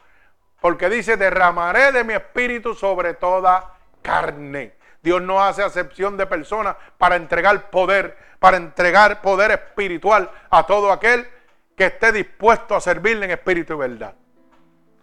Porque 0.61 0.89
dice, 0.89 1.17
derramaré 1.17 1.91
de 1.91 2.03
mi 2.03 2.13
espíritu 2.13 2.75
sobre 2.75 3.15
toda 3.15 3.76
carne. 4.07 4.73
Dios 5.03 5.21
no 5.21 5.43
hace 5.43 5.61
acepción 5.61 6.15
de 6.15 6.25
personas 6.25 6.77
para 6.97 7.17
entregar 7.17 7.69
poder, 7.69 8.17
para 8.39 8.55
entregar 8.55 9.21
poder 9.21 9.51
espiritual 9.51 10.31
a 10.49 10.65
todo 10.65 10.93
aquel 10.93 11.27
que 11.75 11.87
esté 11.87 12.13
dispuesto 12.13 12.73
a 12.73 12.81
servirle 12.81 13.25
en 13.25 13.31
espíritu 13.31 13.73
y 13.73 13.77
verdad. 13.77 14.15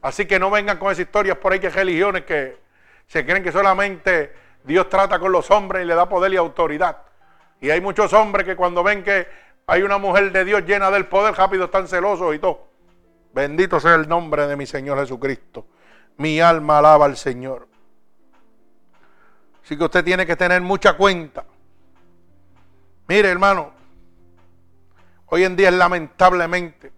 Así 0.01 0.27
que 0.27 0.39
no 0.39 0.51
vengan 0.51 0.79
con 0.79 0.91
esas 0.91 1.07
historias 1.07 1.37
por 1.37 1.53
ahí 1.53 1.61
que 1.61 1.69
religiones 1.69 2.25
que 2.25 2.57
se 3.07 3.25
creen 3.27 3.43
que 3.43 3.53
solamente 3.53 4.35
Dios 4.65 4.89
trata 4.89 5.19
con 5.19 5.31
los 5.31 5.51
hombres 5.51 5.85
y 5.85 5.87
le 5.87 5.95
da 5.95 6.09
poder 6.09 6.33
y 6.33 6.37
autoridad. 6.37 6.97
Y 7.61 7.71
hay 7.71 7.81
muchos 7.81 8.13
hombres 8.15 8.47
que 8.47 8.57
cuando 8.57 8.83
ven 8.83 9.05
que 9.05 9.27
hay 9.67 9.83
una 9.83 9.99
mujer 9.99 10.33
de 10.33 10.45
Dios 10.45 10.65
llena 10.65 10.91
del 10.91 11.07
poder, 11.07 11.35
rápido 11.35 11.67
están 11.67 11.89
celosos 11.89 12.35
y 12.35 12.39
todo. 12.39 12.69
Bendito 13.33 13.81
sea 13.81 13.95
el 13.95 14.09
nombre 14.09 14.47
de 14.47 14.57
mi 14.57 14.67
Señor 14.67 14.99
Jesucristo. 14.99 15.67
Mi 16.17 16.41
alma 16.41 16.79
alaba 16.79 17.05
al 17.05 17.17
Señor. 17.17 17.74
Así 19.65 19.79
que 19.79 19.85
usted 19.85 20.05
tiene 20.05 20.27
que 20.27 20.37
tener 20.37 20.61
mucha 20.61 20.95
cuenta. 20.95 21.47
Mire, 23.09 23.31
hermano, 23.31 23.73
hoy 25.27 25.45
en 25.45 25.57
día 25.57 25.71
es 25.71 25.75
lamentablemente 25.75 26.93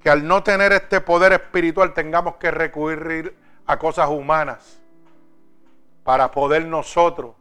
que 0.00 0.10
al 0.10 0.26
no 0.26 0.44
tener 0.44 0.72
este 0.72 1.00
poder 1.00 1.32
espiritual 1.32 1.92
tengamos 1.92 2.36
que 2.36 2.52
recurrir 2.52 3.36
a 3.66 3.78
cosas 3.78 4.08
humanas 4.08 4.80
para 6.04 6.30
poder 6.30 6.64
nosotros 6.64 7.34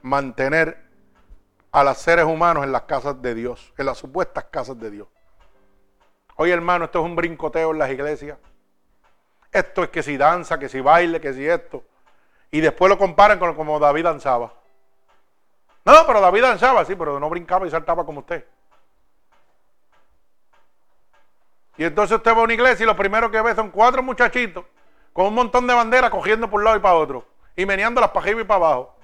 mantener 0.00 0.82
a 1.72 1.84
los 1.84 1.98
seres 1.98 2.24
humanos 2.24 2.64
en 2.64 2.72
las 2.72 2.82
casas 2.82 3.20
de 3.20 3.34
Dios, 3.34 3.74
en 3.76 3.84
las 3.84 3.98
supuestas 3.98 4.44
casas 4.44 4.78
de 4.78 4.90
Dios. 4.90 5.08
Hoy, 6.36 6.50
hermano, 6.50 6.86
esto 6.86 7.00
es 7.00 7.04
un 7.04 7.16
brincoteo 7.16 7.72
en 7.72 7.78
las 7.78 7.90
iglesias. 7.90 8.38
Esto 9.52 9.82
es 9.82 9.90
que 9.90 10.02
si 10.02 10.16
danza, 10.16 10.58
que 10.58 10.68
si 10.68 10.80
baile, 10.80 11.20
que 11.20 11.32
si 11.32 11.46
esto. 11.46 11.82
Y 12.50 12.60
después 12.60 12.88
lo 12.88 12.98
comparan 12.98 13.38
con 13.38 13.54
como 13.54 13.78
David 13.78 14.04
danzaba. 14.04 14.52
No, 15.84 16.06
pero 16.06 16.20
David 16.20 16.42
danzaba, 16.42 16.84
sí, 16.84 16.94
pero 16.94 17.18
no 17.18 17.30
brincaba 17.30 17.66
y 17.66 17.70
saltaba 17.70 18.04
como 18.04 18.20
usted. 18.20 18.44
Y 21.76 21.84
entonces 21.84 22.16
usted 22.16 22.32
va 22.34 22.40
a 22.40 22.42
una 22.42 22.54
iglesia 22.54 22.84
y 22.84 22.86
lo 22.86 22.96
primero 22.96 23.30
que 23.30 23.40
ve 23.40 23.54
son 23.54 23.70
cuatro 23.70 24.02
muchachitos 24.02 24.64
con 25.12 25.26
un 25.26 25.34
montón 25.34 25.66
de 25.66 25.74
banderas 25.74 26.10
cogiendo 26.10 26.50
por 26.50 26.60
un 26.60 26.64
lado 26.64 26.76
y 26.76 26.80
para 26.80 26.94
otro. 26.94 27.26
Y 27.56 27.64
meneándolas 27.64 28.10
para 28.10 28.24
arriba 28.24 28.40
y 28.40 28.44
para 28.44 28.66
abajo. 28.66 28.96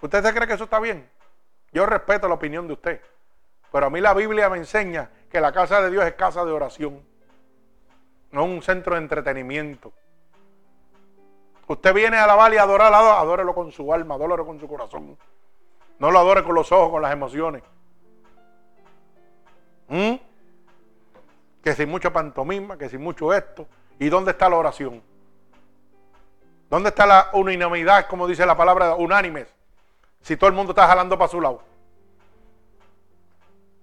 ¿Usted 0.00 0.22
se 0.22 0.34
cree 0.34 0.46
que 0.46 0.54
eso 0.54 0.64
está 0.64 0.78
bien? 0.80 1.08
Yo 1.72 1.86
respeto 1.86 2.28
la 2.28 2.34
opinión 2.34 2.66
de 2.66 2.74
usted. 2.74 3.00
Pero 3.72 3.86
a 3.86 3.90
mí 3.90 4.00
la 4.00 4.14
Biblia 4.14 4.48
me 4.48 4.58
enseña 4.58 5.10
que 5.30 5.40
la 5.40 5.52
casa 5.52 5.80
de 5.80 5.90
Dios 5.90 6.04
es 6.04 6.12
casa 6.14 6.44
de 6.44 6.52
oración 6.52 7.13
no 8.34 8.44
un 8.44 8.62
centro 8.62 8.96
de 8.96 9.00
entretenimiento. 9.00 9.92
Usted 11.68 11.94
viene 11.94 12.16
a 12.16 12.24
alabar 12.24 12.52
y 12.52 12.58
adorar, 12.58 12.92
adórelo 12.92 13.54
con 13.54 13.70
su 13.70 13.94
alma, 13.94 14.16
adórelo 14.16 14.44
con 14.44 14.58
su 14.58 14.66
corazón. 14.66 15.16
No 16.00 16.10
lo 16.10 16.18
adore 16.18 16.42
con 16.42 16.54
los 16.54 16.70
ojos, 16.72 16.90
con 16.90 17.00
las 17.00 17.12
emociones. 17.12 17.62
¿Mm? 19.88 20.14
Que 21.62 21.74
sin 21.74 21.88
mucho 21.88 22.12
pantomima, 22.12 22.76
que 22.76 22.88
sin 22.88 23.00
mucho 23.00 23.32
esto. 23.32 23.68
¿Y 24.00 24.08
dónde 24.08 24.32
está 24.32 24.48
la 24.48 24.56
oración? 24.56 25.00
¿Dónde 26.68 26.88
está 26.88 27.06
la 27.06 27.30
unanimidad, 27.34 28.08
como 28.08 28.26
dice 28.26 28.44
la 28.44 28.56
palabra, 28.56 28.96
unánimes? 28.96 29.46
Si 30.22 30.36
todo 30.36 30.48
el 30.48 30.56
mundo 30.56 30.72
está 30.72 30.88
jalando 30.88 31.16
para 31.16 31.30
su 31.30 31.40
lado. 31.40 31.62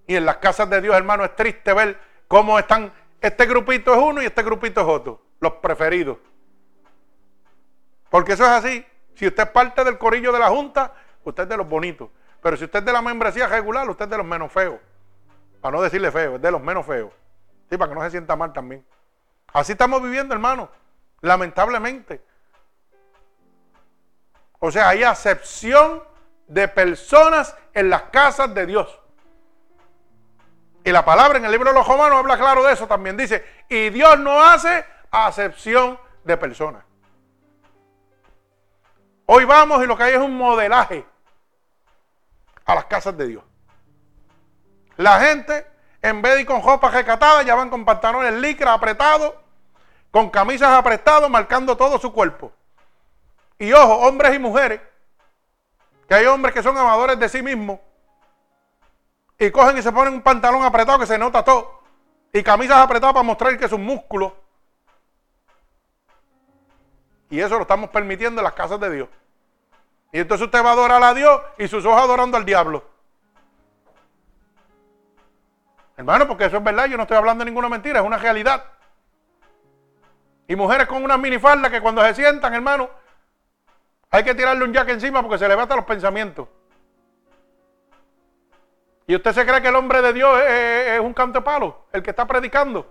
Y 0.06 0.14
en 0.14 0.26
las 0.26 0.36
casas 0.36 0.68
de 0.68 0.82
Dios, 0.82 0.94
hermano, 0.94 1.24
es 1.24 1.34
triste 1.34 1.72
ver 1.72 1.98
cómo 2.28 2.58
están 2.58 2.92
este 3.22 3.46
grupito 3.46 3.92
es 3.94 3.98
uno 3.98 4.20
y 4.20 4.26
este 4.26 4.42
grupito 4.42 4.80
es 4.80 4.86
otro, 4.86 5.22
los 5.40 5.52
preferidos. 5.54 6.18
Porque 8.10 8.32
eso 8.32 8.44
es 8.44 8.50
así. 8.50 8.84
Si 9.14 9.26
usted 9.26 9.44
es 9.44 9.48
parte 9.50 9.84
del 9.84 9.96
corillo 9.96 10.32
de 10.32 10.38
la 10.38 10.48
Junta, 10.48 10.92
usted 11.24 11.44
es 11.44 11.48
de 11.48 11.56
los 11.56 11.68
bonitos. 11.68 12.10
Pero 12.42 12.56
si 12.56 12.64
usted 12.64 12.80
es 12.80 12.84
de 12.84 12.92
la 12.92 13.00
membresía 13.00 13.46
regular, 13.46 13.88
usted 13.88 14.04
es 14.06 14.10
de 14.10 14.16
los 14.16 14.26
menos 14.26 14.52
feos. 14.52 14.80
Para 15.60 15.76
no 15.76 15.82
decirle 15.82 16.10
feo, 16.10 16.36
es 16.36 16.42
de 16.42 16.50
los 16.50 16.60
menos 16.60 16.84
feos. 16.84 17.12
Sí, 17.70 17.76
para 17.78 17.88
que 17.88 17.94
no 17.94 18.02
se 18.02 18.10
sienta 18.10 18.34
mal 18.34 18.52
también. 18.52 18.84
Así 19.52 19.72
estamos 19.72 20.02
viviendo, 20.02 20.34
hermano. 20.34 20.68
Lamentablemente. 21.20 22.22
O 24.58 24.70
sea, 24.70 24.88
hay 24.88 25.04
acepción 25.04 26.02
de 26.48 26.66
personas 26.68 27.56
en 27.72 27.88
las 27.88 28.02
casas 28.04 28.52
de 28.54 28.66
Dios. 28.66 28.98
Y 30.84 30.90
la 30.90 31.04
palabra 31.04 31.38
en 31.38 31.44
el 31.44 31.52
libro 31.52 31.70
de 31.70 31.78
los 31.78 31.86
romanos 31.86 32.18
habla 32.18 32.36
claro 32.36 32.64
de 32.64 32.72
eso 32.72 32.86
también. 32.86 33.16
Dice, 33.16 33.44
y 33.68 33.90
Dios 33.90 34.18
no 34.18 34.42
hace 34.42 34.84
acepción 35.10 35.98
de 36.24 36.36
personas. 36.36 36.84
Hoy 39.26 39.44
vamos 39.44 39.82
y 39.82 39.86
lo 39.86 39.96
que 39.96 40.02
hay 40.02 40.14
es 40.14 40.18
un 40.18 40.36
modelaje 40.36 41.06
a 42.64 42.74
las 42.74 42.86
casas 42.86 43.16
de 43.16 43.28
Dios. 43.28 43.44
La 44.96 45.20
gente, 45.20 45.66
en 46.02 46.20
vez 46.20 46.34
de 46.34 46.40
ir 46.42 46.46
con 46.46 46.62
ropa 46.62 46.90
recatada, 46.90 47.42
ya 47.42 47.54
van 47.54 47.70
con 47.70 47.84
pantalones 47.84 48.34
licra 48.34 48.72
apretados, 48.72 49.34
con 50.10 50.30
camisas 50.30 50.70
apretadas, 50.70 51.30
marcando 51.30 51.76
todo 51.76 51.98
su 51.98 52.12
cuerpo. 52.12 52.52
Y 53.58 53.72
ojo, 53.72 53.94
hombres 53.98 54.34
y 54.34 54.38
mujeres, 54.40 54.80
que 56.08 56.14
hay 56.14 56.26
hombres 56.26 56.52
que 56.52 56.62
son 56.62 56.76
amadores 56.76 57.18
de 57.18 57.28
sí 57.28 57.40
mismos 57.40 57.78
y 59.46 59.50
cogen 59.50 59.76
y 59.76 59.82
se 59.82 59.90
ponen 59.90 60.14
un 60.14 60.22
pantalón 60.22 60.62
apretado 60.62 61.00
que 61.00 61.06
se 61.06 61.18
nota 61.18 61.42
todo. 61.44 61.82
Y 62.32 62.42
camisas 62.42 62.78
apretadas 62.78 63.12
para 63.12 63.24
mostrar 63.24 63.58
que 63.58 63.64
es 63.64 63.72
un 63.72 63.84
músculo. 63.84 64.36
Y 67.28 67.40
eso 67.40 67.56
lo 67.56 67.62
estamos 67.62 67.90
permitiendo 67.90 68.40
en 68.40 68.44
las 68.44 68.52
casas 68.52 68.78
de 68.78 68.90
Dios. 68.90 69.08
Y 70.12 70.20
entonces 70.20 70.44
usted 70.46 70.64
va 70.64 70.70
a 70.70 70.72
adorar 70.72 71.02
a 71.02 71.14
Dios 71.14 71.40
y 71.58 71.66
sus 71.66 71.84
ojos 71.84 72.00
adorando 72.00 72.36
al 72.36 72.44
diablo. 72.44 72.84
Hermano, 75.96 76.28
porque 76.28 76.44
eso 76.44 76.58
es 76.58 76.64
verdad, 76.64 76.86
yo 76.86 76.96
no 76.96 77.02
estoy 77.02 77.16
hablando 77.16 77.44
de 77.44 77.50
ninguna 77.50 77.68
mentira, 77.68 78.00
es 78.00 78.06
una 78.06 78.18
realidad. 78.18 78.64
Y 80.46 80.54
mujeres 80.54 80.86
con 80.86 81.02
una 81.02 81.16
minifalda 81.16 81.68
que 81.70 81.80
cuando 81.80 82.02
se 82.04 82.14
sientan, 82.14 82.54
hermano, 82.54 82.90
hay 84.10 84.22
que 84.22 84.34
tirarle 84.34 84.64
un 84.64 84.72
jack 84.72 84.88
encima 84.90 85.20
porque 85.22 85.38
se 85.38 85.48
le 85.48 85.54
hasta 85.54 85.74
los 85.74 85.84
pensamientos. 85.84 86.48
¿Y 89.12 89.16
usted 89.16 89.34
se 89.34 89.44
cree 89.44 89.60
que 89.60 89.68
el 89.68 89.76
hombre 89.76 90.00
de 90.00 90.14
Dios 90.14 90.40
es, 90.40 90.98
un 90.98 91.12
canto 91.12 91.44
palo, 91.44 91.84
el 91.92 92.02
que 92.02 92.08
está 92.08 92.26
predicando? 92.26 92.90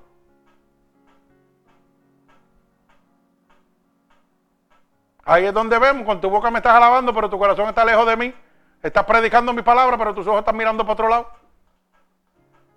Ahí 5.26 5.46
es 5.46 5.52
donde 5.52 5.80
vemos, 5.80 6.06
con 6.06 6.22
tu 6.22 6.30
boca 6.30 6.52
me 6.52 6.60
estás 6.60 6.76
alabando, 6.76 7.12
pero 7.12 7.28
tu 7.28 7.40
corazón 7.40 7.70
está 7.70 7.84
lejos 7.84 8.06
de 8.06 8.18
mí. 8.18 8.36
Estás 8.84 9.04
predicando 9.06 9.52
mi 9.52 9.64
palabra, 9.64 9.98
pero 9.98 10.14
tus 10.14 10.28
ojos 10.28 10.42
están 10.42 10.56
mirando 10.56 10.84
para 10.84 10.94
otro 10.94 11.10
lado. 11.10 11.28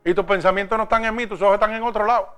Y 0.06 0.14
tus 0.14 0.24
pensamientos 0.24 0.78
no 0.78 0.84
están 0.84 1.04
en 1.04 1.14
mí, 1.14 1.26
tus 1.26 1.42
ojos 1.42 1.52
están 1.52 1.74
en 1.74 1.82
otro 1.82 2.06
lado. 2.06 2.34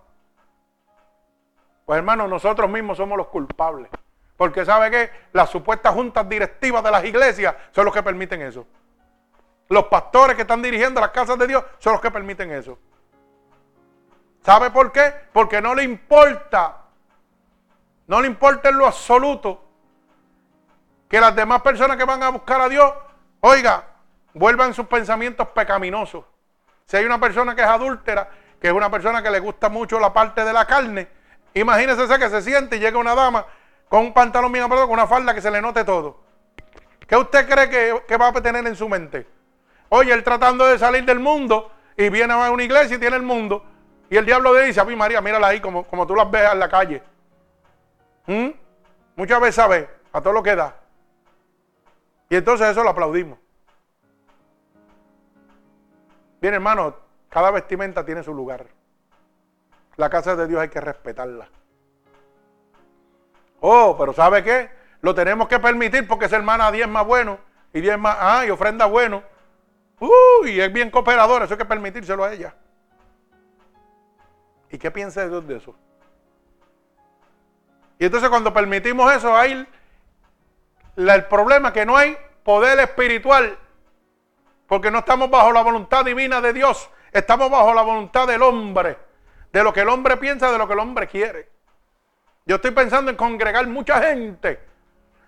Pues 1.85 1.99
hermano, 1.99 2.27
nosotros 2.27 2.69
mismos 2.69 2.97
somos 2.97 3.17
los 3.17 3.29
culpables. 3.29 3.89
Porque 4.37 4.65
sabe 4.65 4.91
que 4.91 5.11
las 5.33 5.51
supuestas 5.51 5.95
juntas 5.95 6.29
directivas 6.29 6.83
de 6.83 6.91
las 6.91 7.05
iglesias 7.05 7.55
son 7.71 7.85
los 7.85 7.95
que 7.95 8.03
permiten 8.03 8.43
eso. 8.43 8.67
Los 9.69 9.85
pastores 9.87 10.37
que 10.37 10.43
están 10.43 10.63
dirigiendo 10.63 11.01
las 11.01 11.11
casas 11.11 11.39
de 11.39 11.47
Dios 11.47 11.65
son 11.79 11.93
los 11.93 12.01
que 12.01 12.11
permiten 12.11 12.53
eso. 12.53 12.79
¿Sabe 14.45 14.71
por 14.71 14.93
qué? 14.93 15.13
Porque 15.33 15.61
no 15.61 15.75
le 15.75 15.83
importa, 15.83 16.85
no 18.07 18.21
le 18.21 18.29
importa 18.29 18.69
en 18.69 18.79
lo 18.79 18.87
absoluto 18.87 19.65
que 21.09 21.21
las 21.21 21.35
demás 21.35 21.63
personas 21.63 21.97
que 21.97 22.05
van 22.05 22.23
a 22.23 22.29
buscar 22.29 22.61
a 22.61 22.69
Dios, 22.69 22.93
oiga, 23.41 23.85
vuelvan 24.35 24.75
sus 24.75 24.87
pensamientos 24.87 25.49
pecaminosos. 25.49 26.25
Si 26.85 26.97
hay 26.97 27.05
una 27.05 27.19
persona 27.19 27.57
que 27.57 27.63
es 27.63 27.69
adúltera, 27.69 28.29
que 28.61 28.69
es 28.69 28.73
una 28.73 28.91
persona 28.91 29.23
que 29.23 29.31
le 29.31 29.41
gusta 29.41 29.69
mucho 29.69 29.99
la 29.99 30.13
parte 30.13 30.45
de 30.45 30.53
la 30.53 30.65
carne, 30.65 31.09
imagínese 31.55 32.07
que 32.19 32.31
se 32.31 32.43
siente 32.43 32.77
y 32.77 32.81
llega 32.81 32.99
una 32.99 33.15
dama 33.15 33.47
con 33.89 34.01
un 34.01 34.13
pantalón 34.13 34.53
bien 34.53 34.65
apretado, 34.65 34.87
con 34.87 34.95
una 34.95 35.07
falda 35.07 35.35
que 35.35 35.43
se 35.43 35.51
le 35.51 35.61
note 35.61 35.85
todo. 35.85 36.21
¿Qué 37.07 37.17
usted 37.17 37.49
cree 37.49 37.71
que, 37.71 38.03
que, 38.07 38.17
va 38.17 38.29
a 38.29 38.33
tener 38.33 38.67
en 38.67 38.75
su 38.75 38.89
mente? 38.89 39.27
Oye, 39.89 40.13
él 40.13 40.23
tratando 40.25 40.67
de 40.67 40.79
salir 40.79 41.05
del 41.05 41.21
mundo 41.21 41.71
y 41.97 42.09
viene 42.09 42.33
a 42.33 42.51
una 42.51 42.63
iglesia 42.63 42.97
y 42.97 43.01
tiene 43.01 43.17
el 43.17 43.23
mundo. 43.23 43.65
Y 44.11 44.17
el 44.17 44.27
diablo 44.27 44.55
le 44.55 44.67
dice, 44.67 44.81
a 44.81 44.85
mí 44.85 44.95
María, 44.95 45.21
mírala 45.21 45.49
ahí 45.49 45.61
como, 45.61 45.85
como 45.85 46.07
tú 46.07 46.15
las 46.15 46.31
ves 46.31 46.53
en 46.53 46.59
la 46.59 46.69
calle. 46.69 47.03
¿Mm? 48.27 48.49
Muchas 49.17 49.41
veces 49.41 49.55
sabe 49.55 49.89
a 50.13 50.21
todo 50.21 50.33
lo 50.33 50.43
que 50.43 50.55
da. 50.55 50.77
Y 52.29 52.37
entonces 52.37 52.69
eso 52.69 52.83
lo 52.83 52.91
aplaudimos. 52.91 53.39
Bien, 56.41 56.55
hermano, 56.55 56.95
cada 57.29 57.51
vestimenta 57.51 58.05
tiene 58.05 58.23
su 58.23 58.35
lugar. 58.35 58.67
La 59.97 60.11
casa 60.11 60.37
de 60.37 60.47
Dios 60.47 60.61
hay 60.61 60.69
que 60.69 60.81
respetarla. 60.81 61.49
Oh, 63.61 63.97
pero 63.99 64.13
¿sabe 64.13 64.45
qué? 64.45 64.71
Lo 65.01 65.15
tenemos 65.15 65.49
que 65.49 65.59
permitir 65.59 66.07
porque 66.07 66.27
esa 66.27 66.37
hermana 66.37 66.71
diez 66.71 66.89
más 66.89 67.07
bueno 67.07 67.39
y 67.73 67.81
diez 67.81 67.99
más, 67.99 68.17
ah, 68.21 68.45
y 68.47 68.51
ofrenda 68.51 68.87
bueno. 68.87 69.23
Uy, 69.99 70.61
es 70.61 70.73
bien 70.73 70.91
cooperador, 70.91 71.43
eso 71.43 71.55
hay 71.55 71.59
que 71.59 71.65
permitírselo 71.65 72.25
a 72.25 72.33
ella. 72.33 72.55
¿Y 74.71 74.79
qué 74.79 74.91
piensa 74.91 75.27
Dios 75.27 75.47
de 75.47 75.57
eso? 75.57 75.75
Y 77.99 78.05
entonces 78.05 78.29
cuando 78.29 78.53
permitimos 78.53 79.11
eso, 79.13 79.35
hay 79.35 79.67
el 80.97 81.25
problema 81.27 81.73
que 81.73 81.87
no 81.87 81.97
hay 81.97 82.17
poder 82.43 82.79
espiritual, 82.81 83.59
porque 84.67 84.91
no 84.91 84.99
estamos 84.99 85.31
bajo 85.31 85.53
la 85.53 85.63
voluntad 85.63 86.05
divina 86.05 86.41
de 86.41 86.53
Dios, 86.53 86.91
estamos 87.13 87.51
bajo 87.51 87.73
la 87.73 87.83
voluntad 87.83 88.27
del 88.27 88.43
hombre, 88.43 88.99
de 89.53 89.63
lo 89.63 89.73
que 89.73 89.81
el 89.81 89.89
hombre 89.89 90.19
piensa, 90.19 90.53
de 90.53 90.59
lo 90.59 90.67
que 90.67 90.75
el 90.75 90.81
hombre 90.81 91.07
quiere. 91.07 91.49
Yo 92.45 92.57
estoy 92.57 92.73
pensando 92.73 93.11
en 93.11 93.17
congregar 93.17 93.67
mucha 93.67 94.01
gente 94.03 94.61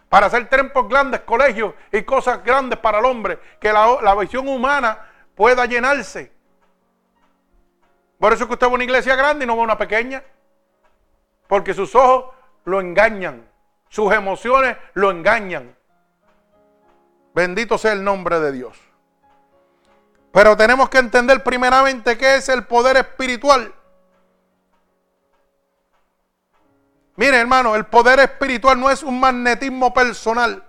para 0.09 0.27
hacer 0.27 0.49
templos 0.49 0.89
grandes, 0.89 1.21
colegios 1.21 1.75
y 1.93 2.03
cosas 2.03 2.43
grandes 2.43 2.79
para 2.79 2.99
el 2.99 3.05
hombre, 3.05 3.39
que 3.61 3.73
la, 3.73 4.15
visión 4.15 4.49
humana 4.49 4.99
pueda 5.35 5.67
llenarse. 5.67 6.33
Por 8.19 8.33
eso 8.33 8.45
es 8.45 8.49
que 8.49 8.55
usted 8.55 8.67
a 8.67 8.71
una 8.71 8.85
iglesia 8.85 9.15
grande 9.15 9.45
y 9.45 9.47
no 9.47 9.53
a 9.53 9.57
una 9.57 9.79
pequeña. 9.79 10.23
Porque 11.47 11.73
sus 11.75 11.95
ojos 11.95 12.35
lo 12.65 12.81
engañan. 12.81 13.49
Sus 13.89 14.13
emociones 14.13 14.77
lo 14.95 15.11
engañan. 15.11 15.77
Bendito 17.35 17.79
sea 17.79 17.93
el 17.93 18.03
nombre 18.03 18.41
de 18.41 18.53
Dios. 18.53 18.77
Pero 20.33 20.57
tenemos 20.57 20.89
que 20.89 20.99
entender 20.99 21.43
primeramente 21.45 22.19
qué 22.19 22.37
es 22.37 22.49
el 22.49 22.65
poder 22.65 22.97
espiritual. 22.97 23.73
Mire, 27.19 27.37
hermano, 27.37 27.75
el 27.75 27.85
poder 27.85 28.21
espiritual 28.21 28.79
no 28.79 28.89
es 28.89 29.03
un 29.03 29.19
magnetismo 29.19 29.93
personal. 29.93 30.62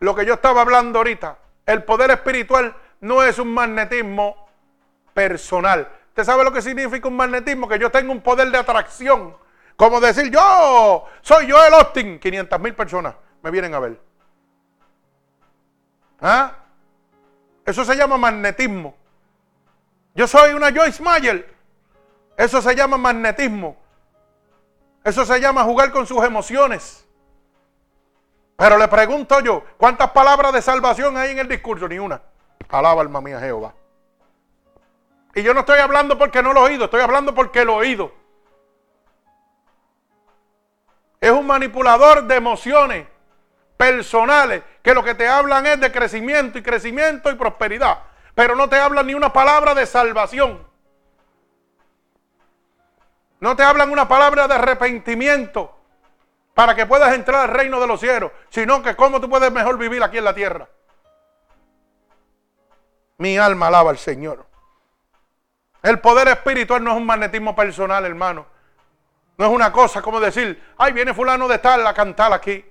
Lo 0.00 0.12
que 0.12 0.26
yo 0.26 0.34
estaba 0.34 0.62
hablando 0.62 0.98
ahorita, 0.98 1.38
el 1.64 1.84
poder 1.84 2.10
espiritual 2.10 2.74
no 3.00 3.22
es 3.22 3.38
un 3.38 3.54
magnetismo 3.54 4.48
personal. 5.14 5.88
¿Usted 6.08 6.24
sabe 6.24 6.42
lo 6.42 6.52
que 6.52 6.60
significa 6.60 7.06
un 7.06 7.14
magnetismo? 7.14 7.68
Que 7.68 7.78
yo 7.78 7.92
tengo 7.92 8.10
un 8.10 8.20
poder 8.20 8.50
de 8.50 8.58
atracción. 8.58 9.36
Como 9.76 10.00
decir, 10.00 10.32
yo 10.32 11.04
soy 11.22 11.46
yo 11.46 11.64
el 11.64 11.74
Austin. 11.74 12.18
500 12.18 12.58
mil 12.58 12.74
personas 12.74 13.14
me 13.40 13.52
vienen 13.52 13.72
a 13.72 13.78
ver. 13.78 14.00
¿Ah? 16.20 16.56
Eso 17.64 17.84
se 17.84 17.94
llama 17.94 18.18
magnetismo. 18.18 18.96
Yo 20.12 20.26
soy 20.26 20.54
una 20.54 20.72
Joyce 20.72 21.00
Mayer. 21.04 21.54
Eso 22.36 22.60
se 22.60 22.74
llama 22.74 22.98
magnetismo. 22.98 23.76
Eso 25.04 25.24
se 25.24 25.40
llama 25.40 25.64
jugar 25.64 25.90
con 25.90 26.06
sus 26.06 26.22
emociones. 26.24 27.06
Pero 28.56 28.76
le 28.76 28.88
pregunto 28.88 29.38
yo, 29.40 29.64
¿cuántas 29.76 30.10
palabras 30.10 30.52
de 30.52 30.60
salvación 30.60 31.16
hay 31.16 31.30
en 31.30 31.38
el 31.38 31.48
discurso? 31.48 31.88
Ni 31.88 31.98
una. 31.98 32.20
Alaba 32.68 33.02
alma 33.02 33.20
mía 33.20 33.38
Jehová. 33.38 33.72
Y 35.34 35.42
yo 35.42 35.54
no 35.54 35.60
estoy 35.60 35.78
hablando 35.78 36.18
porque 36.18 36.42
no 36.42 36.52
lo 36.52 36.60
he 36.60 36.70
oído, 36.70 36.86
estoy 36.86 37.00
hablando 37.00 37.34
porque 37.34 37.64
lo 37.64 37.74
he 37.74 37.86
oído. 37.86 38.12
Es 41.20 41.30
un 41.30 41.46
manipulador 41.46 42.24
de 42.24 42.34
emociones 42.34 43.06
personales 43.76 44.62
que 44.82 44.94
lo 44.94 45.02
que 45.02 45.14
te 45.14 45.28
hablan 45.28 45.66
es 45.66 45.80
de 45.80 45.92
crecimiento 45.92 46.58
y 46.58 46.62
crecimiento 46.62 47.30
y 47.30 47.36
prosperidad. 47.36 48.00
Pero 48.34 48.54
no 48.54 48.68
te 48.68 48.76
hablan 48.76 49.06
ni 49.06 49.14
una 49.14 49.32
palabra 49.32 49.74
de 49.74 49.86
salvación. 49.86 50.67
No 53.40 53.54
te 53.54 53.62
hablan 53.62 53.90
una 53.90 54.08
palabra 54.08 54.48
de 54.48 54.54
arrepentimiento 54.54 55.74
para 56.54 56.74
que 56.74 56.86
puedas 56.86 57.14
entrar 57.14 57.42
al 57.42 57.54
reino 57.56 57.80
de 57.80 57.86
los 57.86 58.00
cielos, 58.00 58.32
sino 58.48 58.82
que 58.82 58.96
cómo 58.96 59.20
tú 59.20 59.30
puedes 59.30 59.52
mejor 59.52 59.78
vivir 59.78 60.02
aquí 60.02 60.18
en 60.18 60.24
la 60.24 60.34
tierra. 60.34 60.68
Mi 63.18 63.38
alma 63.38 63.68
alaba 63.68 63.90
al 63.90 63.98
Señor. 63.98 64.46
El 65.82 66.00
poder 66.00 66.28
espiritual 66.28 66.82
no 66.82 66.90
es 66.90 66.96
un 66.96 67.06
magnetismo 67.06 67.54
personal, 67.54 68.04
hermano. 68.04 68.46
No 69.36 69.46
es 69.46 69.52
una 69.52 69.70
cosa 69.70 70.02
como 70.02 70.18
decir, 70.18 70.60
ay, 70.76 70.92
viene 70.92 71.14
fulano 71.14 71.46
de 71.46 71.58
tal 71.58 71.86
a 71.86 71.94
cantar 71.94 72.32
aquí. 72.32 72.64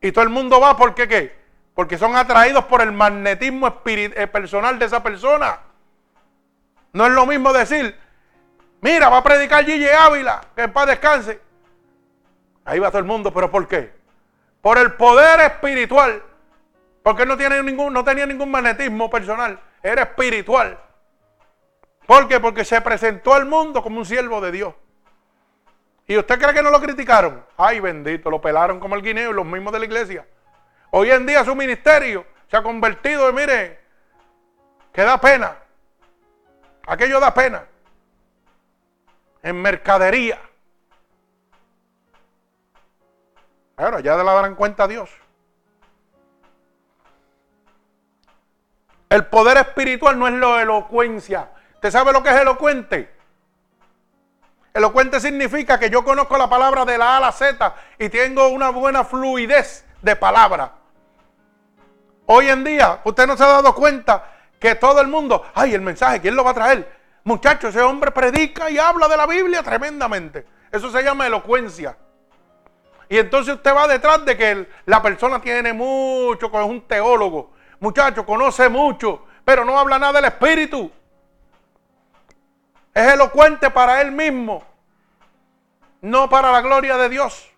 Y 0.00 0.10
todo 0.10 0.24
el 0.24 0.30
mundo 0.30 0.60
va 0.60 0.76
porque 0.76 1.06
qué? 1.06 1.40
Porque 1.74 1.96
son 1.96 2.16
atraídos 2.16 2.64
por 2.64 2.82
el 2.82 2.90
magnetismo 2.90 3.82
eh, 3.86 4.26
personal 4.26 4.80
de 4.80 4.86
esa 4.86 5.00
persona. 5.00 5.60
No 6.92 7.06
es 7.06 7.12
lo 7.12 7.24
mismo 7.24 7.52
decir, 7.52 7.96
mira, 8.82 9.08
va 9.08 9.16
a 9.16 9.22
predicar 9.22 9.64
Gigi 9.64 9.88
Ávila, 9.88 10.42
que 10.54 10.64
en 10.64 10.72
paz 10.72 10.86
descanse. 10.86 11.40
Ahí 12.66 12.78
va 12.78 12.90
todo 12.90 12.98
el 12.98 13.06
mundo, 13.06 13.32
pero 13.32 13.50
¿por 13.50 13.66
qué? 13.66 13.92
Por 14.60 14.76
el 14.76 14.92
poder 14.92 15.40
espiritual. 15.40 16.22
Porque 17.02 17.26
no, 17.26 17.36
tiene 17.36 17.62
ningún, 17.62 17.92
no 17.92 18.04
tenía 18.04 18.26
ningún 18.26 18.50
magnetismo 18.50 19.10
personal, 19.10 19.58
era 19.82 20.02
espiritual. 20.02 20.78
¿Por 22.06 22.28
qué? 22.28 22.38
Porque 22.38 22.64
se 22.64 22.80
presentó 22.80 23.34
al 23.34 23.46
mundo 23.46 23.82
como 23.82 23.98
un 23.98 24.06
siervo 24.06 24.40
de 24.40 24.52
Dios. 24.52 24.74
¿Y 26.06 26.16
usted 26.16 26.38
cree 26.38 26.54
que 26.54 26.62
no 26.62 26.70
lo 26.70 26.80
criticaron? 26.80 27.44
Ay, 27.56 27.80
bendito, 27.80 28.30
lo 28.30 28.40
pelaron 28.40 28.78
como 28.78 28.94
el 28.94 29.02
guineo 29.02 29.30
y 29.30 29.34
los 29.34 29.46
mismos 29.46 29.72
de 29.72 29.78
la 29.78 29.84
iglesia. 29.84 30.26
Hoy 30.90 31.10
en 31.10 31.26
día 31.26 31.44
su 31.44 31.54
ministerio 31.54 32.26
se 32.50 32.56
ha 32.56 32.62
convertido, 32.62 33.32
mire, 33.32 33.80
que 34.92 35.02
da 35.02 35.18
pena. 35.18 35.56
Aquello 36.86 37.18
da 37.18 37.32
pena. 37.32 37.64
En 39.42 39.60
mercadería. 39.60 40.40
Bueno, 43.76 43.98
ya 44.00 44.16
de 44.16 44.22
la 44.22 44.32
darán 44.32 44.54
cuenta 44.54 44.84
a 44.84 44.88
Dios. 44.88 45.10
El 49.08 49.26
poder 49.26 49.58
espiritual 49.58 50.18
no 50.18 50.28
es 50.28 50.34
la 50.34 50.62
elocuencia. 50.62 51.50
¿Usted 51.74 51.90
sabe 51.90 52.12
lo 52.12 52.22
que 52.22 52.30
es 52.30 52.40
elocuente? 52.40 53.12
Elocuente 54.72 55.20
significa 55.20 55.78
que 55.78 55.90
yo 55.90 56.02
conozco 56.02 56.38
la 56.38 56.48
palabra 56.48 56.84
de 56.84 56.96
la 56.96 57.14
A 57.14 57.16
a 57.18 57.20
la 57.20 57.32
Z 57.32 57.74
y 57.98 58.08
tengo 58.08 58.48
una 58.48 58.70
buena 58.70 59.04
fluidez 59.04 59.84
de 60.00 60.16
palabra. 60.16 60.72
Hoy 62.26 62.48
en 62.48 62.64
día, 62.64 63.00
usted 63.04 63.26
no 63.26 63.36
se 63.36 63.44
ha 63.44 63.48
dado 63.48 63.74
cuenta 63.74 64.30
que 64.58 64.76
todo 64.76 65.00
el 65.00 65.08
mundo, 65.08 65.44
ay, 65.54 65.74
el 65.74 65.82
mensaje, 65.82 66.20
¿quién 66.20 66.36
lo 66.36 66.44
va 66.44 66.52
a 66.52 66.54
traer? 66.54 67.01
Muchachos, 67.24 67.70
ese 67.70 67.82
hombre 67.82 68.10
predica 68.10 68.70
y 68.70 68.78
habla 68.78 69.08
de 69.08 69.16
la 69.16 69.26
Biblia 69.26 69.62
tremendamente. 69.62 70.46
Eso 70.70 70.90
se 70.90 71.02
llama 71.02 71.26
elocuencia. 71.26 71.96
Y 73.08 73.18
entonces 73.18 73.54
usted 73.54 73.74
va 73.74 73.86
detrás 73.86 74.24
de 74.24 74.36
que 74.36 74.68
la 74.86 75.02
persona 75.02 75.40
tiene 75.40 75.72
mucho, 75.72 76.46
es 76.46 76.66
un 76.66 76.80
teólogo. 76.82 77.52
Muchacho, 77.78 78.24
conoce 78.24 78.68
mucho, 78.68 79.26
pero 79.44 79.64
no 79.64 79.78
habla 79.78 79.98
nada 79.98 80.14
del 80.14 80.24
Espíritu. 80.24 80.90
Es 82.94 83.12
elocuente 83.12 83.70
para 83.70 84.00
él 84.00 84.12
mismo, 84.12 84.64
no 86.00 86.28
para 86.28 86.50
la 86.50 86.60
gloria 86.60 86.96
de 86.96 87.08
Dios. 87.08 87.50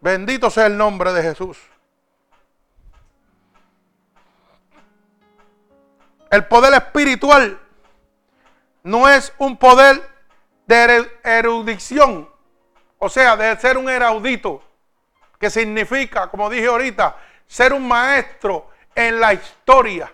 Bendito 0.00 0.50
sea 0.50 0.66
el 0.66 0.76
nombre 0.76 1.12
de 1.12 1.22
Jesús. 1.22 1.58
El 6.30 6.46
poder 6.46 6.72
espiritual 6.74 7.60
no 8.82 9.08
es 9.08 9.32
un 9.38 9.56
poder 9.56 10.02
de 10.66 11.10
erudición, 11.24 12.28
o 12.98 13.08
sea, 13.08 13.36
de 13.36 13.56
ser 13.58 13.76
un 13.76 13.88
erudito, 13.88 14.62
que 15.38 15.50
significa, 15.50 16.28
como 16.28 16.50
dije 16.50 16.66
ahorita, 16.66 17.16
ser 17.46 17.72
un 17.72 17.86
maestro 17.88 18.68
en 18.94 19.20
la 19.20 19.32
historia 19.32 20.12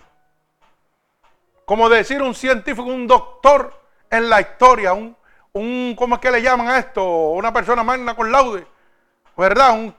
como 1.66 1.88
decir 1.88 2.22
un 2.22 2.34
científico, 2.34 2.84
un 2.84 3.06
doctor 3.06 3.74
en 4.08 4.30
la 4.30 4.40
historia, 4.40 4.94
un, 4.94 5.14
un 5.52 5.94
¿cómo 5.98 6.14
es 6.14 6.20
que 6.20 6.30
le 6.30 6.40
llaman 6.40 6.68
a 6.68 6.78
esto? 6.78 7.04
Una 7.30 7.52
persona 7.52 7.82
magna 7.82 8.14
con 8.14 8.30
laude, 8.30 8.64
¿verdad? 9.36 9.72
Un, 9.72 9.94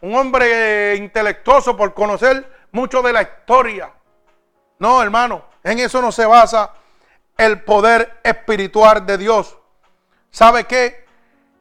un 0.00 0.16
hombre 0.16 0.96
intelectuoso 0.96 1.76
por 1.76 1.92
conocer 1.92 2.50
mucho 2.72 3.02
de 3.02 3.12
la 3.12 3.22
historia. 3.22 3.92
No, 4.78 5.02
hermano, 5.02 5.44
en 5.62 5.80
eso 5.80 6.00
no 6.00 6.10
se 6.10 6.24
basa 6.24 6.72
el 7.44 7.62
poder 7.62 8.20
espiritual 8.22 9.04
de 9.04 9.18
Dios. 9.18 9.58
¿Sabe 10.30 10.64
qué? 10.64 11.04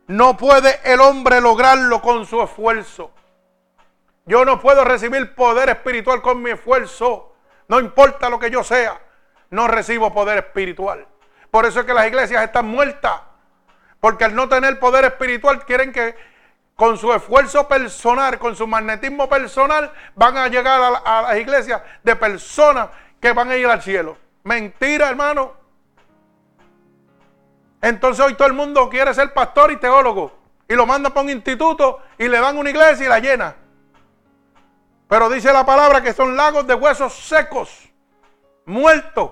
No 0.05 0.37
puede 0.37 0.79
el 0.83 1.01
hombre 1.01 1.41
lograrlo 1.41 2.01
con 2.01 2.25
su 2.27 2.41
esfuerzo. 2.41 3.11
Yo 4.25 4.45
no 4.45 4.61
puedo 4.61 4.83
recibir 4.83 5.33
poder 5.33 5.69
espiritual 5.69 6.21
con 6.21 6.41
mi 6.41 6.51
esfuerzo. 6.51 7.33
No 7.67 7.79
importa 7.79 8.29
lo 8.29 8.37
que 8.37 8.51
yo 8.51 8.63
sea, 8.63 9.01
no 9.49 9.67
recibo 9.67 10.13
poder 10.13 10.37
espiritual. 10.37 11.07
Por 11.49 11.65
eso 11.65 11.79
es 11.79 11.85
que 11.87 11.95
las 11.95 12.07
iglesias 12.07 12.43
están 12.43 12.67
muertas. 12.67 13.19
Porque 13.99 14.25
al 14.25 14.35
no 14.35 14.47
tener 14.47 14.79
poder 14.79 15.05
espiritual 15.05 15.65
quieren 15.65 15.91
que 15.91 16.15
con 16.75 16.97
su 16.97 17.11
esfuerzo 17.11 17.67
personal, 17.67 18.37
con 18.37 18.55
su 18.55 18.67
magnetismo 18.67 19.27
personal, 19.27 19.91
van 20.13 20.37
a 20.37 20.47
llegar 20.47 20.79
a, 21.03 21.21
las 21.23 21.37
iglesias 21.37 21.81
de 22.03 22.15
personas 22.15 22.89
que 23.19 23.33
van 23.33 23.49
a 23.49 23.55
ir 23.55 23.65
al 23.65 23.81
cielo. 23.81 24.17
Mentira, 24.43 25.09
hermano. 25.09 25.60
Entonces 27.81 28.23
hoy 28.23 28.35
todo 28.35 28.47
el 28.47 28.53
mundo 28.53 28.89
quiere 28.89 29.13
ser 29.13 29.33
pastor 29.33 29.71
y 29.71 29.77
teólogo. 29.77 30.31
Y 30.67 30.75
lo 30.75 30.85
manda 30.85 31.09
para 31.09 31.21
un 31.21 31.29
instituto 31.29 31.99
y 32.17 32.27
le 32.27 32.39
dan 32.39 32.57
una 32.57 32.69
iglesia 32.69 33.05
y 33.05 33.09
la 33.09 33.19
llena. 33.19 33.55
Pero 35.07 35.29
dice 35.29 35.51
la 35.51 35.65
palabra 35.65 36.01
que 36.01 36.13
son 36.13 36.37
lagos 36.37 36.65
de 36.67 36.75
huesos 36.75 37.13
secos, 37.13 37.89
muertos. 38.65 39.31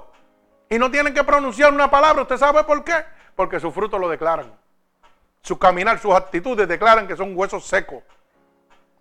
Y 0.70 0.78
no 0.78 0.92
tienen 0.92 1.14
que 1.14 1.24
pronunciar 1.24 1.74
una 1.74 1.90
palabra. 1.90 2.24
¿Usted 2.24 2.38
sabe 2.38 2.64
por 2.64 2.84
qué? 2.84 3.06
Porque 3.36 3.60
su 3.60 3.72
fruto 3.72 3.98
lo 3.98 4.10
declaran. 4.10 4.52
Su 5.42 5.58
caminar, 5.58 6.00
sus 6.00 6.14
actitudes 6.14 6.68
declaran 6.68 7.08
que 7.08 7.16
son 7.16 7.32
huesos 7.36 7.66
secos. 7.66 8.04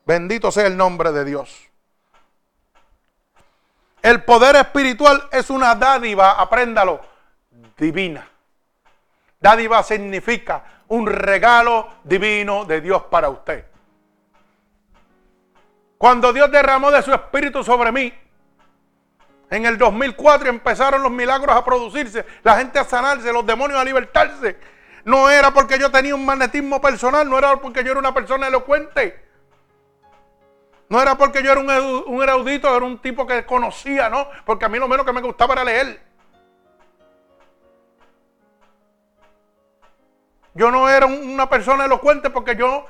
Bendito 0.06 0.52
sea 0.52 0.66
el 0.66 0.76
nombre 0.76 1.10
de 1.10 1.24
Dios. 1.24 1.68
El 4.00 4.22
poder 4.22 4.56
espiritual 4.56 5.28
es 5.32 5.50
una 5.50 5.74
dádiva, 5.74 6.40
apréndalo, 6.40 7.00
divina. 7.76 8.28
Dádiva 9.40 9.82
significa 9.82 10.64
un 10.88 11.06
regalo 11.06 11.88
divino 12.04 12.64
de 12.64 12.80
Dios 12.80 13.04
para 13.04 13.28
usted. 13.28 13.64
Cuando 15.96 16.32
Dios 16.32 16.50
derramó 16.50 16.90
de 16.90 17.02
su 17.02 17.12
espíritu 17.12 17.62
sobre 17.62 17.92
mí, 17.92 18.12
en 19.50 19.66
el 19.66 19.78
2004 19.78 20.48
empezaron 20.48 21.02
los 21.02 21.10
milagros 21.10 21.56
a 21.56 21.64
producirse, 21.64 22.24
la 22.42 22.56
gente 22.56 22.78
a 22.78 22.84
sanarse, 22.84 23.32
los 23.32 23.46
demonios 23.46 23.80
a 23.80 23.84
libertarse. 23.84 24.56
No 25.04 25.30
era 25.30 25.52
porque 25.52 25.78
yo 25.78 25.90
tenía 25.90 26.14
un 26.14 26.24
magnetismo 26.24 26.80
personal, 26.80 27.28
no 27.28 27.38
era 27.38 27.56
porque 27.60 27.82
yo 27.82 27.92
era 27.92 28.00
una 28.00 28.12
persona 28.12 28.48
elocuente. 28.48 29.24
No 30.88 31.00
era 31.00 31.16
porque 31.16 31.42
yo 31.42 31.52
era 31.52 31.60
un, 31.60 31.70
un 32.06 32.22
erudito, 32.22 32.74
era 32.74 32.84
un 32.84 32.98
tipo 32.98 33.26
que 33.26 33.44
conocía, 33.46 34.08
¿no? 34.08 34.28
Porque 34.44 34.64
a 34.64 34.68
mí 34.68 34.78
lo 34.78 34.88
menos 34.88 35.06
que 35.06 35.12
me 35.12 35.20
gustaba 35.20 35.54
era 35.54 35.64
leer. 35.64 36.07
Yo 40.58 40.72
no 40.72 40.88
era 40.88 41.06
una 41.06 41.48
persona 41.48 41.84
elocuente 41.84 42.30
porque 42.30 42.56
yo 42.56 42.84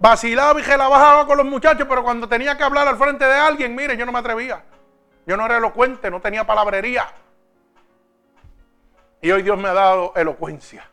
vacilaba 0.00 0.60
y 0.60 0.64
que 0.64 0.76
la 0.76 0.88
bajaba 0.88 1.28
con 1.28 1.36
los 1.36 1.46
muchachos, 1.46 1.86
pero 1.88 2.02
cuando 2.02 2.28
tenía 2.28 2.58
que 2.58 2.64
hablar 2.64 2.88
al 2.88 2.98
frente 2.98 3.24
de 3.24 3.34
alguien, 3.34 3.72
mire, 3.76 3.96
yo 3.96 4.04
no 4.04 4.10
me 4.10 4.18
atrevía. 4.18 4.64
Yo 5.24 5.36
no 5.36 5.46
era 5.46 5.58
elocuente, 5.58 6.10
no 6.10 6.20
tenía 6.20 6.44
palabrería. 6.44 7.06
Y 9.20 9.30
hoy 9.30 9.42
Dios 9.42 9.56
me 9.56 9.68
ha 9.68 9.74
dado 9.74 10.12
elocuencia. 10.16 10.90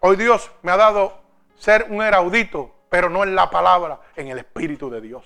Hoy 0.00 0.16
Dios 0.16 0.50
me 0.62 0.72
ha 0.72 0.76
dado 0.76 1.20
ser 1.54 1.86
un 1.88 2.02
eraudito, 2.02 2.74
pero 2.90 3.08
no 3.10 3.22
en 3.22 3.36
la 3.36 3.48
palabra, 3.48 4.00
en 4.16 4.26
el 4.26 4.38
Espíritu 4.38 4.90
de 4.90 5.00
Dios. 5.00 5.24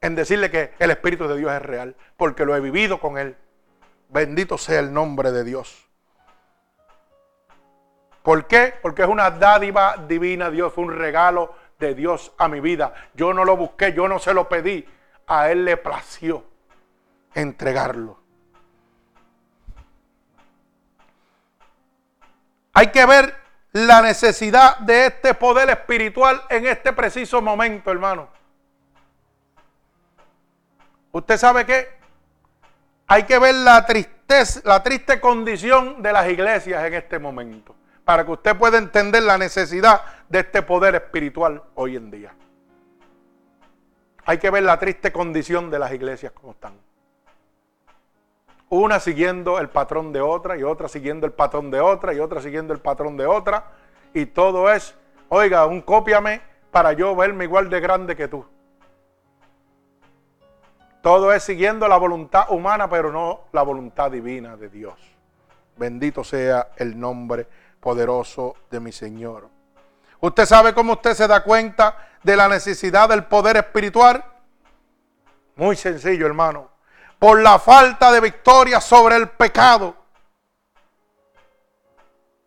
En 0.00 0.14
decirle 0.14 0.50
que 0.50 0.72
el 0.78 0.90
Espíritu 0.90 1.28
de 1.28 1.36
Dios 1.36 1.52
es 1.52 1.60
real, 1.60 1.96
porque 2.16 2.46
lo 2.46 2.56
he 2.56 2.60
vivido 2.60 2.98
con 2.98 3.18
Él. 3.18 3.36
Bendito 4.08 4.56
sea 4.56 4.80
el 4.80 4.94
nombre 4.94 5.32
de 5.32 5.44
Dios. 5.44 5.89
¿Por 8.22 8.46
qué? 8.46 8.74
Porque 8.82 9.02
es 9.02 9.08
una 9.08 9.30
dádiva 9.30 9.96
divina, 10.06 10.50
Dios, 10.50 10.72
fue 10.72 10.84
un 10.84 10.96
regalo 10.96 11.54
de 11.78 11.94
Dios 11.94 12.32
a 12.36 12.48
mi 12.48 12.60
vida. 12.60 12.92
Yo 13.14 13.32
no 13.32 13.44
lo 13.44 13.56
busqué, 13.56 13.92
yo 13.92 14.08
no 14.08 14.18
se 14.18 14.34
lo 14.34 14.48
pedí. 14.48 14.86
A 15.26 15.50
Él 15.50 15.64
le 15.64 15.76
plació 15.76 16.44
entregarlo. 17.34 18.18
Hay 22.74 22.88
que 22.88 23.06
ver 23.06 23.34
la 23.72 24.02
necesidad 24.02 24.78
de 24.78 25.06
este 25.06 25.34
poder 25.34 25.70
espiritual 25.70 26.42
en 26.50 26.66
este 26.66 26.92
preciso 26.92 27.40
momento, 27.40 27.90
hermano. 27.90 28.28
¿Usted 31.12 31.36
sabe 31.38 31.64
qué? 31.64 31.88
Hay 33.06 33.24
que 33.24 33.38
ver 33.38 33.54
la 33.54 33.84
tristeza, 33.86 34.60
la 34.64 34.82
triste 34.82 35.20
condición 35.20 36.02
de 36.02 36.12
las 36.12 36.28
iglesias 36.28 36.84
en 36.84 36.94
este 36.94 37.18
momento 37.18 37.74
para 38.04 38.24
que 38.24 38.32
usted 38.32 38.56
pueda 38.56 38.78
entender 38.78 39.22
la 39.22 39.38
necesidad 39.38 40.02
de 40.28 40.40
este 40.40 40.62
poder 40.62 40.94
espiritual 40.94 41.62
hoy 41.74 41.96
en 41.96 42.10
día. 42.10 42.34
Hay 44.24 44.38
que 44.38 44.50
ver 44.50 44.62
la 44.62 44.78
triste 44.78 45.12
condición 45.12 45.70
de 45.70 45.78
las 45.78 45.92
iglesias 45.92 46.32
como 46.32 46.52
están. 46.52 46.74
Una 48.68 49.00
siguiendo 49.00 49.58
el 49.58 49.68
patrón 49.68 50.12
de 50.12 50.20
otra 50.20 50.56
y 50.56 50.62
otra 50.62 50.88
siguiendo 50.88 51.26
el 51.26 51.32
patrón 51.32 51.70
de 51.70 51.80
otra 51.80 52.14
y 52.14 52.20
otra 52.20 52.40
siguiendo 52.40 52.72
el 52.72 52.80
patrón 52.80 53.16
de 53.16 53.26
otra. 53.26 53.64
Y 54.14 54.26
todo 54.26 54.70
es, 54.70 54.94
oiga, 55.28 55.66
un 55.66 55.82
cópiame 55.82 56.40
para 56.70 56.92
yo 56.92 57.16
verme 57.16 57.44
igual 57.44 57.68
de 57.68 57.80
grande 57.80 58.14
que 58.14 58.28
tú. 58.28 58.46
Todo 61.02 61.32
es 61.32 61.42
siguiendo 61.42 61.88
la 61.88 61.96
voluntad 61.96 62.50
humana, 62.50 62.88
pero 62.88 63.10
no 63.10 63.46
la 63.52 63.62
voluntad 63.62 64.10
divina 64.10 64.56
de 64.56 64.68
Dios. 64.68 64.94
Bendito 65.76 66.22
sea 66.22 66.68
el 66.76 66.98
nombre 67.00 67.48
poderoso 67.80 68.56
de 68.70 68.80
mi 68.80 68.92
Señor. 68.92 69.48
¿Usted 70.20 70.46
sabe 70.46 70.74
cómo 70.74 70.94
usted 70.94 71.14
se 71.14 71.26
da 71.26 71.42
cuenta 71.42 72.08
de 72.22 72.36
la 72.36 72.48
necesidad 72.48 73.08
del 73.08 73.24
poder 73.24 73.56
espiritual? 73.56 74.22
Muy 75.56 75.76
sencillo, 75.76 76.26
hermano. 76.26 76.68
Por 77.18 77.40
la 77.40 77.58
falta 77.58 78.12
de 78.12 78.20
victoria 78.20 78.80
sobre 78.80 79.16
el 79.16 79.28
pecado. 79.30 79.96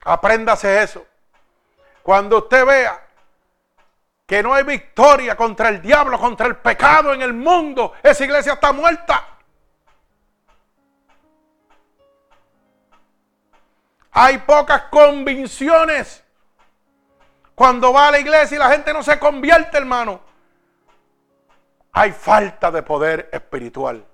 Apréndase 0.05 0.81
eso. 0.83 1.05
Cuando 2.01 2.39
usted 2.39 2.65
vea 2.65 3.07
que 4.25 4.43
no 4.43 4.53
hay 4.53 4.63
victoria 4.63 5.35
contra 5.35 5.69
el 5.69 5.81
diablo, 5.81 6.19
contra 6.19 6.47
el 6.47 6.57
pecado 6.57 7.13
en 7.13 7.21
el 7.21 7.33
mundo, 7.33 7.93
esa 8.03 8.23
iglesia 8.23 8.53
está 8.53 8.71
muerta. 8.71 9.32
Hay 14.13 14.37
pocas 14.39 14.83
convicciones. 14.83 16.23
Cuando 17.55 17.91
va 17.91 18.07
a 18.07 18.11
la 18.11 18.19
iglesia 18.19 18.55
y 18.55 18.59
la 18.59 18.69
gente 18.69 18.93
no 18.93 19.01
se 19.01 19.19
convierte, 19.19 19.77
hermano. 19.77 20.21
Hay 21.91 22.11
falta 22.11 22.71
de 22.71 22.83
poder 22.83 23.29
espiritual. 23.31 24.05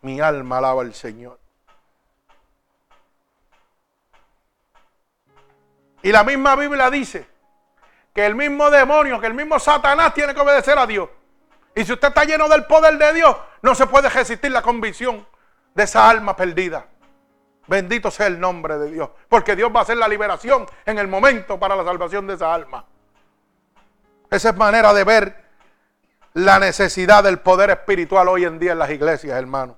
Mi 0.00 0.20
alma 0.20 0.58
alaba 0.58 0.82
al 0.82 0.94
Señor. 0.94 1.38
Y 6.02 6.10
la 6.10 6.24
misma 6.24 6.56
Biblia 6.56 6.90
dice 6.90 7.28
que 8.12 8.26
el 8.26 8.34
mismo 8.34 8.70
demonio, 8.70 9.20
que 9.20 9.28
el 9.28 9.34
mismo 9.34 9.58
Satanás 9.58 10.14
tiene 10.14 10.34
que 10.34 10.40
obedecer 10.40 10.78
a 10.78 10.86
Dios. 10.86 11.08
Y 11.74 11.84
si 11.84 11.92
usted 11.92 12.08
está 12.08 12.24
lleno 12.24 12.48
del 12.48 12.66
poder 12.66 12.98
de 12.98 13.14
Dios, 13.14 13.36
no 13.62 13.74
se 13.74 13.86
puede 13.86 14.08
resistir 14.08 14.50
la 14.50 14.62
convicción 14.62 15.26
de 15.74 15.84
esa 15.84 16.08
alma 16.10 16.36
perdida. 16.36 16.86
Bendito 17.66 18.10
sea 18.10 18.26
el 18.26 18.40
nombre 18.40 18.78
de 18.78 18.90
Dios. 18.90 19.10
Porque 19.28 19.56
Dios 19.56 19.70
va 19.74 19.80
a 19.80 19.82
hacer 19.82 19.96
la 19.96 20.08
liberación 20.08 20.66
en 20.84 20.98
el 20.98 21.08
momento 21.08 21.58
para 21.58 21.76
la 21.76 21.84
salvación 21.84 22.26
de 22.26 22.34
esa 22.34 22.52
alma. 22.52 22.84
Esa 24.30 24.50
es 24.50 24.56
manera 24.56 24.92
de 24.94 25.04
ver 25.04 25.44
la 26.34 26.58
necesidad 26.58 27.22
del 27.22 27.40
poder 27.40 27.70
espiritual 27.70 28.28
hoy 28.28 28.44
en 28.44 28.58
día 28.58 28.72
en 28.72 28.78
las 28.78 28.90
iglesias, 28.90 29.38
hermano. 29.38 29.76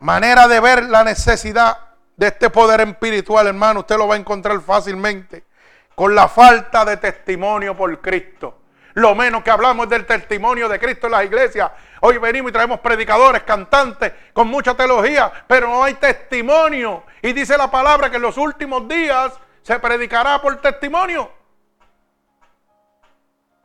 Manera 0.00 0.48
de 0.48 0.58
ver 0.58 0.84
la 0.84 1.04
necesidad 1.04 1.78
de 2.16 2.26
este 2.26 2.50
poder 2.50 2.80
espiritual, 2.80 3.46
hermano, 3.46 3.80
usted 3.80 3.96
lo 3.96 4.08
va 4.08 4.16
a 4.16 4.18
encontrar 4.18 4.60
fácilmente 4.60 5.44
con 5.94 6.14
la 6.14 6.28
falta 6.28 6.84
de 6.84 6.96
testimonio 6.96 7.76
por 7.76 8.00
Cristo. 8.00 8.62
Lo 8.94 9.14
menos 9.14 9.42
que 9.42 9.50
hablamos 9.50 9.88
del 9.88 10.04
testimonio 10.04 10.68
de 10.68 10.78
Cristo 10.78 11.06
en 11.06 11.12
las 11.12 11.24
iglesias. 11.24 11.70
Hoy 12.04 12.18
venimos 12.18 12.50
y 12.50 12.52
traemos 12.52 12.80
predicadores, 12.80 13.44
cantantes, 13.44 14.12
con 14.32 14.48
mucha 14.48 14.74
teología, 14.74 15.32
pero 15.46 15.68
no 15.68 15.84
hay 15.84 15.94
testimonio. 15.94 17.04
Y 17.22 17.32
dice 17.32 17.56
la 17.56 17.70
palabra 17.70 18.10
que 18.10 18.16
en 18.16 18.22
los 18.22 18.36
últimos 18.38 18.88
días 18.88 19.32
se 19.62 19.78
predicará 19.78 20.42
por 20.42 20.60
testimonio. 20.60 21.30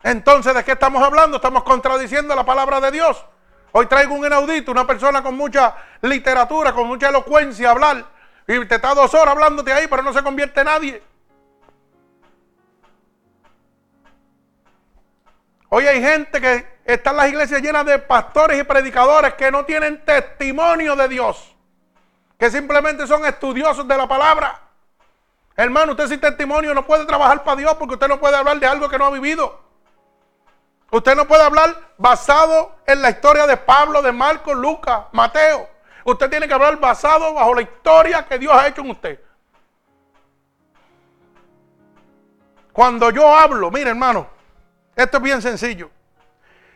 Entonces, 0.04 0.54
¿de 0.54 0.62
qué 0.62 0.70
estamos 0.70 1.02
hablando? 1.02 1.38
Estamos 1.38 1.64
contradiciendo 1.64 2.32
la 2.36 2.46
palabra 2.46 2.80
de 2.80 2.92
Dios. 2.92 3.24
Hoy 3.72 3.86
traigo 3.86 4.14
un 4.14 4.24
inaudito, 4.24 4.70
una 4.70 4.86
persona 4.86 5.20
con 5.20 5.36
mucha 5.36 5.74
literatura, 6.02 6.72
con 6.72 6.86
mucha 6.86 7.08
elocuencia 7.08 7.66
a 7.66 7.72
hablar. 7.72 8.04
Y 8.46 8.64
te 8.66 8.76
está 8.76 8.94
dos 8.94 9.12
horas 9.14 9.34
hablándote 9.34 9.72
ahí, 9.72 9.88
pero 9.88 10.02
no 10.02 10.12
se 10.12 10.22
convierte 10.22 10.62
nadie. 10.62 11.02
Hoy 15.70 15.86
hay 15.86 16.00
gente 16.00 16.40
que 16.40 16.66
está 16.84 17.10
en 17.10 17.16
las 17.16 17.28
iglesias 17.28 17.60
llenas 17.60 17.84
de 17.84 17.98
pastores 17.98 18.58
y 18.58 18.64
predicadores 18.64 19.34
que 19.34 19.50
no 19.50 19.64
tienen 19.64 20.02
testimonio 20.04 20.96
de 20.96 21.08
Dios, 21.08 21.54
que 22.38 22.50
simplemente 22.50 23.06
son 23.06 23.26
estudiosos 23.26 23.86
de 23.86 23.96
la 23.96 24.08
palabra. 24.08 24.62
Hermano, 25.56 25.92
usted 25.92 26.08
sin 26.08 26.20
testimonio 26.20 26.72
no 26.72 26.86
puede 26.86 27.04
trabajar 27.04 27.44
para 27.44 27.56
Dios 27.56 27.74
porque 27.74 27.94
usted 27.94 28.08
no 28.08 28.18
puede 28.18 28.36
hablar 28.36 28.58
de 28.58 28.66
algo 28.66 28.88
que 28.88 28.96
no 28.96 29.06
ha 29.06 29.10
vivido. 29.10 29.60
Usted 30.90 31.14
no 31.14 31.26
puede 31.26 31.42
hablar 31.42 31.76
basado 31.98 32.76
en 32.86 33.02
la 33.02 33.10
historia 33.10 33.46
de 33.46 33.58
Pablo, 33.58 34.00
de 34.00 34.12
Marcos, 34.12 34.56
Lucas, 34.56 35.04
Mateo. 35.12 35.68
Usted 36.04 36.30
tiene 36.30 36.48
que 36.48 36.54
hablar 36.54 36.78
basado 36.78 37.34
bajo 37.34 37.54
la 37.54 37.60
historia 37.60 38.26
que 38.26 38.38
Dios 38.38 38.54
ha 38.54 38.68
hecho 38.68 38.80
en 38.80 38.90
usted. 38.90 39.20
Cuando 42.72 43.10
yo 43.10 43.36
hablo, 43.36 43.70
mire 43.70 43.90
hermano, 43.90 44.37
esto 44.98 45.18
es 45.18 45.22
bien 45.22 45.40
sencillo. 45.40 45.90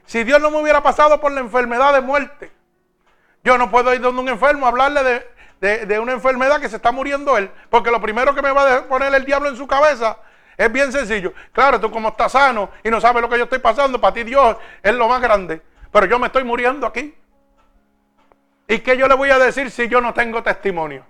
Si 0.06 0.22
Dios 0.22 0.40
no 0.40 0.48
me 0.52 0.62
hubiera 0.62 0.80
pasado 0.80 1.20
por 1.20 1.32
la 1.32 1.40
enfermedad 1.40 1.92
de 1.92 2.00
muerte, 2.00 2.52
yo 3.42 3.58
no 3.58 3.68
puedo 3.68 3.92
ir 3.92 4.00
donde 4.00 4.22
un 4.22 4.28
enfermo 4.28 4.64
a 4.64 4.68
hablarle 4.68 5.26
de, 5.60 5.98
una 5.98 6.12
enfermedad 6.12 6.60
que 6.60 6.68
se 6.68 6.76
está 6.76 6.92
muriendo 6.92 7.36
él. 7.36 7.50
Porque 7.68 7.90
lo 7.90 8.00
primero 8.00 8.32
que 8.32 8.40
me 8.40 8.52
va 8.52 8.76
a 8.76 8.84
poner 8.84 9.12
el 9.12 9.24
diablo 9.24 9.48
en 9.48 9.56
su 9.56 9.66
cabeza 9.66 10.18
es 10.56 10.70
bien 10.70 10.92
sencillo. 10.92 11.34
Claro, 11.52 11.80
tú 11.80 11.90
como 11.90 12.10
estás 12.10 12.30
sano 12.30 12.70
y 12.84 12.90
no 12.90 13.00
sabes 13.00 13.22
lo 13.22 13.28
que 13.28 13.38
yo 13.38 13.44
estoy 13.44 13.58
pasando, 13.58 14.00
para 14.00 14.14
ti 14.14 14.22
Dios 14.22 14.56
es 14.84 14.94
lo 14.94 15.08
más 15.08 15.20
grande. 15.20 15.60
Pero 15.90 16.06
yo 16.06 16.16
me 16.20 16.28
estoy 16.28 16.44
muriendo 16.44 16.86
aquí. 16.86 17.16
¿Y 18.68 18.78
qué 18.78 18.96
yo 18.96 19.08
le 19.08 19.16
voy 19.16 19.30
a 19.30 19.38
decir 19.40 19.68
si 19.68 19.88
yo 19.88 20.00
no 20.00 20.14
tengo 20.14 20.44
testimonio? 20.44 21.04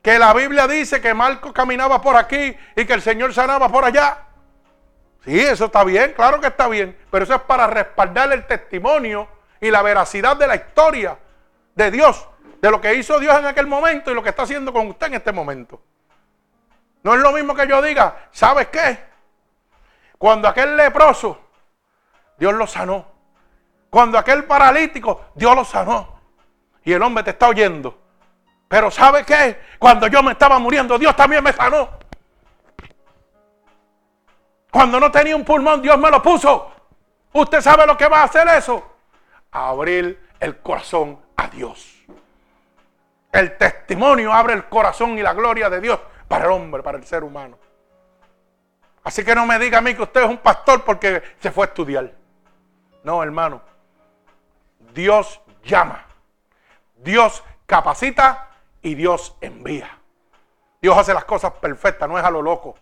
Que 0.00 0.18
la 0.18 0.32
Biblia 0.32 0.66
dice 0.66 1.02
que 1.02 1.12
Marcos 1.12 1.52
caminaba 1.52 2.00
por 2.00 2.16
aquí 2.16 2.56
y 2.74 2.86
que 2.86 2.94
el 2.94 3.02
Señor 3.02 3.34
sanaba 3.34 3.68
por 3.68 3.84
allá. 3.84 4.28
Sí, 5.24 5.38
eso 5.38 5.66
está 5.66 5.84
bien, 5.84 6.12
claro 6.14 6.40
que 6.40 6.46
está 6.46 6.66
bien, 6.68 6.96
pero 7.10 7.24
eso 7.24 7.34
es 7.34 7.42
para 7.42 7.66
respaldar 7.66 8.32
el 8.32 8.46
testimonio 8.46 9.28
y 9.60 9.70
la 9.70 9.82
veracidad 9.82 10.36
de 10.36 10.46
la 10.46 10.56
historia 10.56 11.18
de 11.74 11.90
Dios, 11.90 12.26
de 12.60 12.70
lo 12.70 12.80
que 12.80 12.94
hizo 12.94 13.18
Dios 13.18 13.38
en 13.38 13.46
aquel 13.46 13.66
momento 13.66 14.10
y 14.10 14.14
lo 14.14 14.22
que 14.22 14.30
está 14.30 14.42
haciendo 14.42 14.72
con 14.72 14.88
usted 14.88 15.08
en 15.08 15.14
este 15.14 15.32
momento. 15.32 15.82
No 17.02 17.14
es 17.14 17.20
lo 17.20 17.32
mismo 17.32 17.54
que 17.54 17.66
yo 17.66 17.82
diga, 17.82 18.28
¿sabes 18.30 18.68
qué? 18.68 18.98
Cuando 20.18 20.48
aquel 20.48 20.76
leproso, 20.76 21.40
Dios 22.38 22.54
lo 22.54 22.66
sanó. 22.66 23.06
Cuando 23.90 24.18
aquel 24.18 24.44
paralítico, 24.44 25.26
Dios 25.34 25.54
lo 25.54 25.64
sanó. 25.64 26.20
Y 26.84 26.92
el 26.92 27.02
hombre 27.02 27.24
te 27.24 27.30
está 27.30 27.48
oyendo. 27.48 27.98
Pero 28.68 28.90
¿sabe 28.90 29.24
qué? 29.24 29.60
Cuando 29.78 30.06
yo 30.06 30.22
me 30.22 30.32
estaba 30.32 30.58
muriendo, 30.58 30.98
Dios 30.98 31.16
también 31.16 31.42
me 31.42 31.52
sanó. 31.52 31.99
Cuando 34.70 35.00
no 35.00 35.10
tenía 35.10 35.36
un 35.36 35.44
pulmón, 35.44 35.82
Dios 35.82 35.98
me 35.98 36.10
lo 36.10 36.22
puso. 36.22 36.72
¿Usted 37.32 37.60
sabe 37.60 37.86
lo 37.86 37.96
que 37.96 38.08
va 38.08 38.20
a 38.20 38.24
hacer 38.24 38.46
eso? 38.48 38.84
Abrir 39.50 40.28
el 40.38 40.58
corazón 40.58 41.20
a 41.36 41.48
Dios. 41.48 42.04
El 43.32 43.56
testimonio 43.56 44.32
abre 44.32 44.54
el 44.54 44.64
corazón 44.68 45.18
y 45.18 45.22
la 45.22 45.32
gloria 45.34 45.70
de 45.70 45.80
Dios 45.80 46.00
para 46.26 46.44
el 46.46 46.50
hombre, 46.50 46.82
para 46.82 46.98
el 46.98 47.04
ser 47.04 47.22
humano. 47.22 47.58
Así 49.02 49.24
que 49.24 49.34
no 49.34 49.46
me 49.46 49.58
diga 49.58 49.78
a 49.78 49.80
mí 49.80 49.94
que 49.94 50.02
usted 50.02 50.22
es 50.22 50.28
un 50.28 50.38
pastor 50.38 50.84
porque 50.84 51.22
se 51.40 51.50
fue 51.50 51.64
a 51.64 51.68
estudiar. 51.68 52.12
No, 53.02 53.22
hermano. 53.22 53.62
Dios 54.92 55.40
llama. 55.64 56.04
Dios 56.96 57.42
capacita 57.66 58.50
y 58.82 58.94
Dios 58.94 59.36
envía. 59.40 59.98
Dios 60.82 60.96
hace 60.96 61.14
las 61.14 61.24
cosas 61.24 61.52
perfectas, 61.52 62.08
no 62.08 62.18
es 62.18 62.24
a 62.24 62.30
lo 62.30 62.42
loco. 62.42 62.76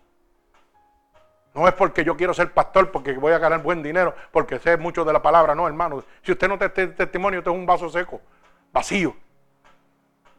No 1.58 1.66
es 1.66 1.74
porque 1.74 2.04
yo 2.04 2.16
quiero 2.16 2.32
ser 2.32 2.52
pastor, 2.52 2.92
porque 2.92 3.14
voy 3.14 3.32
a 3.32 3.38
ganar 3.38 3.60
buen 3.64 3.82
dinero, 3.82 4.14
porque 4.30 4.60
sé 4.60 4.76
mucho 4.76 5.04
de 5.04 5.12
la 5.12 5.20
palabra. 5.20 5.56
No, 5.56 5.66
hermano. 5.66 6.04
Si 6.22 6.30
usted 6.30 6.46
no 6.46 6.56
te 6.56 6.68
testimonio, 6.68 7.40
usted 7.40 7.50
es 7.50 7.56
un 7.56 7.66
vaso 7.66 7.90
seco, 7.90 8.20
vacío. 8.72 9.16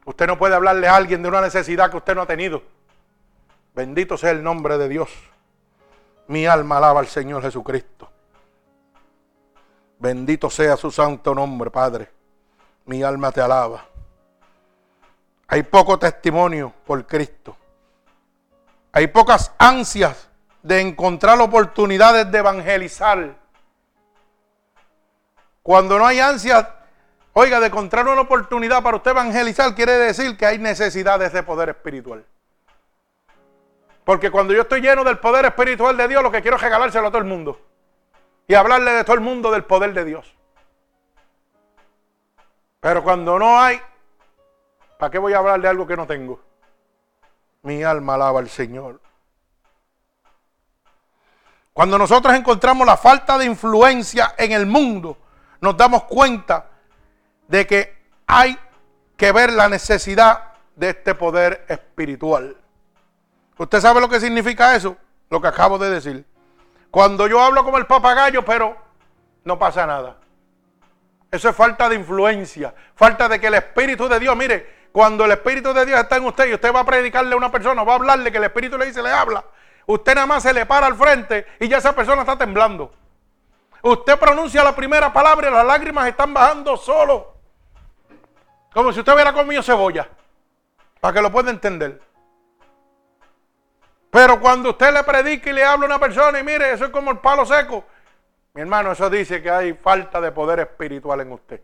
Usted 0.05 0.27
no 0.27 0.37
puede 0.37 0.55
hablarle 0.55 0.87
a 0.87 0.95
alguien 0.95 1.21
de 1.21 1.27
una 1.27 1.41
necesidad 1.41 1.91
que 1.91 1.97
usted 1.97 2.15
no 2.15 2.21
ha 2.21 2.25
tenido. 2.25 2.63
Bendito 3.75 4.15
sea 4.15 4.31
el 4.31 4.41
nombre 4.41 4.77
de 4.77 4.87
Dios. 4.87 5.09
Mi 6.27 6.45
alma 6.45 6.77
alaba 6.77 7.01
al 7.01 7.07
Señor 7.07 7.41
Jesucristo. 7.41 8.09
Bendito 9.99 10.49
sea 10.49 10.77
su 10.77 10.89
santo 10.89 11.35
nombre, 11.35 11.69
Padre. 11.69 12.09
Mi 12.85 13.03
alma 13.03 13.33
te 13.33 13.41
alaba. 13.41 13.83
Hay 15.49 15.63
poco 15.63 15.99
testimonio 15.99 16.71
por 16.85 17.05
Cristo. 17.05 17.57
Hay 18.93 19.07
pocas 19.07 19.53
ansias 19.57 20.28
de 20.61 20.81
encontrar 20.81 21.39
oportunidades 21.39 22.31
de 22.31 22.37
evangelizar. 22.37 23.35
Cuando 25.63 25.97
no 25.97 26.05
hay 26.05 26.19
ansia, 26.19 26.75
oiga, 27.33 27.59
de 27.59 27.67
encontrar 27.67 28.07
una 28.07 28.21
oportunidad 28.21 28.83
para 28.83 28.97
usted 28.97 29.11
evangelizar, 29.11 29.73
quiere 29.75 29.93
decir 29.93 30.35
que 30.37 30.45
hay 30.45 30.57
necesidades 30.57 31.31
de 31.31 31.43
poder 31.43 31.69
espiritual. 31.69 32.25
Porque 34.03 34.31
cuando 34.31 34.53
yo 34.53 34.63
estoy 34.63 34.81
lleno 34.81 35.03
del 35.03 35.19
poder 35.19 35.45
espiritual 35.45 35.95
de 35.95 36.07
Dios, 36.07 36.23
lo 36.23 36.31
que 36.31 36.41
quiero 36.41 36.57
es 36.57 36.63
regalárselo 36.63 37.07
a 37.07 37.11
todo 37.11 37.21
el 37.21 37.27
mundo. 37.27 37.59
Y 38.47 38.55
hablarle 38.55 38.91
de 38.91 39.03
todo 39.03 39.13
el 39.13 39.21
mundo 39.21 39.51
del 39.51 39.63
poder 39.63 39.93
de 39.93 40.03
Dios. 40.03 40.35
Pero 42.79 43.03
cuando 43.03 43.37
no 43.37 43.59
hay, 43.59 43.79
¿para 44.97 45.11
qué 45.11 45.19
voy 45.19 45.33
a 45.33 45.37
hablar 45.37 45.61
de 45.61 45.67
algo 45.67 45.85
que 45.85 45.95
no 45.95 46.07
tengo? 46.07 46.39
Mi 47.61 47.83
alma 47.83 48.15
alaba 48.15 48.39
al 48.39 48.49
Señor. 48.49 48.99
Cuando 51.79 51.97
nosotros 51.97 52.35
encontramos 52.35 52.85
la 52.85 52.97
falta 52.97 53.37
de 53.37 53.45
influencia 53.45 54.35
en 54.37 54.51
el 54.51 54.65
mundo, 54.65 55.17
nos 55.61 55.77
damos 55.77 56.03
cuenta 56.03 56.65
de 57.47 57.65
que 57.65 57.95
hay 58.27 58.59
que 59.15 59.31
ver 59.31 59.53
la 59.53 59.69
necesidad 59.69 60.55
de 60.75 60.89
este 60.89 61.15
poder 61.15 61.63
espiritual. 61.69 62.57
¿Usted 63.57 63.79
sabe 63.79 64.01
lo 64.01 64.09
que 64.09 64.19
significa 64.19 64.75
eso? 64.75 64.97
Lo 65.29 65.39
que 65.39 65.47
acabo 65.47 65.77
de 65.77 65.89
decir. 65.89 66.25
Cuando 66.91 67.27
yo 67.27 67.41
hablo 67.41 67.63
como 67.63 67.77
el 67.77 67.85
papagayo, 67.85 68.43
pero 68.43 68.75
no 69.45 69.57
pasa 69.57 69.85
nada. 69.85 70.17
Eso 71.31 71.47
es 71.47 71.55
falta 71.55 71.87
de 71.87 71.95
influencia, 71.95 72.75
falta 72.93 73.29
de 73.29 73.39
que 73.39 73.47
el 73.47 73.53
Espíritu 73.53 74.09
de 74.09 74.19
Dios, 74.19 74.35
mire, 74.35 74.89
cuando 74.91 75.23
el 75.23 75.31
Espíritu 75.31 75.73
de 75.73 75.85
Dios 75.85 75.97
está 75.97 76.17
en 76.17 76.25
usted 76.25 76.45
y 76.49 76.55
usted 76.55 76.75
va 76.75 76.81
a 76.81 76.85
predicarle 76.85 77.35
a 77.35 77.37
una 77.37 77.49
persona, 77.49 77.85
va 77.85 77.93
a 77.93 77.95
hablarle 77.95 78.33
que 78.33 78.37
el 78.37 78.43
Espíritu 78.43 78.77
le 78.77 78.87
dice, 78.87 79.01
le 79.01 79.13
habla, 79.13 79.45
Usted 79.89 80.13
nada 80.13 80.27
más 80.27 80.43
se 80.43 80.53
le 80.53 80.67
para 80.67 80.85
al 80.85 80.95
frente 80.95 81.47
y 81.59 81.67
ya 81.67 81.77
esa 81.77 81.95
persona 81.95 82.21
está 82.21 82.37
temblando. 82.37 82.91
Usted 83.81 84.19
pronuncia 84.19 84.63
la 84.63 84.75
primera 84.75 85.11
palabra 85.11 85.49
y 85.49 85.51
las 85.51 85.65
lágrimas 85.65 86.07
están 86.07 86.31
bajando 86.31 86.77
solo. 86.77 87.33
Como 88.71 88.93
si 88.93 88.99
usted 88.99 89.11
hubiera 89.15 89.33
comido 89.33 89.63
cebolla. 89.63 90.07
Para 90.99 91.15
que 91.15 91.21
lo 91.23 91.31
pueda 91.31 91.49
entender. 91.49 91.99
Pero 94.11 94.39
cuando 94.39 94.69
usted 94.69 94.93
le 94.93 95.03
predica 95.03 95.49
y 95.49 95.53
le 95.53 95.63
habla 95.63 95.87
a 95.87 95.89
una 95.89 95.99
persona 95.99 96.39
y 96.39 96.43
mire, 96.43 96.71
eso 96.71 96.85
es 96.85 96.91
como 96.91 97.09
el 97.09 97.17
palo 97.17 97.43
seco. 97.43 97.83
Mi 98.53 98.61
hermano, 98.61 98.91
eso 98.91 99.09
dice 99.09 99.41
que 99.41 99.49
hay 99.49 99.73
falta 99.73 100.21
de 100.21 100.31
poder 100.31 100.59
espiritual 100.59 101.21
en 101.21 101.31
usted. 101.31 101.63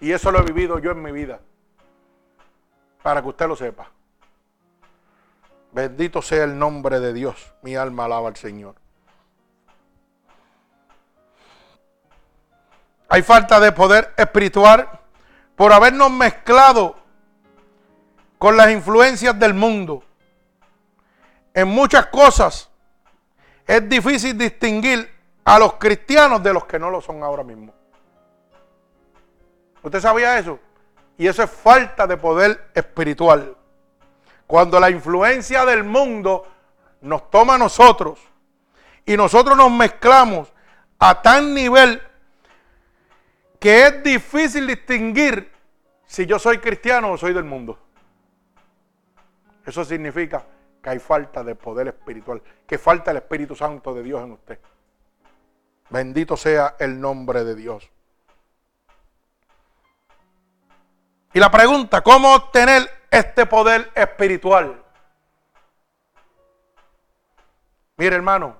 Y 0.00 0.10
eso 0.10 0.32
lo 0.32 0.40
he 0.40 0.42
vivido 0.42 0.80
yo 0.80 0.90
en 0.90 1.00
mi 1.00 1.12
vida. 1.12 1.38
Para 3.00 3.22
que 3.22 3.28
usted 3.28 3.46
lo 3.46 3.54
sepa. 3.54 3.92
Bendito 5.74 6.22
sea 6.22 6.44
el 6.44 6.56
nombre 6.56 7.00
de 7.00 7.12
Dios. 7.12 7.52
Mi 7.62 7.74
alma 7.74 8.04
alaba 8.04 8.28
al 8.28 8.36
Señor. 8.36 8.76
Hay 13.08 13.22
falta 13.22 13.58
de 13.58 13.72
poder 13.72 14.14
espiritual 14.16 14.88
por 15.56 15.72
habernos 15.72 16.12
mezclado 16.12 16.96
con 18.38 18.56
las 18.56 18.70
influencias 18.70 19.36
del 19.38 19.52
mundo. 19.52 20.04
En 21.52 21.66
muchas 21.66 22.06
cosas 22.06 22.70
es 23.66 23.88
difícil 23.88 24.38
distinguir 24.38 25.12
a 25.44 25.58
los 25.58 25.74
cristianos 25.74 26.40
de 26.42 26.52
los 26.52 26.66
que 26.66 26.78
no 26.78 26.88
lo 26.88 27.00
son 27.00 27.22
ahora 27.24 27.42
mismo. 27.42 27.74
¿Usted 29.82 30.00
sabía 30.00 30.38
eso? 30.38 30.60
Y 31.18 31.26
eso 31.26 31.42
es 31.42 31.50
falta 31.50 32.06
de 32.06 32.16
poder 32.16 32.70
espiritual. 32.74 33.56
Cuando 34.46 34.78
la 34.78 34.90
influencia 34.90 35.64
del 35.64 35.84
mundo 35.84 36.46
nos 37.00 37.30
toma 37.30 37.54
a 37.54 37.58
nosotros 37.58 38.18
y 39.06 39.16
nosotros 39.16 39.56
nos 39.56 39.70
mezclamos 39.70 40.52
a 40.98 41.20
tal 41.20 41.54
nivel 41.54 42.00
que 43.58 43.86
es 43.86 44.02
difícil 44.02 44.66
distinguir 44.66 45.50
si 46.06 46.26
yo 46.26 46.38
soy 46.38 46.58
cristiano 46.58 47.12
o 47.12 47.16
soy 47.16 47.32
del 47.32 47.44
mundo. 47.44 47.78
Eso 49.64 49.84
significa 49.84 50.44
que 50.82 50.90
hay 50.90 50.98
falta 50.98 51.42
de 51.42 51.54
poder 51.54 51.88
espiritual, 51.88 52.42
que 52.66 52.76
falta 52.76 53.10
el 53.10 53.16
Espíritu 53.16 53.56
Santo 53.56 53.94
de 53.94 54.02
Dios 54.02 54.22
en 54.22 54.32
usted. 54.32 54.58
Bendito 55.88 56.36
sea 56.36 56.76
el 56.78 57.00
nombre 57.00 57.44
de 57.44 57.54
Dios. 57.54 57.90
Y 61.32 61.40
la 61.40 61.50
pregunta, 61.50 62.02
¿cómo 62.02 62.34
obtener 62.34 62.88
este 63.14 63.46
poder 63.46 63.90
espiritual. 63.94 64.82
Mire 67.96 68.16
hermano, 68.16 68.56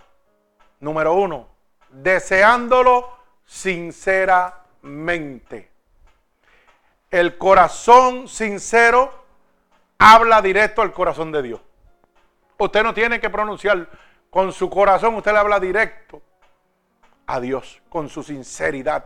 número 0.78 1.14
uno, 1.14 1.48
deseándolo 1.90 3.18
sinceramente. 3.44 5.72
El 7.10 7.36
corazón 7.36 8.28
sincero 8.28 9.24
habla 9.98 10.40
directo 10.40 10.82
al 10.82 10.92
corazón 10.92 11.32
de 11.32 11.42
Dios. 11.42 11.60
Usted 12.56 12.84
no 12.84 12.94
tiene 12.94 13.20
que 13.20 13.30
pronunciar 13.30 13.88
con 14.30 14.52
su 14.52 14.70
corazón, 14.70 15.16
usted 15.16 15.32
le 15.32 15.38
habla 15.38 15.58
directo 15.58 16.22
a 17.26 17.40
Dios, 17.40 17.82
con 17.88 18.08
su 18.08 18.22
sinceridad. 18.22 19.04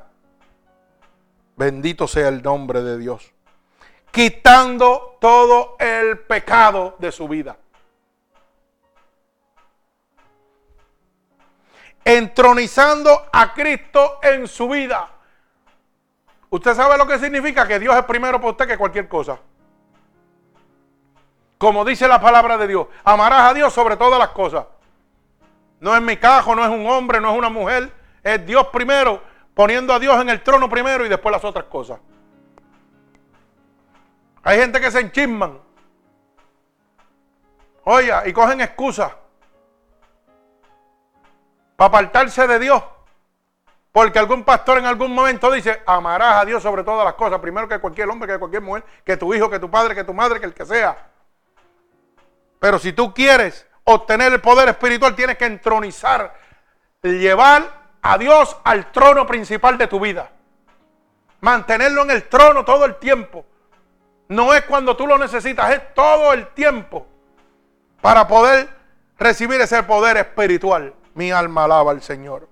Bendito 1.56 2.06
sea 2.06 2.28
el 2.28 2.42
nombre 2.42 2.82
de 2.82 2.98
Dios. 2.98 3.32
Quitando 4.10 5.16
todo 5.20 5.76
el 5.78 6.20
pecado 6.20 6.96
de 6.98 7.12
su 7.12 7.28
vida. 7.28 7.56
Entronizando 12.04 13.26
a 13.32 13.52
Cristo 13.52 14.18
en 14.22 14.48
su 14.48 14.68
vida. 14.68 15.10
Usted 16.50 16.74
sabe 16.74 16.96
lo 16.96 17.06
que 17.06 17.18
significa 17.18 17.66
que 17.68 17.78
Dios 17.78 17.94
es 17.94 18.04
primero 18.04 18.38
para 18.38 18.50
usted 18.52 18.66
que 18.66 18.78
cualquier 18.78 19.08
cosa. 19.08 19.38
Como 21.58 21.84
dice 21.84 22.08
la 22.08 22.20
palabra 22.20 22.56
de 22.56 22.68
Dios, 22.68 22.86
amarás 23.04 23.50
a 23.50 23.54
Dios 23.54 23.72
sobre 23.72 23.96
todas 23.96 24.18
las 24.18 24.28
cosas. 24.28 24.64
No 25.80 25.94
es 25.94 26.00
mi 26.00 26.16
cajo, 26.16 26.54
no 26.54 26.64
es 26.64 26.70
un 26.70 26.86
hombre, 26.86 27.20
no 27.20 27.32
es 27.32 27.38
una 27.38 27.50
mujer, 27.50 27.92
es 28.22 28.46
Dios 28.46 28.68
primero, 28.68 29.22
poniendo 29.54 29.92
a 29.92 29.98
Dios 29.98 30.20
en 30.20 30.28
el 30.28 30.42
trono 30.42 30.68
primero 30.68 31.04
y 31.04 31.08
después 31.08 31.32
las 31.32 31.44
otras 31.44 31.66
cosas. 31.66 31.98
Hay 34.42 34.58
gente 34.58 34.80
que 34.80 34.90
se 34.90 35.00
enchisman. 35.00 35.60
Oiga, 37.84 38.26
y 38.26 38.32
cogen 38.32 38.60
excusas 38.60 39.12
para 41.76 41.88
apartarse 41.88 42.46
de 42.46 42.58
Dios. 42.58 42.82
Porque 43.92 44.18
algún 44.18 44.44
pastor 44.44 44.78
en 44.78 44.84
algún 44.84 45.14
momento 45.14 45.50
dice, 45.50 45.82
amarás 45.86 46.42
a 46.42 46.44
Dios 46.44 46.62
sobre 46.62 46.84
todas 46.84 47.04
las 47.04 47.14
cosas, 47.14 47.40
primero 47.40 47.66
que 47.66 47.78
cualquier 47.78 48.08
hombre, 48.08 48.30
que 48.30 48.38
cualquier 48.38 48.62
mujer, 48.62 48.84
que 49.04 49.16
tu 49.16 49.32
hijo, 49.32 49.48
que 49.48 49.58
tu 49.58 49.70
padre, 49.70 49.94
que 49.94 50.04
tu 50.04 50.12
madre, 50.12 50.38
que 50.38 50.46
el 50.46 50.54
que 50.54 50.66
sea. 50.66 51.08
Pero 52.58 52.78
si 52.78 52.92
tú 52.92 53.14
quieres 53.14 53.66
obtener 53.84 54.32
el 54.32 54.40
poder 54.40 54.68
espiritual, 54.68 55.16
tienes 55.16 55.38
que 55.38 55.46
entronizar, 55.46 56.34
llevar 57.02 57.62
a 58.02 58.18
Dios 58.18 58.56
al 58.64 58.92
trono 58.92 59.26
principal 59.26 59.78
de 59.78 59.86
tu 59.86 59.98
vida. 59.98 60.30
Mantenerlo 61.40 62.02
en 62.02 62.10
el 62.10 62.28
trono 62.28 62.64
todo 62.64 62.84
el 62.84 62.96
tiempo. 62.96 63.46
No 64.28 64.52
es 64.54 64.62
cuando 64.62 64.96
tú 64.96 65.06
lo 65.06 65.18
necesitas, 65.18 65.70
es 65.70 65.94
todo 65.94 66.32
el 66.32 66.48
tiempo 66.48 67.06
para 68.00 68.28
poder 68.28 68.68
recibir 69.18 69.60
ese 69.60 69.82
poder 69.82 70.16
espiritual. 70.18 70.94
Mi 71.14 71.32
alma 71.32 71.64
alaba 71.64 71.90
al 71.90 72.02
Señor. 72.02 72.48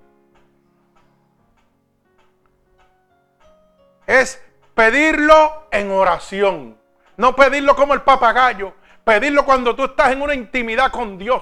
Es 4.07 4.43
pedirlo 4.75 5.69
en 5.71 5.91
oración. 5.91 6.79
No 7.17 7.35
pedirlo 7.37 7.75
como 7.77 7.95
el 7.95 8.03
papagayo, 8.03 8.75
Pedirlo 9.07 9.45
cuando 9.45 9.77
tú 9.77 9.85
estás 9.85 10.11
en 10.11 10.21
una 10.21 10.35
intimidad 10.35 10.91
con 10.91 11.17
Dios. 11.17 11.41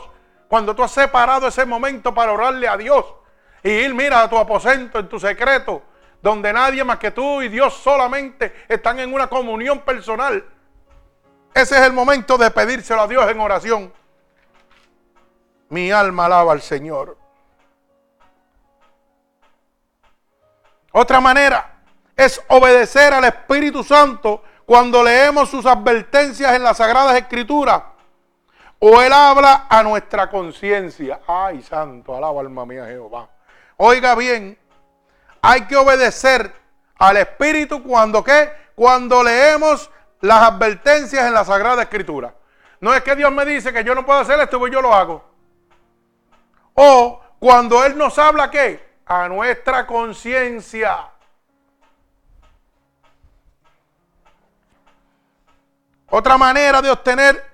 Cuando 0.48 0.76
tú 0.76 0.82
has 0.82 0.90
separado 0.90 1.48
ese 1.48 1.64
momento 1.64 2.12
para 2.12 2.30
orarle 2.30 2.68
a 2.68 2.76
Dios. 2.76 3.06
Y 3.62 3.70
ir, 3.70 3.94
mira, 3.94 4.22
a 4.22 4.28
tu 4.28 4.36
aposento, 4.36 4.98
en 4.98 5.08
tu 5.08 5.18
secreto. 5.18 5.82
Donde 6.24 6.54
nadie 6.54 6.82
más 6.84 6.98
que 6.98 7.10
tú 7.10 7.42
y 7.42 7.50
Dios 7.50 7.74
solamente 7.74 8.64
están 8.66 8.98
en 8.98 9.12
una 9.12 9.26
comunión 9.26 9.80
personal. 9.80 10.42
Ese 11.52 11.74
es 11.74 11.82
el 11.82 11.92
momento 11.92 12.38
de 12.38 12.50
pedírselo 12.50 13.02
a 13.02 13.06
Dios 13.06 13.30
en 13.30 13.38
oración. 13.38 13.92
Mi 15.68 15.92
alma 15.92 16.24
alaba 16.24 16.52
al 16.52 16.62
Señor. 16.62 17.18
Otra 20.92 21.20
manera 21.20 21.82
es 22.16 22.40
obedecer 22.48 23.12
al 23.12 23.24
Espíritu 23.24 23.84
Santo 23.84 24.42
cuando 24.64 25.02
leemos 25.02 25.50
sus 25.50 25.66
advertencias 25.66 26.54
en 26.54 26.62
las 26.62 26.78
Sagradas 26.78 27.16
Escrituras, 27.16 27.82
o 28.78 29.02
Él 29.02 29.12
habla 29.12 29.66
a 29.68 29.82
nuestra 29.82 30.30
conciencia. 30.30 31.20
Ay, 31.26 31.60
santo, 31.60 32.16
alaba 32.16 32.40
alma 32.40 32.64
mía 32.64 32.86
Jehová. 32.86 33.28
Oiga 33.76 34.14
bien, 34.14 34.56
hay 35.46 35.66
que 35.66 35.76
obedecer 35.76 36.50
al 36.96 37.18
Espíritu 37.18 37.82
cuando 37.82 38.24
qué? 38.24 38.50
Cuando 38.74 39.22
leemos 39.22 39.90
las 40.22 40.42
advertencias 40.42 41.26
en 41.26 41.34
la 41.34 41.44
Sagrada 41.44 41.82
Escritura. 41.82 42.34
No 42.80 42.94
es 42.94 43.02
que 43.02 43.14
Dios 43.14 43.30
me 43.30 43.44
dice 43.44 43.70
que 43.70 43.84
yo 43.84 43.94
no 43.94 44.06
puedo 44.06 44.20
hacer 44.20 44.40
esto, 44.40 44.58
pues 44.58 44.72
yo 44.72 44.80
lo 44.80 44.94
hago. 44.94 45.22
O 46.72 47.20
cuando 47.38 47.84
Él 47.84 47.98
nos 47.98 48.18
habla, 48.18 48.50
¿qué? 48.50 49.02
A 49.04 49.28
nuestra 49.28 49.86
conciencia. 49.86 51.10
Otra 56.08 56.38
manera 56.38 56.80
de 56.80 56.90
obtener 56.90 57.44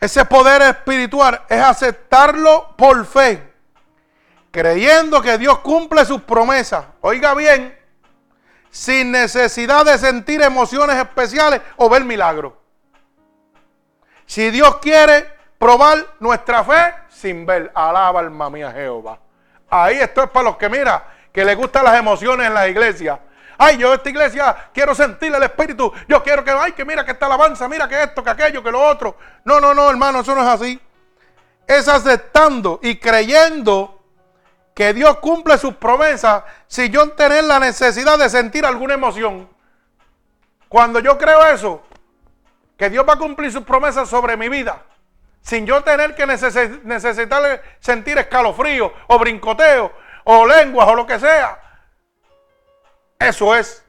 ese 0.00 0.24
poder 0.24 0.62
espiritual 0.62 1.42
es 1.50 1.60
aceptarlo 1.60 2.74
por 2.78 3.04
fe, 3.04 3.49
creyendo 4.50 5.22
que 5.22 5.38
Dios 5.38 5.58
cumple 5.60 6.04
sus 6.04 6.22
promesas. 6.22 6.84
Oiga 7.00 7.34
bien, 7.34 7.78
sin 8.70 9.10
necesidad 9.12 9.84
de 9.84 9.98
sentir 9.98 10.42
emociones 10.42 10.96
especiales 10.96 11.60
o 11.76 11.88
ver 11.88 12.04
milagros. 12.04 12.52
Si 14.26 14.50
Dios 14.50 14.76
quiere 14.76 15.26
probar 15.58 16.06
nuestra 16.20 16.64
fe 16.64 16.94
sin 17.08 17.44
ver, 17.44 17.70
alaba 17.74 18.20
alma 18.20 18.48
mía 18.48 18.72
Jehová. 18.72 19.18
Ahí 19.68 19.98
esto 19.98 20.22
es 20.22 20.30
para 20.30 20.44
los 20.44 20.56
que 20.56 20.68
mira, 20.68 21.04
que 21.32 21.44
le 21.44 21.54
gustan 21.54 21.84
las 21.84 21.98
emociones 21.98 22.46
en 22.46 22.54
la 22.54 22.68
iglesia. 22.68 23.20
Ay, 23.58 23.76
yo 23.76 23.92
esta 23.92 24.08
iglesia 24.08 24.70
quiero 24.72 24.94
sentir 24.94 25.34
el 25.34 25.42
Espíritu. 25.42 25.92
Yo 26.08 26.22
quiero 26.22 26.42
que, 26.42 26.50
ay, 26.50 26.72
que 26.72 26.84
mira 26.84 27.04
que 27.04 27.12
esta 27.12 27.26
alabanza, 27.26 27.68
mira 27.68 27.86
que 27.86 28.02
esto, 28.02 28.24
que 28.24 28.30
aquello, 28.30 28.62
que 28.62 28.70
lo 28.70 28.82
otro. 28.82 29.16
No, 29.44 29.60
no, 29.60 29.74
no, 29.74 29.90
hermano, 29.90 30.20
eso 30.20 30.34
no 30.34 30.40
es 30.40 30.48
así. 30.48 30.80
Es 31.66 31.86
aceptando 31.86 32.80
y 32.82 32.96
creyendo 32.96 33.99
que 34.74 34.94
Dios 34.94 35.18
cumple 35.18 35.58
sus 35.58 35.74
promesas 35.74 36.44
si 36.66 36.88
yo 36.90 37.10
tener 37.10 37.44
la 37.44 37.58
necesidad 37.58 38.18
de 38.18 38.28
sentir 38.28 38.64
alguna 38.64 38.94
emoción. 38.94 39.48
Cuando 40.68 41.00
yo 41.00 41.18
creo 41.18 41.44
eso, 41.46 41.82
que 42.76 42.88
Dios 42.88 43.04
va 43.06 43.14
a 43.14 43.18
cumplir 43.18 43.52
sus 43.52 43.64
promesas 43.64 44.08
sobre 44.08 44.36
mi 44.36 44.48
vida, 44.48 44.82
sin 45.42 45.66
yo 45.66 45.82
tener 45.82 46.14
que 46.14 46.26
necesitar 46.26 47.62
sentir 47.80 48.18
escalofrío 48.18 48.92
o 49.08 49.18
brincoteo 49.18 49.92
o 50.24 50.46
lenguas 50.46 50.88
o 50.88 50.94
lo 50.94 51.06
que 51.06 51.18
sea, 51.18 51.60
eso 53.18 53.54
es 53.54 53.84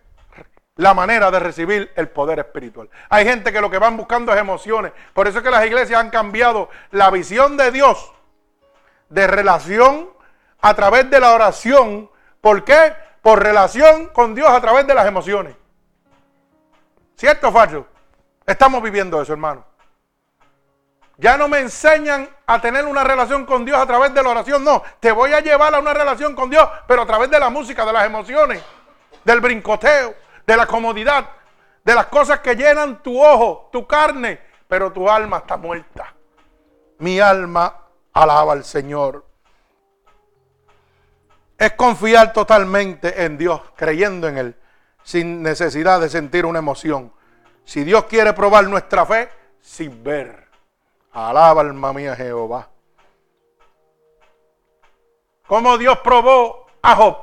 la 0.75 0.93
manera 0.93 1.29
de 1.29 1.39
recibir 1.39 1.91
el 1.95 2.09
poder 2.09 2.39
espiritual. 2.39 2.89
Hay 3.09 3.25
gente 3.25 3.53
que 3.53 3.61
lo 3.61 3.69
que 3.69 3.77
van 3.77 3.95
buscando 3.95 4.33
es 4.33 4.39
emociones. 4.39 4.91
Por 5.13 5.27
eso 5.27 5.37
es 5.37 5.43
que 5.43 5.51
las 5.51 5.65
iglesias 5.65 5.99
han 5.99 6.09
cambiado 6.09 6.69
la 6.89 7.11
visión 7.11 7.55
de 7.55 7.71
Dios 7.71 8.11
de 9.09 9.27
relación 9.27 10.09
a 10.61 10.73
través 10.73 11.09
de 11.09 11.19
la 11.19 11.33
oración. 11.33 12.09
¿Por 12.39 12.63
qué? 12.63 12.93
Por 13.21 13.41
relación 13.41 14.07
con 14.07 14.33
Dios 14.35 14.49
a 14.49 14.61
través 14.61 14.87
de 14.87 14.93
las 14.93 15.05
emociones. 15.05 15.55
¿Cierto 17.15 17.49
o 17.49 17.51
falso? 17.51 17.85
Estamos 18.45 18.81
viviendo 18.81 19.21
eso, 19.21 19.33
hermano. 19.33 19.65
Ya 21.17 21.37
no 21.37 21.47
me 21.47 21.59
enseñan 21.59 22.27
a 22.47 22.59
tener 22.59 22.85
una 22.85 23.03
relación 23.03 23.45
con 23.45 23.63
Dios 23.63 23.77
a 23.77 23.85
través 23.85 24.13
de 24.13 24.23
la 24.23 24.29
oración. 24.29 24.63
No, 24.63 24.81
te 24.99 25.11
voy 25.11 25.33
a 25.33 25.39
llevar 25.39 25.75
a 25.75 25.79
una 25.79 25.93
relación 25.93 26.35
con 26.35 26.49
Dios, 26.49 26.67
pero 26.87 27.03
a 27.03 27.05
través 27.05 27.29
de 27.29 27.39
la 27.39 27.49
música, 27.51 27.85
de 27.85 27.93
las 27.93 28.05
emociones 28.05 28.63
del 29.23 29.39
brincoteo, 29.39 30.15
de 30.45 30.57
la 30.57 30.65
comodidad, 30.65 31.29
de 31.83 31.95
las 31.95 32.07
cosas 32.07 32.39
que 32.39 32.55
llenan 32.55 33.01
tu 33.01 33.21
ojo, 33.21 33.69
tu 33.71 33.85
carne, 33.85 34.39
pero 34.67 34.91
tu 34.91 35.09
alma 35.09 35.37
está 35.37 35.57
muerta. 35.57 36.13
Mi 36.99 37.19
alma 37.19 37.75
alaba 38.13 38.53
al 38.53 38.63
Señor. 38.63 39.25
Es 41.61 41.73
confiar 41.73 42.33
totalmente 42.33 43.23
en 43.23 43.37
Dios, 43.37 43.61
creyendo 43.75 44.27
en 44.27 44.39
Él, 44.39 44.55
sin 45.03 45.43
necesidad 45.43 46.01
de 46.01 46.09
sentir 46.09 46.43
una 46.43 46.57
emoción. 46.57 47.13
Si 47.65 47.83
Dios 47.83 48.05
quiere 48.05 48.33
probar 48.33 48.67
nuestra 48.67 49.05
fe, 49.05 49.29
sin 49.59 50.03
ver. 50.03 50.47
Alaba 51.11 51.61
alma 51.61 51.93
mía 51.93 52.15
Jehová. 52.15 52.67
Como 55.45 55.77
Dios 55.77 55.99
probó 55.99 56.65
a 56.81 56.95
Job. 56.95 57.17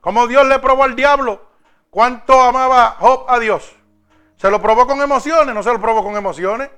Como 0.00 0.26
Dios 0.26 0.44
le 0.48 0.58
probó 0.58 0.82
al 0.82 0.96
diablo, 0.96 1.40
¿cuánto 1.90 2.40
amaba 2.40 2.96
Job 2.98 3.24
a 3.28 3.38
Dios? 3.38 3.72
¿Se 4.34 4.50
lo 4.50 4.60
probó 4.60 4.88
con 4.88 5.00
emociones? 5.00 5.54
¿No 5.54 5.62
se 5.62 5.72
lo 5.72 5.80
probó 5.80 6.02
con 6.02 6.16
emociones? 6.16 6.68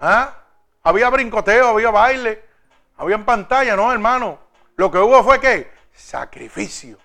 ¿Ah? 0.00 0.34
Había 0.82 1.08
brincoteo, 1.08 1.68
había 1.68 1.90
baile, 1.90 2.44
había 2.98 3.16
en 3.16 3.24
pantalla, 3.24 3.74
no, 3.74 3.90
hermano. 3.90 4.44
Lo 4.76 4.90
que 4.90 4.98
hubo 4.98 5.22
fue 5.24 5.40
qué? 5.40 5.72
Sacrificio. 5.92 6.98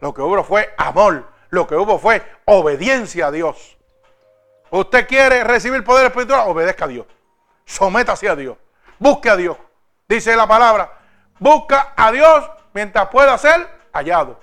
Lo 0.00 0.12
que 0.12 0.20
hubo 0.20 0.44
fue 0.44 0.74
amor. 0.76 1.28
Lo 1.50 1.66
que 1.66 1.74
hubo 1.74 1.98
fue 1.98 2.22
obediencia 2.44 3.26
a 3.26 3.30
Dios. 3.30 3.76
Usted 4.70 5.06
quiere 5.06 5.44
recibir 5.44 5.84
poder 5.84 6.06
espiritual, 6.06 6.48
obedezca 6.48 6.86
a 6.86 6.88
Dios. 6.88 7.06
Sométase 7.64 8.28
a 8.28 8.36
Dios. 8.36 8.56
Busque 8.98 9.28
a 9.28 9.36
Dios. 9.36 9.56
Dice 10.08 10.34
la 10.36 10.46
palabra, 10.46 10.98
busca 11.38 11.92
a 11.96 12.10
Dios 12.12 12.50
mientras 12.72 13.08
pueda 13.08 13.36
ser 13.38 13.68
hallado. 13.92 14.40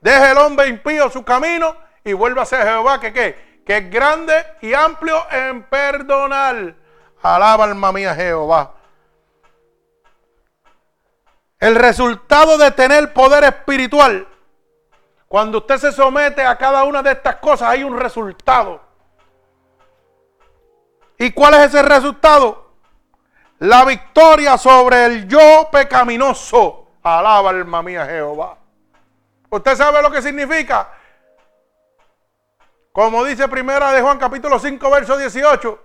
Deje 0.00 0.32
el 0.32 0.38
hombre 0.38 0.68
impío 0.68 1.10
su 1.10 1.24
camino 1.24 1.76
y 2.04 2.12
vuelva 2.12 2.42
a 2.42 2.46
ser 2.46 2.66
Jehová 2.66 3.00
que 3.00 3.12
qué? 3.12 3.62
Que 3.64 3.78
es 3.78 3.90
grande 3.90 4.44
y 4.60 4.74
amplio 4.74 5.24
en 5.30 5.62
perdonar. 5.64 6.74
Alaba 7.22 7.64
alma 7.64 7.92
mía 7.92 8.14
Jehová. 8.14 8.74
El 11.62 11.76
resultado 11.76 12.58
de 12.58 12.72
tener 12.72 13.12
poder 13.12 13.44
espiritual, 13.44 14.26
cuando 15.28 15.58
usted 15.58 15.78
se 15.78 15.92
somete 15.92 16.42
a 16.44 16.58
cada 16.58 16.82
una 16.82 17.04
de 17.04 17.12
estas 17.12 17.36
cosas, 17.36 17.68
hay 17.68 17.84
un 17.84 17.96
resultado. 17.96 18.80
¿Y 21.18 21.30
cuál 21.30 21.54
es 21.54 21.66
ese 21.66 21.80
resultado? 21.84 22.72
La 23.60 23.84
victoria 23.84 24.58
sobre 24.58 25.06
el 25.06 25.28
yo 25.28 25.68
pecaminoso. 25.70 26.88
Alaba 27.00 27.50
alma 27.50 27.80
mía 27.80 28.06
Jehová. 28.06 28.58
¿Usted 29.48 29.76
sabe 29.76 30.02
lo 30.02 30.10
que 30.10 30.20
significa? 30.20 30.90
Como 32.90 33.22
dice 33.22 33.46
primera 33.46 33.92
de 33.92 34.02
Juan 34.02 34.18
capítulo 34.18 34.58
5 34.58 34.90
verso 34.90 35.16
18, 35.16 35.80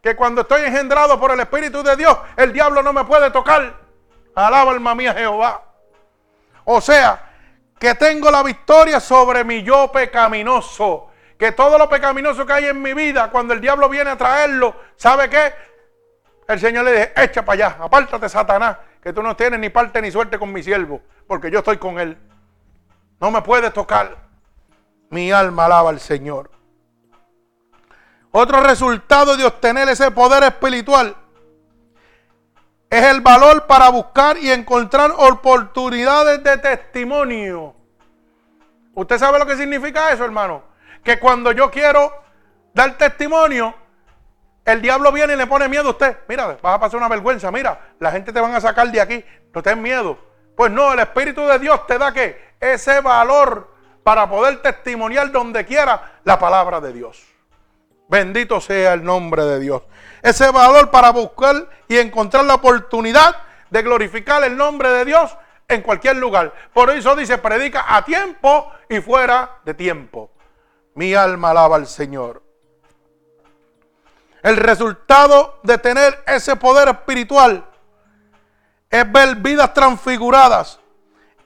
que 0.00 0.16
cuando 0.16 0.40
estoy 0.40 0.62
engendrado 0.62 1.20
por 1.20 1.30
el 1.30 1.40
Espíritu 1.40 1.82
de 1.82 1.94
Dios, 1.94 2.16
el 2.38 2.54
diablo 2.54 2.82
no 2.82 2.94
me 2.94 3.04
puede 3.04 3.30
tocar. 3.30 3.79
Alaba 4.46 4.72
alma 4.72 4.94
mía 4.94 5.14
Jehová. 5.14 5.62
O 6.64 6.80
sea, 6.80 7.30
que 7.78 7.94
tengo 7.94 8.30
la 8.30 8.42
victoria 8.42 9.00
sobre 9.00 9.44
mi 9.44 9.62
yo 9.62 9.90
pecaminoso 9.90 11.10
que 11.40 11.52
todo 11.52 11.78
lo 11.78 11.88
pecaminoso 11.88 12.44
que 12.44 12.52
hay 12.52 12.66
en 12.66 12.82
mi 12.82 12.92
vida, 12.92 13.30
cuando 13.30 13.54
el 13.54 13.62
diablo 13.62 13.88
viene 13.88 14.10
a 14.10 14.18
traerlo, 14.18 14.76
¿sabe 14.96 15.30
qué? 15.30 15.54
El 16.46 16.60
Señor 16.60 16.84
le 16.84 16.90
dice, 16.92 17.12
echa 17.16 17.42
para 17.42 17.68
allá, 17.68 17.76
apártate 17.82 18.28
Satanás, 18.28 18.76
que 19.02 19.14
tú 19.14 19.22
no 19.22 19.34
tienes 19.34 19.58
ni 19.58 19.70
parte 19.70 20.02
ni 20.02 20.10
suerte 20.10 20.38
con 20.38 20.52
mi 20.52 20.62
siervo, 20.62 21.00
porque 21.26 21.50
yo 21.50 21.60
estoy 21.60 21.78
con 21.78 21.98
él. 21.98 22.18
No 23.20 23.30
me 23.30 23.40
puedes 23.40 23.72
tocar. 23.72 24.18
Mi 25.08 25.32
alma 25.32 25.64
alaba 25.64 25.88
al 25.88 25.98
Señor. 25.98 26.50
Otro 28.32 28.60
resultado 28.60 29.34
de 29.34 29.46
obtener 29.46 29.88
ese 29.88 30.10
poder 30.10 30.42
espiritual 30.42 31.16
es 32.90 33.04
el 33.04 33.20
valor 33.20 33.66
para 33.66 33.88
buscar 33.88 34.36
y 34.36 34.50
encontrar 34.50 35.12
oportunidades 35.16 36.42
de 36.42 36.58
testimonio. 36.58 37.74
¿Usted 38.94 39.18
sabe 39.18 39.38
lo 39.38 39.46
que 39.46 39.56
significa 39.56 40.12
eso, 40.12 40.24
hermano? 40.24 40.70
que 41.02 41.18
cuando 41.18 41.52
yo 41.52 41.70
quiero 41.70 42.12
dar 42.74 42.96
testimonio, 42.96 43.74
el 44.64 44.82
diablo 44.82 45.10
viene 45.12 45.32
y 45.32 45.36
le 45.36 45.46
pone 45.46 45.68
miedo 45.68 45.88
a 45.88 45.92
usted. 45.92 46.18
Mira, 46.28 46.58
vas 46.60 46.74
a 46.74 46.80
pasar 46.80 46.98
una 46.98 47.08
vergüenza. 47.08 47.50
Mira, 47.50 47.92
la 47.98 48.12
gente 48.12 48.32
te 48.32 48.40
van 48.40 48.54
a 48.54 48.60
sacar 48.60 48.90
de 48.90 49.00
aquí. 49.00 49.24
No 49.54 49.62
ten 49.62 49.80
miedo. 49.80 50.18
Pues 50.56 50.70
no, 50.70 50.92
el 50.92 50.98
Espíritu 51.00 51.46
de 51.46 51.58
Dios 51.58 51.86
te 51.86 51.98
da 51.98 52.12
que 52.12 52.54
ese 52.60 53.00
valor 53.00 53.74
para 54.02 54.28
poder 54.28 54.60
testimoniar 54.62 55.30
donde 55.30 55.64
quiera 55.64 56.20
la 56.24 56.38
palabra 56.38 56.80
de 56.80 56.92
Dios. 56.92 57.26
Bendito 58.10 58.60
sea 58.60 58.94
el 58.94 59.04
nombre 59.04 59.44
de 59.44 59.60
Dios. 59.60 59.82
Ese 60.20 60.50
valor 60.50 60.90
para 60.90 61.10
buscar 61.10 61.70
y 61.86 61.96
encontrar 61.96 62.44
la 62.44 62.54
oportunidad 62.54 63.36
de 63.70 63.82
glorificar 63.82 64.42
el 64.42 64.56
nombre 64.56 64.90
de 64.90 65.04
Dios 65.04 65.36
en 65.68 65.80
cualquier 65.80 66.16
lugar. 66.16 66.52
Por 66.72 66.90
eso 66.90 67.14
dice, 67.14 67.38
predica 67.38 67.84
a 67.86 68.04
tiempo 68.04 68.68
y 68.88 69.00
fuera 69.00 69.58
de 69.64 69.74
tiempo. 69.74 70.32
Mi 70.96 71.14
alma 71.14 71.50
alaba 71.52 71.76
al 71.76 71.86
Señor. 71.86 72.42
El 74.42 74.56
resultado 74.56 75.60
de 75.62 75.78
tener 75.78 76.24
ese 76.26 76.56
poder 76.56 76.88
espiritual 76.88 77.64
es 78.90 79.12
ver 79.12 79.36
vidas 79.36 79.72
transfiguradas 79.72 80.80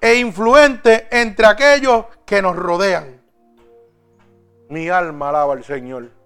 e 0.01 0.15
influentes 0.15 1.05
entre 1.11 1.45
aquellos 1.45 2.07
que 2.25 2.41
nos 2.41 2.57
rodean. 2.57 3.21
Mi 4.71 4.89
alma 4.89 5.29
alaba 5.29 5.53
al 5.53 5.63
Señor. 5.63 6.24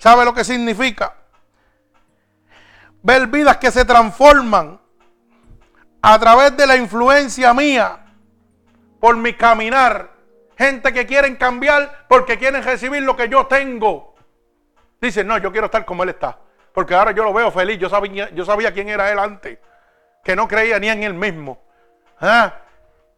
¿Sabe 0.00 0.24
lo 0.24 0.34
que 0.34 0.42
significa? 0.42 1.14
Ver 3.02 3.28
vidas 3.28 3.58
que 3.58 3.70
se 3.70 3.84
transforman 3.84 4.80
a 6.02 6.18
través 6.18 6.56
de 6.56 6.66
la 6.66 6.76
influencia 6.76 7.54
mía 7.54 8.06
por 8.98 9.16
mi 9.16 9.34
caminar 9.34 10.10
Gente 10.60 10.92
que 10.92 11.06
quieren 11.06 11.36
cambiar 11.36 12.04
porque 12.06 12.36
quieren 12.36 12.62
recibir 12.62 13.02
lo 13.02 13.16
que 13.16 13.30
yo 13.30 13.46
tengo. 13.46 14.14
Dicen, 15.00 15.26
no, 15.26 15.38
yo 15.38 15.50
quiero 15.50 15.68
estar 15.68 15.86
como 15.86 16.02
Él 16.02 16.10
está. 16.10 16.38
Porque 16.74 16.94
ahora 16.94 17.12
yo 17.12 17.24
lo 17.24 17.32
veo 17.32 17.50
feliz. 17.50 17.78
Yo 17.78 17.88
sabía, 17.88 18.28
yo 18.34 18.44
sabía 18.44 18.70
quién 18.70 18.90
era 18.90 19.10
Él 19.10 19.18
antes. 19.18 19.58
Que 20.22 20.36
no 20.36 20.46
creía 20.46 20.78
ni 20.78 20.90
en 20.90 21.02
Él 21.02 21.14
mismo. 21.14 21.64
¿Ah? 22.20 22.56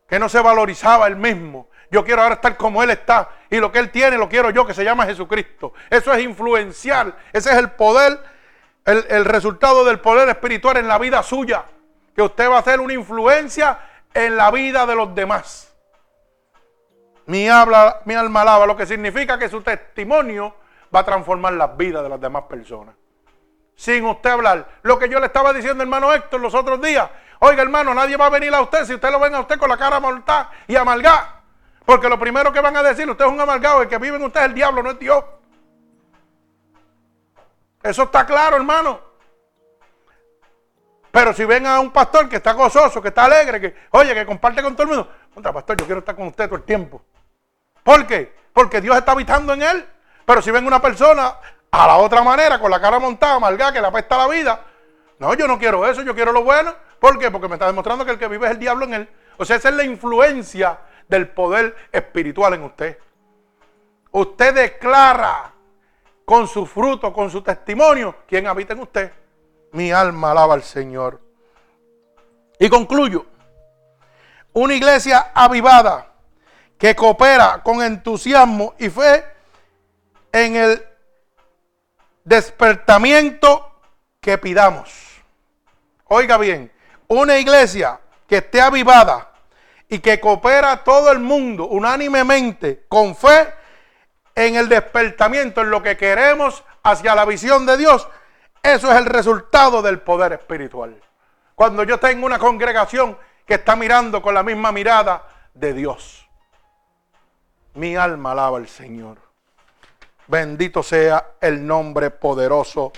Que 0.06 0.20
no 0.20 0.28
se 0.28 0.38
valorizaba 0.38 1.08
Él 1.08 1.16
mismo. 1.16 1.68
Yo 1.92 2.02
quiero 2.02 2.22
ahora 2.22 2.36
estar 2.36 2.56
como 2.56 2.82
Él 2.82 2.88
está. 2.88 3.28
Y 3.50 3.58
lo 3.58 3.70
que 3.70 3.78
Él 3.78 3.90
tiene 3.90 4.16
lo 4.16 4.26
quiero 4.26 4.48
yo, 4.48 4.66
que 4.66 4.72
se 4.72 4.82
llama 4.82 5.04
Jesucristo. 5.04 5.74
Eso 5.90 6.10
es 6.14 6.22
influenciar. 6.22 7.14
Ese 7.34 7.50
es 7.50 7.56
el 7.58 7.70
poder, 7.72 8.18
el, 8.86 9.26
resultado 9.26 9.84
del 9.84 10.00
poder 10.00 10.26
espiritual 10.30 10.78
en 10.78 10.88
la 10.88 10.96
vida 10.96 11.22
suya. 11.22 11.66
Que 12.16 12.22
usted 12.22 12.50
va 12.50 12.56
a 12.56 12.60
hacer 12.60 12.80
una 12.80 12.94
influencia 12.94 13.78
en 14.14 14.38
la 14.38 14.50
vida 14.50 14.86
de 14.86 14.94
los 14.94 15.14
demás. 15.14 15.70
Mi, 17.26 17.46
habla, 17.50 18.00
mi 18.06 18.14
alma 18.14 18.40
alaba, 18.40 18.64
lo 18.64 18.74
que 18.74 18.86
significa 18.86 19.38
que 19.38 19.50
su 19.50 19.60
testimonio 19.60 20.56
va 20.94 21.00
a 21.00 21.04
transformar 21.04 21.52
las 21.52 21.76
vidas 21.76 22.02
de 22.02 22.08
las 22.08 22.20
demás 22.20 22.44
personas. 22.44 22.94
Sin 23.76 24.06
usted 24.06 24.30
hablar. 24.30 24.66
Lo 24.80 24.98
que 24.98 25.10
yo 25.10 25.20
le 25.20 25.26
estaba 25.26 25.52
diciendo, 25.52 25.82
hermano 25.82 26.10
Héctor, 26.14 26.40
los 26.40 26.54
otros 26.54 26.80
días. 26.80 27.06
Oiga, 27.40 27.60
hermano, 27.60 27.92
nadie 27.92 28.16
va 28.16 28.26
a 28.26 28.30
venir 28.30 28.54
a 28.54 28.62
usted 28.62 28.86
si 28.86 28.94
usted 28.94 29.10
lo 29.10 29.20
ven 29.20 29.34
a 29.34 29.40
usted 29.40 29.58
con 29.58 29.68
la 29.68 29.76
cara 29.76 30.00
mortal 30.00 30.48
y 30.66 30.74
amargada. 30.74 31.41
Porque 31.84 32.08
lo 32.08 32.18
primero 32.18 32.52
que 32.52 32.60
van 32.60 32.76
a 32.76 32.82
decir, 32.82 33.08
usted 33.08 33.24
es 33.24 33.30
un 33.30 33.40
amargado, 33.40 33.82
el 33.82 33.88
que 33.88 33.98
vive 33.98 34.16
en 34.16 34.24
usted 34.24 34.40
es 34.40 34.46
el 34.46 34.54
diablo, 34.54 34.82
no 34.82 34.90
es 34.90 34.98
Dios. 34.98 35.24
Eso 37.82 38.04
está 38.04 38.24
claro, 38.24 38.56
hermano. 38.56 39.00
Pero 41.10 41.34
si 41.34 41.44
ven 41.44 41.66
a 41.66 41.80
un 41.80 41.90
pastor 41.90 42.28
que 42.28 42.36
está 42.36 42.52
gozoso, 42.52 43.02
que 43.02 43.08
está 43.08 43.24
alegre, 43.24 43.60
que, 43.60 43.74
oye, 43.90 44.14
que 44.14 44.24
comparte 44.24 44.62
con 44.62 44.74
todo 44.74 44.84
el 44.84 44.88
mundo, 44.88 45.12
contra 45.34 45.52
pastor, 45.52 45.76
yo 45.76 45.84
quiero 45.84 45.98
estar 45.98 46.16
con 46.16 46.28
usted 46.28 46.46
todo 46.46 46.56
el 46.56 46.62
tiempo. 46.62 47.02
¿Por 47.82 48.06
qué? 48.06 48.34
Porque 48.52 48.80
Dios 48.80 48.96
está 48.96 49.12
habitando 49.12 49.52
en 49.52 49.62
él. 49.62 49.86
Pero 50.24 50.40
si 50.40 50.50
ven 50.50 50.66
una 50.66 50.80
persona 50.80 51.34
a 51.70 51.86
la 51.86 51.96
otra 51.96 52.22
manera, 52.22 52.58
con 52.58 52.70
la 52.70 52.80
cara 52.80 52.98
montada, 52.98 53.34
amargada, 53.34 53.72
que 53.72 53.80
le 53.80 53.88
apesta 53.88 54.16
la 54.16 54.28
vida, 54.28 54.64
no, 55.18 55.34
yo 55.34 55.46
no 55.46 55.58
quiero 55.58 55.86
eso, 55.86 56.02
yo 56.02 56.14
quiero 56.14 56.32
lo 56.32 56.44
bueno. 56.44 56.74
¿Por 56.98 57.18
qué? 57.18 57.30
Porque 57.30 57.48
me 57.48 57.56
está 57.56 57.66
demostrando 57.66 58.04
que 58.04 58.12
el 58.12 58.18
que 58.18 58.28
vive 58.28 58.46
es 58.46 58.52
el 58.52 58.58
diablo 58.58 58.84
en 58.86 58.94
él. 58.94 59.08
O 59.36 59.44
sea, 59.44 59.56
esa 59.56 59.68
es 59.68 59.74
la 59.74 59.84
influencia 59.84 60.78
del 61.12 61.28
poder 61.28 61.76
espiritual 61.92 62.54
en 62.54 62.62
usted. 62.62 62.98
Usted 64.12 64.54
declara 64.54 65.52
con 66.24 66.48
su 66.48 66.64
fruto, 66.64 67.12
con 67.12 67.30
su 67.30 67.42
testimonio, 67.42 68.16
quién 68.26 68.46
habita 68.46 68.72
en 68.72 68.80
usted. 68.80 69.12
Mi 69.72 69.92
alma 69.92 70.30
alaba 70.30 70.54
al 70.54 70.62
Señor. 70.62 71.20
Y 72.58 72.68
concluyo. 72.70 73.26
Una 74.54 74.74
iglesia 74.74 75.32
avivada 75.34 76.12
que 76.78 76.96
coopera 76.96 77.62
con 77.62 77.82
entusiasmo 77.82 78.74
y 78.78 78.88
fe 78.88 79.24
en 80.32 80.56
el 80.56 80.86
despertamiento 82.24 83.70
que 84.20 84.38
pidamos. 84.38 85.22
Oiga 86.06 86.38
bien, 86.38 86.72
una 87.08 87.36
iglesia 87.36 88.00
que 88.26 88.38
esté 88.38 88.60
avivada 88.62 89.31
y 89.92 89.98
que 89.98 90.18
coopera 90.18 90.82
todo 90.84 91.12
el 91.12 91.18
mundo 91.18 91.66
unánimemente 91.66 92.86
con 92.88 93.14
fe 93.14 93.52
en 94.34 94.56
el 94.56 94.66
despertamiento, 94.66 95.60
en 95.60 95.68
lo 95.68 95.82
que 95.82 95.98
queremos 95.98 96.64
hacia 96.82 97.14
la 97.14 97.26
visión 97.26 97.66
de 97.66 97.76
Dios, 97.76 98.08
eso 98.62 98.90
es 98.90 98.96
el 98.96 99.04
resultado 99.04 99.82
del 99.82 100.00
poder 100.00 100.32
espiritual. 100.32 100.98
Cuando 101.54 101.84
yo 101.84 102.00
tengo 102.00 102.24
una 102.24 102.38
congregación 102.38 103.18
que 103.44 103.56
está 103.56 103.76
mirando 103.76 104.22
con 104.22 104.32
la 104.32 104.42
misma 104.42 104.72
mirada 104.72 105.28
de 105.52 105.74
Dios. 105.74 106.26
Mi 107.74 107.94
alma 107.94 108.32
alaba 108.32 108.56
al 108.56 108.68
Señor. 108.68 109.18
Bendito 110.26 110.82
sea 110.82 111.32
el 111.38 111.66
nombre 111.66 112.08
poderoso 112.08 112.94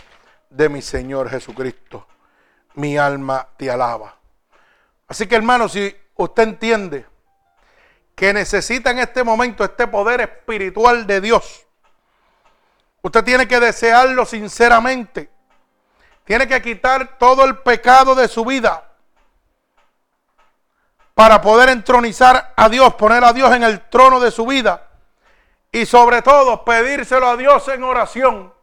de 0.48 0.68
mi 0.68 0.80
Señor 0.80 1.28
Jesucristo. 1.28 2.06
Mi 2.74 2.96
alma 2.96 3.48
te 3.56 3.68
alaba. 3.68 4.14
Así 5.08 5.26
que 5.26 5.34
hermano, 5.34 5.68
si 5.68 6.03
usted 6.16 6.43
entiende 6.43 7.07
que 8.15 8.32
necesita 8.32 8.91
en 8.91 9.01
este 9.01 9.24
momento 9.24 9.65
este 9.65 9.86
poder 9.86 10.20
espiritual 10.20 11.07
de 11.07 11.20
Dios, 11.20 11.66
usted 13.03 13.24
tiene 13.24 13.49
que 13.49 13.61
desearlo 13.61 14.24
sinceramente. 14.24 15.31
Tiene 16.24 16.49
que 16.49 16.62
quitar 16.62 17.19
todo 17.19 17.45
el 17.45 17.59
pecado 17.59 18.15
de 18.15 18.28
su 18.28 18.45
vida 18.45 18.91
para 21.15 21.41
poder 21.41 21.69
entronizar 21.69 22.55
a 22.57 22.69
Dios, 22.69 22.95
poner 22.95 23.23
a 23.24 23.32
Dios 23.32 23.55
en 23.55 23.62
el 23.62 23.89
trono 23.89 24.19
de 24.19 24.32
su 24.32 24.45
vida 24.47 24.89
Y 25.70 25.86
sobre 25.86 26.23
todo 26.23 26.65
pedírselo 26.65 27.28
a 27.28 27.36
Dios 27.36 27.69
en 27.69 27.85
oración. 27.85 28.55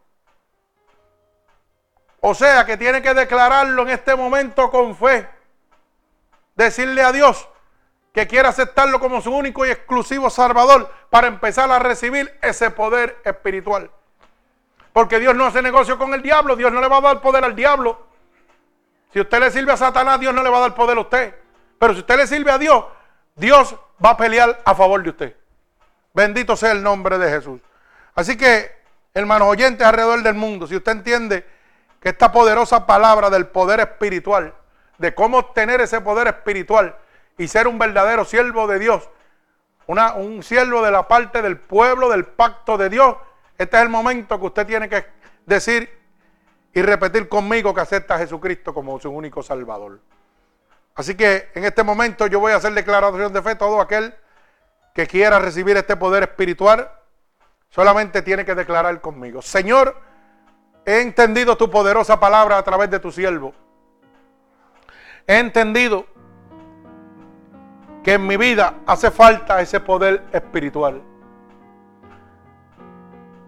O 2.20 2.34
sea 2.34 2.66
que 2.66 2.78
tiene 2.78 3.02
que 3.02 3.14
declararlo 3.14 3.84
en 3.84 3.90
este 3.90 4.16
momento 4.16 4.70
con 4.70 4.96
fe. 4.96 5.28
Decirle 6.56 7.02
a 7.02 7.12
Dios 7.12 7.48
que 8.14 8.28
quiere 8.28 8.48
aceptarlo 8.48 9.00
como 9.00 9.22
su 9.22 9.34
único 9.34 9.66
y 9.66 9.72
exclusivo 9.72 10.30
Salvador 10.30 10.92
para 11.10 11.28
empezar 11.28 11.72
a 11.72 11.80
recibir 11.80 12.38
ese 12.42 12.70
poder 12.72 13.22
espiritual. 13.24 13.90
Porque 14.94 15.20
Dios 15.20 15.36
no 15.36 15.46
hace 15.46 15.62
negocio 15.62 15.98
con 15.98 16.14
el 16.14 16.22
diablo, 16.22 16.56
Dios 16.56 16.72
no 16.72 16.82
le 16.82 16.88
va 16.88 16.98
a 16.98 17.02
dar 17.02 17.22
poder 17.22 17.46
al 17.46 17.56
diablo. 17.56 18.08
Si 19.14 19.20
usted 19.20 19.40
le 19.40 19.52
sirve 19.52 19.72
a 19.72 19.78
Satanás, 19.78 20.20
Dios 20.20 20.34
no 20.34 20.44
le 20.44 20.50
va 20.50 20.58
a 20.58 20.62
dar 20.62 20.76
poder 20.76 20.98
a 20.98 21.02
usted. 21.02 21.36
Pero 21.80 21.94
si 21.94 22.00
usted 22.00 22.18
le 22.18 22.28
sirve 22.28 22.52
a 22.52 22.58
Dios, 22.58 22.86
Dios 23.36 23.76
va 24.04 24.12
a 24.12 24.18
pelear 24.18 24.62
a 24.66 24.76
favor 24.76 25.02
de 25.04 25.10
usted. 25.10 25.36
Bendito 26.14 26.56
sea 26.56 26.72
el 26.72 26.84
nombre 26.84 27.18
de 27.18 27.30
Jesús. 27.30 27.62
Así 28.14 28.38
que, 28.38 28.72
hermanos 29.14 29.48
oyentes 29.48 29.86
alrededor 29.88 30.22
del 30.22 30.36
mundo, 30.36 30.68
si 30.68 30.76
usted 30.76 30.92
entiende 30.92 31.46
que 32.02 32.10
esta 32.10 32.32
poderosa 32.32 32.86
palabra 32.86 33.30
del 33.30 33.48
poder 33.48 33.80
espiritual, 33.80 34.54
de 35.02 35.14
cómo 35.14 35.40
obtener 35.40 35.82
ese 35.82 36.00
poder 36.00 36.28
espiritual 36.28 36.96
y 37.38 37.48
ser 37.48 37.68
un 37.68 37.78
verdadero 37.78 38.24
siervo 38.24 38.68
de 38.68 38.80
Dios, 38.80 39.10
una, 39.88 40.14
un 40.14 40.44
siervo 40.44 40.82
de 40.82 40.92
la 40.92 41.08
parte 41.08 41.42
del 41.42 41.58
pueblo, 41.58 42.10
del 42.10 42.26
pacto 42.26 42.78
de 42.78 42.90
Dios, 42.90 43.18
este 43.58 43.78
es 43.78 43.84
el 43.84 43.90
momento 43.90 44.40
que 44.40 44.46
usted 44.46 44.66
tiene 44.66 44.88
que 44.88 45.06
decir 45.46 45.90
y 46.74 46.82
repetir 46.82 47.28
conmigo 47.28 47.74
que 47.74 47.82
acepta 47.82 48.16
a 48.16 48.20
Jesucristo 48.20 48.74
como 48.74 49.00
su 49.00 49.10
único 49.10 49.44
Salvador. 49.44 50.00
Así 50.96 51.16
que 51.16 51.50
en 51.54 51.66
este 51.66 51.84
momento 51.84 52.28
yo 52.28 52.40
voy 52.40 52.54
a 52.54 52.58
hacer 52.58 52.74
declaración 52.74 53.34
de 53.34 53.42
fe. 53.42 53.56
Todo 53.56 53.82
aquel 53.82 54.14
que 54.94 55.08
quiera 55.08 55.40
recibir 55.40 55.78
este 55.78 55.96
poder 55.96 56.24
espiritual 56.24 56.92
solamente 57.70 58.22
tiene 58.22 58.46
que 58.46 58.56
declarar 58.56 59.00
conmigo. 59.02 59.42
Señor, 59.42 59.96
he 60.86 61.02
entendido 61.02 61.58
tu 61.58 61.70
poderosa 61.70 62.20
palabra 62.20 62.58
a 62.58 62.64
través 62.64 62.90
de 62.90 63.00
tu 63.00 63.12
siervo. 63.12 63.54
He 65.28 65.40
entendido 65.40 66.06
que 68.04 68.14
en 68.14 68.26
mi 68.26 68.38
vida 68.38 68.76
hace 68.86 69.12
falta 69.12 69.62
ese 69.62 69.80
poder 69.80 70.24
espiritual. 70.32 71.02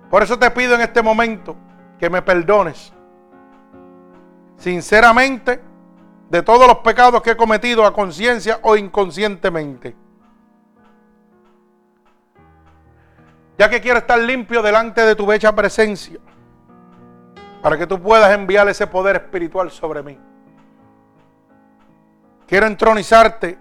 Por 0.09 0.21
eso 0.21 0.37
te 0.37 0.49
pido 0.51 0.75
en 0.75 0.81
este 0.81 1.01
momento 1.01 1.55
que 1.97 2.09
me 2.09 2.21
perdones 2.21 2.93
sinceramente 4.57 5.59
de 6.29 6.41
todos 6.41 6.67
los 6.67 6.77
pecados 6.79 7.21
que 7.21 7.31
he 7.31 7.37
cometido 7.37 7.85
a 7.85 7.93
conciencia 7.93 8.59
o 8.61 8.75
inconscientemente. 8.75 9.95
Ya 13.57 13.69
que 13.69 13.81
quiero 13.81 13.99
estar 13.99 14.17
limpio 14.19 14.61
delante 14.61 15.01
de 15.01 15.15
tu 15.15 15.25
bella 15.25 15.53
presencia, 15.53 16.19
para 17.61 17.77
que 17.77 17.85
tú 17.85 18.01
puedas 18.01 18.33
enviar 18.33 18.67
ese 18.67 18.87
poder 18.87 19.15
espiritual 19.15 19.69
sobre 19.69 20.01
mí. 20.01 20.17
Quiero 22.53 22.67
entronizarte 22.67 23.57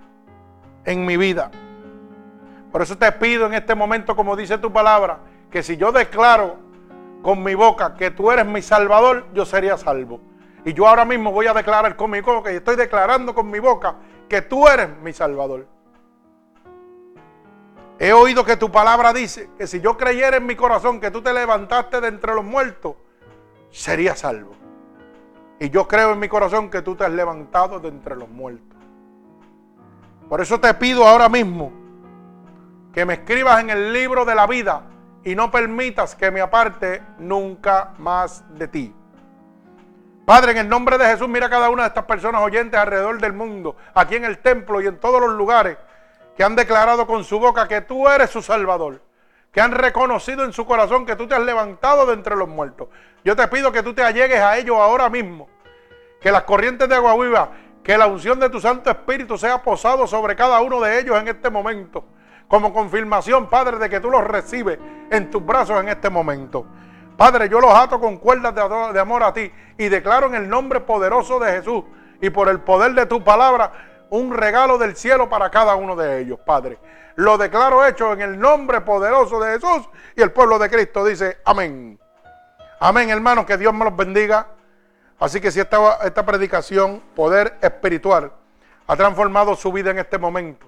en 0.85 1.07
mi 1.07 1.17
vida. 1.17 1.51
Por 2.71 2.83
eso 2.83 2.99
te 2.99 3.11
pido 3.13 3.47
en 3.47 3.55
este 3.55 3.75
momento, 3.75 4.15
como 4.15 4.37
dice 4.37 4.59
tu 4.59 4.71
palabra, 4.71 5.21
que 5.51 5.63
si 5.63 5.79
yo 5.79 5.93
declaro 5.93 6.59
con 7.23 7.43
mi 7.43 7.55
boca 7.55 7.95
que 7.95 8.11
tú 8.11 8.31
eres 8.31 8.45
mi 8.45 8.61
salvador, 8.61 9.29
yo 9.33 9.47
sería 9.47 9.79
salvo. 9.79 10.21
Y 10.67 10.75
yo 10.75 10.87
ahora 10.87 11.07
mismo 11.07 11.33
voy 11.33 11.47
a 11.47 11.55
declarar 11.55 11.97
con 11.97 12.11
mi 12.11 12.21
boca 12.21 12.53
y 12.53 12.57
estoy 12.57 12.77
declarando 12.77 13.35
con 13.35 13.51
mi 13.51 13.61
boca 13.61 13.95
que 14.29 14.43
tú 14.43 14.69
eres 14.69 14.91
mi 15.03 15.15
salvador. 15.15 15.67
He 17.99 18.13
oído 18.13 18.45
que 18.45 18.59
tu 18.59 18.71
palabra 18.71 19.15
dice 19.15 19.49
que 19.57 19.67
si 19.67 19.81
yo 19.81 19.97
creyera 19.97 20.37
en 20.37 20.45
mi 20.45 20.55
corazón 20.55 21.01
que 21.01 21.11
tú 21.11 21.23
te 21.23 21.33
levantaste 21.33 21.99
de 22.03 22.09
entre 22.09 22.35
los 22.35 22.45
muertos, 22.45 22.97
sería 23.71 24.15
salvo. 24.15 24.53
Y 25.59 25.71
yo 25.71 25.89
creo 25.89 26.13
en 26.13 26.19
mi 26.19 26.29
corazón 26.29 26.69
que 26.69 26.83
tú 26.83 26.95
te 26.95 27.05
has 27.05 27.13
levantado 27.13 27.81
de 27.81 27.89
entre 27.89 28.17
los 28.17 28.29
muertos. 28.29 28.72
Por 30.33 30.41
eso 30.41 30.59
te 30.59 30.73
pido 30.73 31.07
ahora 31.07 31.29
mismo 31.29 31.71
que 32.95 33.05
me 33.05 33.13
escribas 33.13 33.61
en 33.61 33.69
el 33.69 33.93
libro 33.93 34.25
de 34.25 34.35
la 34.35 34.47
vida 34.47 34.83
y 35.25 35.35
no 35.35 35.51
permitas 35.51 36.15
que 36.15 36.31
me 36.31 36.41
aparte 36.41 37.03
nunca 37.19 37.93
más 37.99 38.43
de 38.57 38.67
ti. 38.67 38.95
Padre, 40.25 40.53
en 40.53 40.57
el 40.57 40.71
nombre 40.71 40.97
de 40.97 41.05
Jesús, 41.05 41.29
mira 41.29 41.49
a 41.49 41.51
cada 41.51 41.69
una 41.69 41.83
de 41.83 41.89
estas 41.89 42.07
personas 42.07 42.41
oyentes 42.41 42.81
alrededor 42.81 43.21
del 43.21 43.35
mundo, 43.35 43.77
aquí 43.93 44.17
en 44.17 44.25
el 44.25 44.39
templo 44.39 44.81
y 44.81 44.87
en 44.87 44.99
todos 44.99 45.21
los 45.21 45.33
lugares, 45.33 45.77
que 46.35 46.43
han 46.43 46.57
declarado 46.57 47.07
con 47.07 47.25
su 47.25 47.39
boca 47.39 47.69
que 47.69 47.83
tú 47.83 48.09
eres 48.09 48.31
su 48.31 48.41
Salvador, 48.41 49.03
que 49.53 49.61
han 49.61 49.73
reconocido 49.73 50.45
en 50.45 50.55
su 50.55 50.65
corazón 50.65 51.05
que 51.05 51.15
tú 51.15 51.29
te 51.29 51.35
has 51.35 51.43
levantado 51.43 52.07
de 52.07 52.15
entre 52.15 52.37
los 52.37 52.49
muertos. 52.49 52.89
Yo 53.23 53.37
te 53.37 53.47
pido 53.49 53.71
que 53.71 53.83
tú 53.83 53.93
te 53.93 54.03
allegues 54.03 54.41
a 54.41 54.57
ellos 54.57 54.79
ahora 54.79 55.11
mismo, 55.11 55.51
que 56.23 56.33
las 56.33 56.45
corrientes 56.45 56.89
de 56.89 56.95
agua 56.95 57.17
viva, 57.17 57.51
que 57.83 57.99
la 57.99 58.07
unción 58.07 58.39
de 58.39 58.49
tu 58.49 58.61
Santo 58.61 58.91
Espíritu 58.91 59.37
sea 59.37 59.63
posado 59.63 60.07
sobre 60.07 60.37
cada 60.37 60.61
uno 60.61 60.81
de 60.81 61.01
ellos 61.01 61.19
en 61.21 61.29
este 61.29 61.51
momento 61.51 62.05
como 62.53 62.71
confirmación, 62.75 63.49
Padre, 63.49 63.79
de 63.79 63.89
que 63.89 63.99
tú 63.99 64.11
los 64.11 64.23
recibes 64.23 64.79
en 65.11 65.31
tus 65.31 65.43
brazos 65.43 65.81
en 65.81 65.89
este 65.89 66.11
momento. 66.11 66.67
Padre, 67.17 67.49
yo 67.49 67.59
los 67.61 67.73
ato 67.73 67.99
con 67.99 68.19
cuerdas 68.19 68.55
de 68.55 69.01
amor 69.01 69.23
a 69.23 69.33
ti 69.33 69.51
y 69.79 69.89
declaro 69.89 70.27
en 70.27 70.35
el 70.35 70.47
nombre 70.51 70.81
poderoso 70.81 71.39
de 71.39 71.51
Jesús 71.51 71.85
y 72.21 72.29
por 72.29 72.51
el 72.51 72.61
poder 72.61 72.93
de 72.93 73.07
tu 73.07 73.25
palabra 73.25 73.73
un 74.11 74.35
regalo 74.35 74.77
del 74.77 74.97
cielo 74.97 75.31
para 75.31 75.51
cada 75.51 75.77
uno 75.77 75.97
de 75.97 76.21
ellos, 76.21 76.39
Padre. 76.45 76.79
Lo 77.15 77.39
declaro 77.39 77.87
hecho 77.87 78.13
en 78.13 78.21
el 78.21 78.39
nombre 78.39 78.83
poderoso 78.83 79.41
de 79.41 79.55
Jesús 79.55 79.89
y 80.15 80.21
el 80.21 80.31
pueblo 80.31 80.59
de 80.59 80.69
Cristo 80.69 81.07
dice 81.07 81.39
amén. 81.47 81.99
Amén, 82.81 83.09
hermanos, 83.09 83.47
que 83.47 83.57
Dios 83.57 83.73
me 83.73 83.87
los 83.87 83.97
bendiga. 83.97 84.49
Así 85.23 85.41
que 85.41 85.51
si 85.53 85.61
esta, 85.61 85.99
esta 86.05 86.27
predicación, 86.27 87.01
poder 87.15 87.57
espiritual, 87.63 88.33
ha 88.89 88.97
transformado 88.97 89.55
su 89.55 89.71
vida 89.71 89.93
en 89.93 90.01
este 90.01 90.19
momento, 90.19 90.67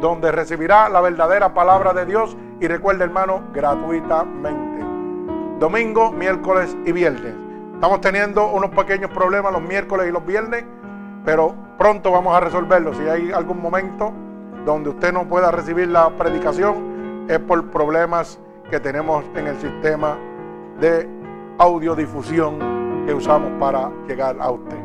donde 0.00 0.30
recibirá 0.30 0.88
la 0.88 1.00
verdadera 1.00 1.52
palabra 1.52 1.92
de 1.92 2.06
Dios 2.06 2.36
y 2.60 2.68
recuerde 2.68 3.02
hermano, 3.02 3.42
gratuitamente. 3.52 4.84
Domingo, 5.58 6.12
miércoles 6.12 6.76
y 6.86 6.92
viernes. 6.92 7.34
Estamos 7.74 8.00
teniendo 8.02 8.46
unos 8.52 8.70
pequeños 8.70 9.10
problemas 9.10 9.52
los 9.52 9.62
miércoles 9.62 10.06
y 10.08 10.12
los 10.12 10.24
viernes, 10.24 10.64
pero 11.24 11.54
pronto 11.78 12.10
vamos 12.10 12.34
a 12.36 12.40
resolverlo. 12.40 12.94
Si 12.94 13.02
hay 13.02 13.30
algún 13.32 13.60
momento 13.60 14.12
donde 14.64 14.90
usted 14.90 15.12
no 15.12 15.26
pueda 15.28 15.50
recibir 15.50 15.88
la 15.88 16.10
predicación, 16.10 17.26
es 17.28 17.38
por 17.38 17.70
problemas 17.70 18.40
que 18.70 18.80
tenemos 18.80 19.24
en 19.34 19.46
el 19.46 19.56
sistema 19.58 20.16
de 20.80 21.08
audiodifusión 21.58 23.04
que 23.06 23.14
usamos 23.14 23.50
para 23.58 23.90
llegar 24.06 24.36
a 24.40 24.50
usted. 24.50 24.78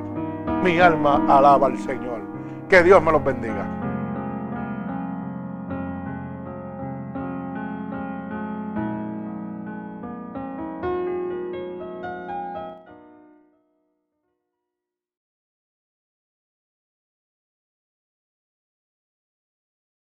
Mi 0.64 0.80
alma 0.80 1.22
alaba 1.28 1.68
al 1.68 1.78
Señor. 1.78 2.22
Que 2.70 2.84
Dios 2.84 3.02
me 3.02 3.12
los 3.12 3.24
bendiga. 3.24 3.85